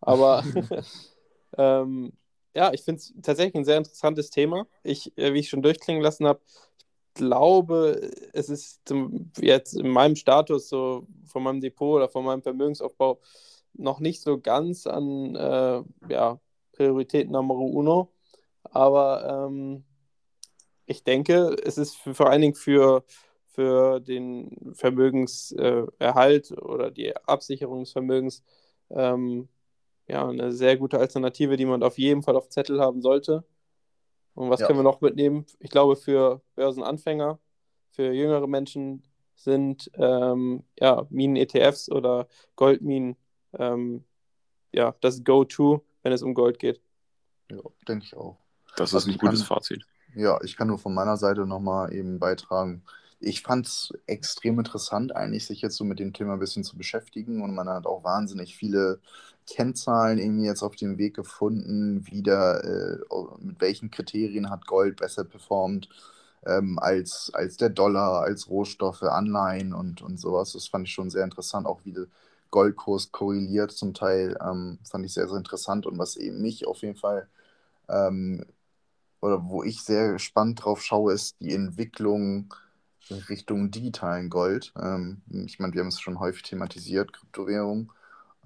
Aber 0.00 0.44
ähm, 1.56 2.12
ja, 2.54 2.72
ich 2.72 2.82
finde 2.82 2.98
es 2.98 3.12
tatsächlich 3.22 3.54
ein 3.54 3.64
sehr 3.64 3.78
interessantes 3.78 4.30
Thema. 4.30 4.66
Ich, 4.82 5.16
äh, 5.16 5.32
wie 5.32 5.40
ich 5.40 5.48
schon 5.48 5.62
durchklingen 5.62 6.02
lassen 6.02 6.26
habe, 6.26 6.40
ich 6.46 7.14
glaube, 7.14 8.10
es 8.32 8.48
ist 8.48 8.86
zum, 8.86 9.32
jetzt 9.40 9.74
in 9.74 9.88
meinem 9.88 10.16
Status, 10.16 10.68
so 10.68 11.06
von 11.24 11.42
meinem 11.42 11.60
Depot 11.60 11.96
oder 11.96 12.08
von 12.08 12.24
meinem 12.24 12.42
Vermögensaufbau, 12.42 13.20
noch 13.74 14.00
nicht 14.00 14.22
so 14.22 14.40
ganz 14.40 14.86
an 14.86 15.34
äh, 15.34 15.82
ja, 16.08 16.40
Priorität 16.78 17.28
Numero 17.30 17.64
uno. 17.66 18.12
Aber 18.62 19.46
ähm, 19.48 19.84
ich 20.86 21.02
denke, 21.04 21.56
es 21.64 21.76
ist 21.76 21.96
für, 21.96 22.14
vor 22.14 22.30
allen 22.30 22.40
Dingen 22.40 22.54
für, 22.54 23.04
für 23.46 24.00
den 24.00 24.72
Vermögenserhalt 24.74 26.52
oder 26.52 26.90
die 26.90 27.14
Absicherung 27.16 27.80
des 27.80 27.92
Vermögens 27.92 28.44
ähm, 28.90 29.48
ja, 30.06 30.26
eine 30.28 30.52
sehr 30.52 30.76
gute 30.76 30.98
Alternative, 30.98 31.56
die 31.56 31.66
man 31.66 31.82
auf 31.82 31.98
jeden 31.98 32.22
Fall 32.22 32.36
auf 32.36 32.48
Zettel 32.48 32.80
haben 32.80 33.02
sollte. 33.02 33.44
Und 34.34 34.50
was 34.50 34.60
Ja. 34.60 34.66
können 34.68 34.78
wir 34.78 34.84
noch 34.84 35.00
mitnehmen? 35.00 35.46
Ich 35.58 35.70
glaube, 35.70 35.96
für 35.96 36.40
Börsenanfänger, 36.54 37.40
für 37.90 38.12
jüngere 38.12 38.46
Menschen 38.46 39.02
sind 39.34 39.90
ähm, 39.94 40.62
ja, 40.80 41.06
Minen-ETFs 41.10 41.90
oder 41.90 42.28
Goldminen 42.56 43.16
ähm, 43.58 44.04
ja, 44.72 44.94
das 45.00 45.24
Go-To, 45.24 45.84
wenn 46.08 46.14
es 46.14 46.22
um 46.22 46.32
Gold 46.34 46.58
geht. 46.58 46.80
Ja, 47.50 47.58
denke 47.86 48.04
ich 48.06 48.16
auch. 48.16 48.38
Das 48.76 48.94
Also 48.94 49.08
ist 49.08 49.14
ein 49.14 49.18
gutes 49.18 49.40
kann- 49.40 49.46
Fazit. 49.46 49.84
Ja, 50.14 50.40
ich 50.42 50.56
kann 50.56 50.68
nur 50.68 50.78
von 50.78 50.94
meiner 50.94 51.18
Seite 51.18 51.44
nochmal 51.46 51.92
eben 51.92 52.18
beitragen. 52.18 52.82
Ich 53.20 53.42
fand 53.42 53.66
es 53.66 53.92
extrem 54.06 54.58
interessant, 54.58 55.14
eigentlich 55.14 55.46
sich 55.46 55.60
jetzt 55.60 55.76
so 55.76 55.84
mit 55.84 55.98
dem 55.98 56.12
Thema 56.14 56.32
ein 56.34 56.38
bisschen 56.38 56.64
zu 56.64 56.78
beschäftigen 56.78 57.42
und 57.42 57.54
man 57.54 57.68
hat 57.68 57.84
auch 57.86 58.04
wahnsinnig 58.04 58.56
viele 58.56 59.00
Kennzahlen 59.46 60.18
irgendwie 60.18 60.46
jetzt 60.46 60.62
auf 60.62 60.76
dem 60.76 60.96
Weg 60.96 61.14
gefunden, 61.14 62.06
wieder 62.06 62.64
äh, 62.64 62.98
mit 63.40 63.60
welchen 63.60 63.90
Kriterien 63.90 64.48
hat 64.50 64.66
Gold 64.66 64.96
besser 64.96 65.24
performt 65.24 65.88
ähm, 66.46 66.78
als, 66.78 67.30
als 67.34 67.56
der 67.58 67.68
Dollar, 67.70 68.22
als 68.22 68.48
Rohstoffe, 68.48 69.02
Anleihen 69.02 69.74
und, 69.74 70.00
und 70.00 70.18
sowas. 70.18 70.52
Das 70.52 70.68
fand 70.68 70.88
ich 70.88 70.94
schon 70.94 71.10
sehr 71.10 71.24
interessant, 71.24 71.66
auch 71.66 71.80
wie 71.84 71.92
Goldkurs 72.50 73.12
korreliert 73.12 73.72
zum 73.72 73.94
Teil, 73.94 74.36
ähm, 74.42 74.78
fand 74.90 75.04
ich 75.06 75.14
sehr, 75.14 75.28
sehr 75.28 75.38
interessant 75.38 75.86
und 75.86 75.98
was 75.98 76.16
eben 76.16 76.40
mich 76.40 76.66
auf 76.66 76.82
jeden 76.82 76.96
Fall 76.96 77.28
ähm, 77.88 78.44
oder 79.20 79.44
wo 79.48 79.62
ich 79.62 79.82
sehr 79.82 80.12
gespannt 80.12 80.64
drauf 80.64 80.82
schaue, 80.82 81.12
ist 81.12 81.40
die 81.40 81.54
Entwicklung 81.54 82.54
Richtung 83.28 83.70
digitalen 83.70 84.28
Gold. 84.30 84.72
Ähm, 84.80 85.22
ich 85.46 85.58
meine, 85.58 85.72
wir 85.74 85.80
haben 85.80 85.88
es 85.88 86.00
schon 86.00 86.20
häufig 86.20 86.42
thematisiert, 86.42 87.12
Kryptowährung. 87.12 87.92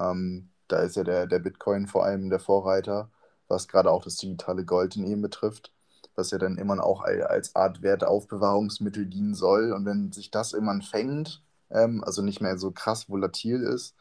Ähm, 0.00 0.50
da 0.68 0.80
ist 0.80 0.96
ja 0.96 1.04
der, 1.04 1.26
der 1.26 1.40
Bitcoin 1.40 1.86
vor 1.86 2.04
allem 2.04 2.30
der 2.30 2.40
Vorreiter, 2.40 3.10
was 3.48 3.68
gerade 3.68 3.90
auch 3.90 4.04
das 4.04 4.16
digitale 4.16 4.64
Gold 4.64 4.96
in 4.96 5.04
ihm 5.04 5.20
betrifft, 5.22 5.72
was 6.14 6.30
ja 6.30 6.38
dann 6.38 6.58
immer 6.58 6.82
auch 6.84 7.02
al- 7.02 7.24
als 7.24 7.56
Art 7.56 7.82
Wertaufbewahrungsmittel 7.82 9.06
dienen 9.06 9.34
soll. 9.34 9.72
Und 9.72 9.84
wenn 9.84 10.12
sich 10.12 10.30
das 10.30 10.52
irgendwann 10.52 10.82
fängt, 10.82 11.42
ähm, 11.72 12.02
also 12.04 12.22
nicht 12.22 12.40
mehr 12.40 12.58
so 12.58 12.70
krass 12.70 13.08
volatil 13.08 13.62
ist, 13.62 13.94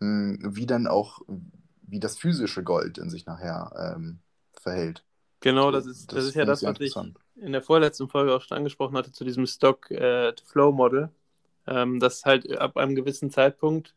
mh, 0.00 0.54
wie 0.54 0.66
dann 0.66 0.86
auch, 0.86 1.20
wie 1.82 2.00
das 2.00 2.16
physische 2.18 2.62
Gold 2.62 2.98
in 2.98 3.10
sich 3.10 3.26
nachher 3.26 3.94
ähm, 3.96 4.18
verhält. 4.60 5.04
Genau, 5.40 5.70
das 5.70 5.86
ist, 5.86 6.12
das 6.12 6.24
ist 6.24 6.34
ja 6.34 6.44
das, 6.44 6.64
was 6.64 6.80
ich 6.80 6.94
in 7.36 7.52
der 7.52 7.62
vorletzten 7.62 8.08
Folge 8.08 8.34
auch 8.34 8.42
schon 8.42 8.56
angesprochen 8.56 8.96
hatte, 8.96 9.12
zu 9.12 9.24
diesem 9.24 9.46
Stock-Flow-Model, 9.46 11.10
ähm, 11.66 12.00
dass 12.00 12.24
halt 12.24 12.58
ab 12.58 12.76
einem 12.76 12.96
gewissen 12.96 13.30
Zeitpunkt 13.30 13.94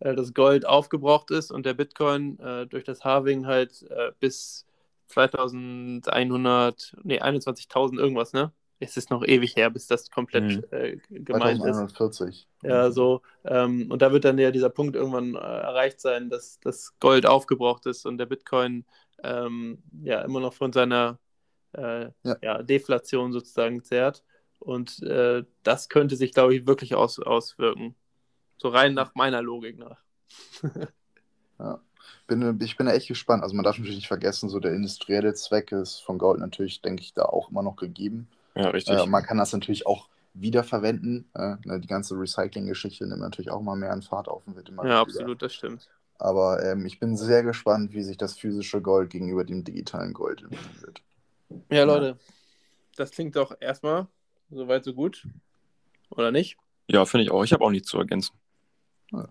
äh, 0.00 0.14
das 0.14 0.34
Gold 0.34 0.66
aufgebraucht 0.66 1.30
ist 1.32 1.50
und 1.50 1.66
der 1.66 1.74
Bitcoin 1.74 2.38
äh, 2.38 2.66
durch 2.66 2.84
das 2.84 3.04
Halving 3.04 3.46
halt 3.46 3.82
äh, 3.90 4.12
bis 4.20 4.64
2100, 5.08 6.96
nee, 7.02 7.20
21.000 7.20 7.98
irgendwas, 7.98 8.32
ne? 8.32 8.52
Es 8.78 8.96
ist 8.96 9.10
noch 9.10 9.24
ewig 9.24 9.56
her, 9.56 9.70
bis 9.70 9.86
das 9.86 10.10
komplett 10.10 10.70
äh, 10.72 10.98
gemeint 11.08 11.58
ist. 11.58 11.76
2140. 11.76 12.46
Ja, 12.62 12.90
so. 12.90 13.22
Ähm, 13.44 13.90
und 13.90 14.02
da 14.02 14.12
wird 14.12 14.24
dann 14.24 14.38
ja 14.38 14.50
dieser 14.50 14.68
Punkt 14.68 14.96
irgendwann 14.96 15.34
äh, 15.34 15.38
erreicht 15.38 16.00
sein, 16.00 16.28
dass 16.28 16.60
das 16.60 16.98
Gold 17.00 17.24
aufgebraucht 17.24 17.86
ist 17.86 18.04
und 18.04 18.18
der 18.18 18.26
Bitcoin 18.26 18.84
ähm, 19.22 19.82
ja 20.02 20.20
immer 20.20 20.40
noch 20.40 20.52
von 20.52 20.72
seiner 20.72 21.18
äh, 21.72 22.10
Ja. 22.22 22.36
ja. 22.42 22.62
Deflation 22.62 23.32
sozusagen 23.32 23.82
zehrt. 23.82 24.22
Und 24.58 25.02
äh, 25.02 25.44
das 25.62 25.88
könnte 25.88 26.16
sich, 26.16 26.32
glaube 26.32 26.54
ich, 26.54 26.66
wirklich 26.66 26.94
aus, 26.94 27.18
auswirken. 27.18 27.94
So 28.58 28.68
rein 28.68 28.94
nach 28.94 29.14
meiner 29.14 29.42
Logik 29.42 29.78
nach. 29.78 30.02
bin, 32.26 32.58
ich 32.60 32.76
bin 32.76 32.86
echt 32.86 33.08
gespannt. 33.08 33.42
Also 33.42 33.54
man 33.54 33.64
darf 33.64 33.76
natürlich 33.76 33.96
nicht 33.96 34.08
vergessen, 34.08 34.48
so 34.48 34.60
der 34.60 34.72
industrielle 34.72 35.34
Zweck 35.34 35.72
ist 35.72 36.00
von 36.00 36.18
Gold 36.18 36.40
natürlich, 36.40 36.82
denke 36.82 37.02
ich, 37.02 37.14
da 37.14 37.24
auch 37.24 37.50
immer 37.50 37.62
noch 37.62 37.76
gegeben. 37.76 38.28
Ja, 38.56 38.70
richtig. 38.70 38.98
Äh, 38.98 39.06
man 39.06 39.22
kann 39.22 39.38
das 39.38 39.52
natürlich 39.52 39.86
auch 39.86 40.08
wiederverwenden. 40.34 41.30
Äh, 41.34 41.56
ne, 41.64 41.80
die 41.80 41.88
ganze 41.88 42.14
Recycling-Geschichte 42.18 43.06
nimmt 43.06 43.20
natürlich 43.20 43.50
auch 43.50 43.62
mal 43.62 43.76
mehr 43.76 43.92
an 43.92 44.02
Fahrt 44.02 44.28
auf 44.28 44.46
und 44.46 44.56
wird 44.56 44.68
immer 44.68 44.84
Ja, 44.84 45.00
wichtiger. 45.00 45.20
absolut, 45.20 45.42
das 45.42 45.54
stimmt. 45.54 45.88
Aber 46.18 46.64
ähm, 46.64 46.86
ich 46.86 46.98
bin 46.98 47.16
sehr 47.16 47.42
gespannt, 47.42 47.92
wie 47.92 48.02
sich 48.02 48.16
das 48.16 48.34
physische 48.38 48.80
Gold 48.80 49.10
gegenüber 49.10 49.44
dem 49.44 49.64
digitalen 49.64 50.14
Gold 50.14 50.42
entwickeln 50.42 50.80
wird. 50.80 51.02
Ja, 51.70 51.84
Leute, 51.84 52.18
das 52.96 53.10
klingt 53.10 53.36
doch 53.36 53.54
erstmal 53.60 54.06
soweit 54.50 54.84
so 54.84 54.94
gut. 54.94 55.26
Oder 56.10 56.30
nicht? 56.30 56.56
Ja, 56.88 57.04
finde 57.04 57.24
ich 57.24 57.30
auch. 57.30 57.44
Ich 57.44 57.52
habe 57.52 57.64
auch 57.64 57.70
nichts 57.70 57.88
zu 57.88 57.98
ergänzen. 57.98 58.34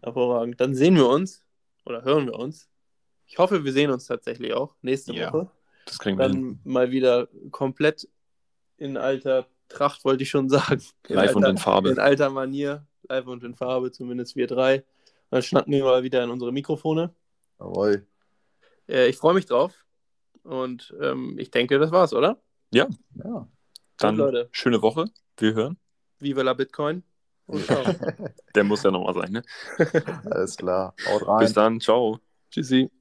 Hervorragend. 0.03 0.59
Dann 0.61 0.75
sehen 0.75 0.95
wir 0.95 1.07
uns 1.07 1.43
oder 1.85 2.03
hören 2.03 2.27
wir 2.27 2.35
uns. 2.35 2.69
Ich 3.27 3.37
hoffe, 3.39 3.63
wir 3.63 3.73
sehen 3.73 3.91
uns 3.91 4.05
tatsächlich 4.05 4.53
auch 4.53 4.75
nächste 4.81 5.13
Ja. 5.13 5.33
Woche. 5.33 5.49
Das 5.85 5.99
kriegen 5.99 6.17
wir 6.17 6.25
hin. 6.27 6.59
Dann 6.63 6.71
mal 6.71 6.91
wieder 6.91 7.27
komplett 7.51 8.07
in 8.77 8.97
alter 8.97 9.47
Tracht, 9.67 10.05
wollte 10.05 10.23
ich 10.23 10.29
schon 10.29 10.49
sagen. 10.49 10.81
In 11.07 11.15
Live 11.15 11.35
und 11.35 11.43
alter, 11.43 11.51
in 11.51 11.57
Farbe. 11.57 11.89
In 11.89 11.99
alter 11.99 12.29
Manier, 12.29 12.85
live 13.09 13.27
und 13.27 13.43
in 13.43 13.55
Farbe, 13.55 13.91
zumindest 13.91 14.35
wir 14.35 14.47
drei. 14.47 14.83
Dann 15.29 15.41
schnacken 15.41 15.71
wir 15.73 15.83
mal 15.83 16.03
wieder 16.03 16.23
in 16.23 16.29
unsere 16.29 16.51
Mikrofone. 16.51 17.13
Jawohl. 17.59 18.05
Äh, 18.87 19.07
ich 19.07 19.17
freue 19.17 19.33
mich 19.33 19.45
drauf. 19.45 19.85
Und 20.43 20.93
ähm, 21.01 21.35
ich 21.39 21.49
denke, 21.49 21.79
das 21.79 21.91
war's, 21.91 22.13
oder? 22.13 22.39
Ja. 22.71 22.87
Dann 23.97 24.17
Leute. 24.17 24.49
schöne 24.51 24.81
Woche. 24.81 25.05
Wir 25.37 25.53
hören. 25.53 25.77
Viva 26.19 26.41
la 26.43 26.53
Bitcoin. 26.53 27.03
Und 27.47 27.63
ciao. 27.65 27.83
Der 28.53 28.63
muss 28.63 28.83
ja 28.83 28.91
nochmal 28.91 29.13
sein, 29.13 29.31
ne? 29.31 29.41
Alles 30.25 30.55
klar. 30.57 30.93
Haut 31.07 31.27
rein. 31.27 31.39
Bis 31.39 31.53
dann. 31.53 31.79
Ciao. 31.79 32.19
Tschüssi. 32.51 32.91